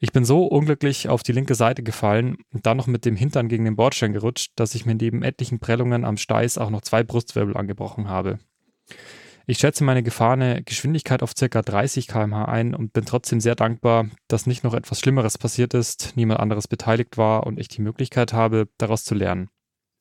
Ich 0.00 0.12
bin 0.12 0.24
so 0.24 0.44
unglücklich 0.44 1.08
auf 1.08 1.22
die 1.22 1.32
linke 1.32 1.54
Seite 1.54 1.82
gefallen 1.82 2.36
und 2.52 2.66
dann 2.66 2.76
noch 2.76 2.86
mit 2.86 3.04
dem 3.04 3.16
Hintern 3.16 3.48
gegen 3.48 3.64
den 3.64 3.76
Bordstein 3.76 4.12
gerutscht, 4.12 4.52
dass 4.56 4.74
ich 4.74 4.86
mir 4.86 4.94
neben 4.94 5.22
etlichen 5.22 5.60
Prellungen 5.60 6.04
am 6.04 6.16
Steiß 6.16 6.58
auch 6.58 6.70
noch 6.70 6.82
zwei 6.82 7.02
Brustwirbel 7.02 7.56
angebrochen 7.56 8.08
habe. 8.08 8.38
Ich 9.46 9.58
schätze 9.58 9.84
meine 9.84 10.02
gefahrene 10.02 10.62
Geschwindigkeit 10.62 11.22
auf 11.22 11.34
ca. 11.34 11.60
30 11.60 12.08
km/h 12.08 12.46
ein 12.46 12.74
und 12.74 12.94
bin 12.94 13.04
trotzdem 13.04 13.40
sehr 13.40 13.54
dankbar, 13.54 14.06
dass 14.26 14.46
nicht 14.46 14.64
noch 14.64 14.72
etwas 14.72 15.00
Schlimmeres 15.00 15.36
passiert 15.36 15.74
ist, 15.74 16.12
niemand 16.16 16.40
anderes 16.40 16.66
beteiligt 16.66 17.18
war 17.18 17.46
und 17.46 17.60
ich 17.60 17.68
die 17.68 17.82
Möglichkeit 17.82 18.32
habe, 18.32 18.68
daraus 18.78 19.04
zu 19.04 19.14
lernen. 19.14 19.50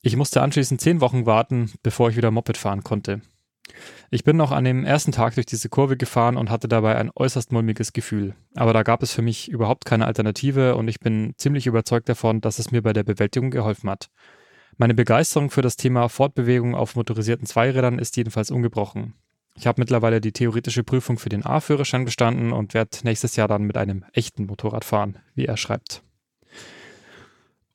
Ich 0.06 0.18
musste 0.18 0.41
anschließend 0.41 0.82
zehn 0.82 0.99
Wochen 0.99 1.26
warten, 1.26 1.72
bevor 1.82 2.10
ich 2.10 2.18
wieder 2.18 2.30
Moped 2.30 2.58
fahren 2.58 2.84
konnte. 2.84 3.22
Ich 4.12 4.26
bin 4.26 4.36
noch 4.36 4.51
an 4.51 4.66
dem 4.66 4.84
ersten 4.84 5.14
Tag 5.14 5.36
durch 5.36 5.45
diese 5.45 5.70
Kurve 5.70 5.95
gefahren 5.95 6.36
und 6.36 6.49
hatte 6.49 6.68
dabei 6.68 6.97
ein 6.97 7.10
äußerst 7.16 7.54
mulmiges 7.54 7.93
Gefühl. 7.93 8.36
Aber 8.54 8.74
da 8.74 8.84
gab 8.84 9.01
es 9.01 9.14
für 9.14 9.22
mich 9.22 9.49
überhaupt 9.49 9.86
keine 9.86 10.06
Alternative 10.06 10.76
und 10.76 10.89
ich 10.89 10.99
bin 10.99 11.34
ziemlich 11.38 11.68
überzeugt 11.68 12.10
davon, 12.10 12.41
dass 12.41 12.60
es 12.60 12.70
mir 12.70 12.82
bei 12.82 12.91
der 12.91 13.06
Bewältigung 13.06 13.49
geholfen 13.49 13.89
hat. 13.89 14.10
Meine 14.76 14.93
Begeisterung 14.93 15.49
für 15.49 15.62
das 15.62 15.78
Thema 15.78 16.10
Fortbewegung 16.10 16.76
auf 16.76 16.97
motorisierten 16.97 17.47
Zweirädern 17.47 17.97
ist 17.97 18.18
jedenfalls 18.18 18.51
ungebrochen. 18.51 19.14
Ich 19.56 19.68
habe 19.68 19.80
mittlerweile 19.80 20.20
die 20.20 20.34
theoretische 20.34 20.84
Prüfung 20.84 21.18
für 21.18 21.30
den 21.30 21.45
A-Führerschein 21.45 22.04
bestanden 22.04 22.51
und 22.51 22.74
werde 22.74 22.97
nächstes 23.04 23.38
Jahr 23.38 23.47
dann 23.47 23.64
mit 23.64 23.78
einem 23.78 24.04
echten 24.12 24.47
Motorrad 24.47 24.84
fahren, 24.84 25.20
wie 25.34 25.45
er 25.45 25.56
schreibt. 25.56 26.04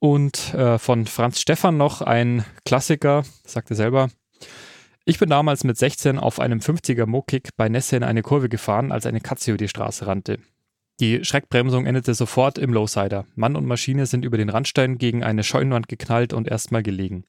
Und 0.01 0.55
äh, 0.55 0.78
von 0.78 1.07
Franz 1.07 1.40
Stephan 1.40 1.76
noch 1.76 2.03
ein 2.03 2.44
Klassiker, 2.64 3.24
sagt 3.44 3.70
er 3.70 3.76
selber. 3.76 4.11
Ich 5.05 5.18
bin 5.18 5.30
damals 5.30 5.64
mit 5.64 5.76
16 5.76 6.18
auf 6.18 6.38
einem 6.38 6.59
50er 6.59 7.07
Mokik 7.07 7.57
bei 7.57 7.68
Nesse 7.68 7.96
in 7.96 8.05
eine 8.05 8.22
Kurve 8.22 8.49
gefahren, 8.49 8.92
als 8.92 9.07
eine 9.07 9.20
Katze 9.20 9.51
über 9.51 9.59
die 9.59 9.68
Straße 9.68 10.07
rannte. 10.07 10.38
Die 11.01 11.24
Schreckbremsung 11.24 11.86
endete 11.86 12.12
sofort 12.12 12.59
im 12.59 12.72
Lowsider. 12.72 13.24
Mann 13.34 13.57
und 13.57 13.66
Maschine 13.66 14.07
sind 14.07 14.24
über 14.24 14.36
den 14.36 14.51
Randstein 14.51 14.99
gegen 14.99 15.22
eine 15.22 15.44
Scheunenwand 15.44 15.88
geknallt 15.88 16.32
und 16.32 16.49
erstmal 16.49 16.82
gelegen. 16.82 17.24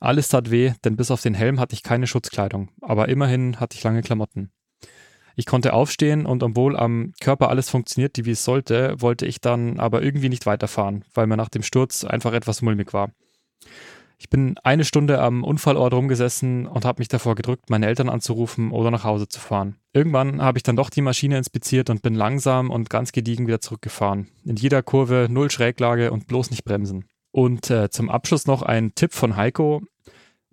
Alles 0.00 0.28
tat 0.28 0.50
weh, 0.50 0.72
denn 0.84 0.96
bis 0.96 1.10
auf 1.10 1.20
den 1.20 1.34
Helm 1.34 1.60
hatte 1.60 1.74
ich 1.74 1.82
keine 1.82 2.06
Schutzkleidung, 2.06 2.70
aber 2.80 3.08
immerhin 3.08 3.60
hatte 3.60 3.76
ich 3.76 3.84
lange 3.84 4.02
Klamotten. 4.02 4.50
Ich 5.36 5.46
konnte 5.46 5.72
aufstehen 5.72 6.26
und 6.26 6.42
obwohl 6.42 6.76
am 6.76 7.12
Körper 7.20 7.48
alles 7.48 7.70
funktioniert, 7.70 8.24
wie 8.24 8.30
es 8.30 8.44
sollte, 8.44 8.94
wollte 8.98 9.26
ich 9.26 9.40
dann 9.40 9.80
aber 9.80 10.02
irgendwie 10.02 10.28
nicht 10.28 10.46
weiterfahren, 10.46 11.04
weil 11.14 11.26
mir 11.26 11.36
nach 11.36 11.48
dem 11.48 11.62
Sturz 11.62 12.04
einfach 12.04 12.32
etwas 12.32 12.62
mulmig 12.62 12.92
war. 12.92 13.10
Ich 14.22 14.30
bin 14.30 14.54
eine 14.62 14.84
Stunde 14.84 15.20
am 15.20 15.42
Unfallort 15.42 15.92
rumgesessen 15.92 16.68
und 16.68 16.84
habe 16.84 17.00
mich 17.00 17.08
davor 17.08 17.34
gedrückt, 17.34 17.70
meine 17.70 17.86
Eltern 17.86 18.08
anzurufen 18.08 18.70
oder 18.70 18.92
nach 18.92 19.02
Hause 19.02 19.26
zu 19.26 19.40
fahren. 19.40 19.78
Irgendwann 19.92 20.40
habe 20.40 20.58
ich 20.58 20.62
dann 20.62 20.76
doch 20.76 20.90
die 20.90 21.00
Maschine 21.00 21.38
inspiziert 21.38 21.90
und 21.90 22.02
bin 22.02 22.14
langsam 22.14 22.70
und 22.70 22.88
ganz 22.88 23.10
gediegen 23.10 23.48
wieder 23.48 23.60
zurückgefahren. 23.60 24.28
In 24.44 24.54
jeder 24.54 24.84
Kurve 24.84 25.26
null 25.28 25.50
Schräglage 25.50 26.12
und 26.12 26.28
bloß 26.28 26.52
nicht 26.52 26.64
bremsen. 26.64 27.06
Und 27.32 27.68
äh, 27.70 27.90
zum 27.90 28.10
Abschluss 28.10 28.46
noch 28.46 28.62
ein 28.62 28.94
Tipp 28.94 29.12
von 29.12 29.36
Heiko. 29.36 29.82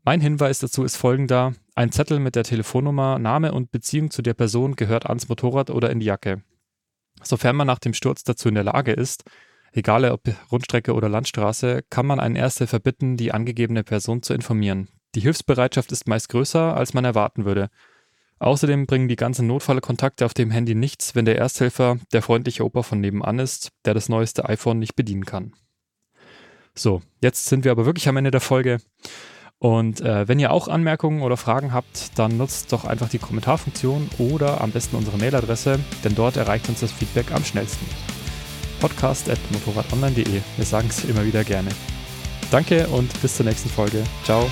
Mein 0.10 0.22
Hinweis 0.22 0.58
dazu 0.58 0.84
ist 0.84 0.96
folgender. 0.96 1.54
Ein 1.76 1.92
Zettel 1.92 2.18
mit 2.18 2.36
der 2.36 2.44
Telefonnummer, 2.44 3.20
Name 3.20 3.52
und 3.52 3.70
Beziehung 3.70 4.10
zu 4.10 4.24
der 4.24 4.34
Person 4.34 4.76
gehört 4.76 5.06
ans 5.06 5.30
Motorrad 5.30 5.70
oder 5.70 5.92
in 5.92 6.00
die 6.00 6.08
Jacke. 6.08 6.42
Sofern 7.22 7.56
man 7.56 7.68
nach 7.68 7.78
dem 7.78 7.94
Sturz 7.94 8.24
dazu 8.24 8.50
in 8.50 8.56
der 8.56 8.64
Lage 8.64 8.92
ist, 8.92 9.24
Egal 9.72 10.06
ob 10.06 10.22
Rundstrecke 10.52 10.96
oder 10.96 11.10
Landstraße, 11.10 11.84
kann 11.92 12.08
man 12.08 12.20
einen 12.20 12.36
Ersthelfer 12.36 12.80
bitten, 12.80 13.18
die 13.18 13.32
angegebene 13.32 13.84
Person 13.84 14.24
zu 14.24 14.34
informieren. 14.34 14.88
Die 15.14 15.20
Hilfsbereitschaft 15.20 15.92
ist 15.92 16.08
meist 16.08 16.30
größer, 16.30 16.76
als 16.76 16.96
man 16.96 17.06
erwarten 17.06 17.46
würde. 17.46 17.70
Außerdem 18.40 18.88
bringen 18.88 19.10
die 19.10 19.16
ganzen 19.16 19.46
Notfallkontakte 19.46 20.26
auf 20.26 20.34
dem 20.34 20.50
Handy 20.50 20.74
nichts, 20.74 21.14
wenn 21.14 21.26
der 21.26 21.38
Ersthelfer 21.38 22.00
der 22.14 22.24
freundliche 22.24 22.66
Opa 22.66 22.82
von 22.82 23.00
nebenan 23.00 23.38
ist, 23.38 23.70
der 23.86 23.94
das 23.94 24.10
neueste 24.10 24.50
iPhone 24.50 24.80
nicht 24.80 24.96
bedienen 24.96 25.26
kann. 25.26 25.54
So, 26.74 27.04
jetzt 27.22 27.46
sind 27.46 27.64
wir 27.64 27.72
aber 27.72 27.86
wirklich 27.86 28.08
am 28.10 28.18
Ende 28.18 28.32
der 28.32 28.42
Folge. 28.42 28.80
Und 29.60 30.00
äh, 30.00 30.28
wenn 30.28 30.40
ihr 30.40 30.52
auch 30.52 30.70
Anmerkungen 30.70 31.22
oder 31.22 31.36
Fragen 31.36 31.74
habt, 31.74 32.18
dann 32.18 32.38
nutzt 32.38 32.72
doch 32.72 32.86
einfach 32.86 33.10
die 33.10 33.20
Kommentarfunktion 33.20 34.10
oder 34.18 34.62
am 34.62 34.72
besten 34.72 34.96
unsere 34.96 35.18
Mailadresse, 35.18 35.80
denn 36.04 36.16
dort 36.16 36.38
erreicht 36.38 36.70
uns 36.70 36.80
das 36.80 36.94
Feedback 36.94 37.32
am 37.34 37.44
schnellsten 37.44 37.86
podcast.motorradonline.de. 38.80 40.42
Wir 40.56 40.66
sagen 40.66 40.88
es 40.90 41.04
immer 41.04 41.26
wieder 41.26 41.44
gerne. 41.44 41.70
Danke 42.52 42.88
und 42.88 43.22
bis 43.22 43.36
zur 43.36 43.46
nächsten 43.46 43.70
Folge. 43.70 44.04
Ciao. 44.24 44.50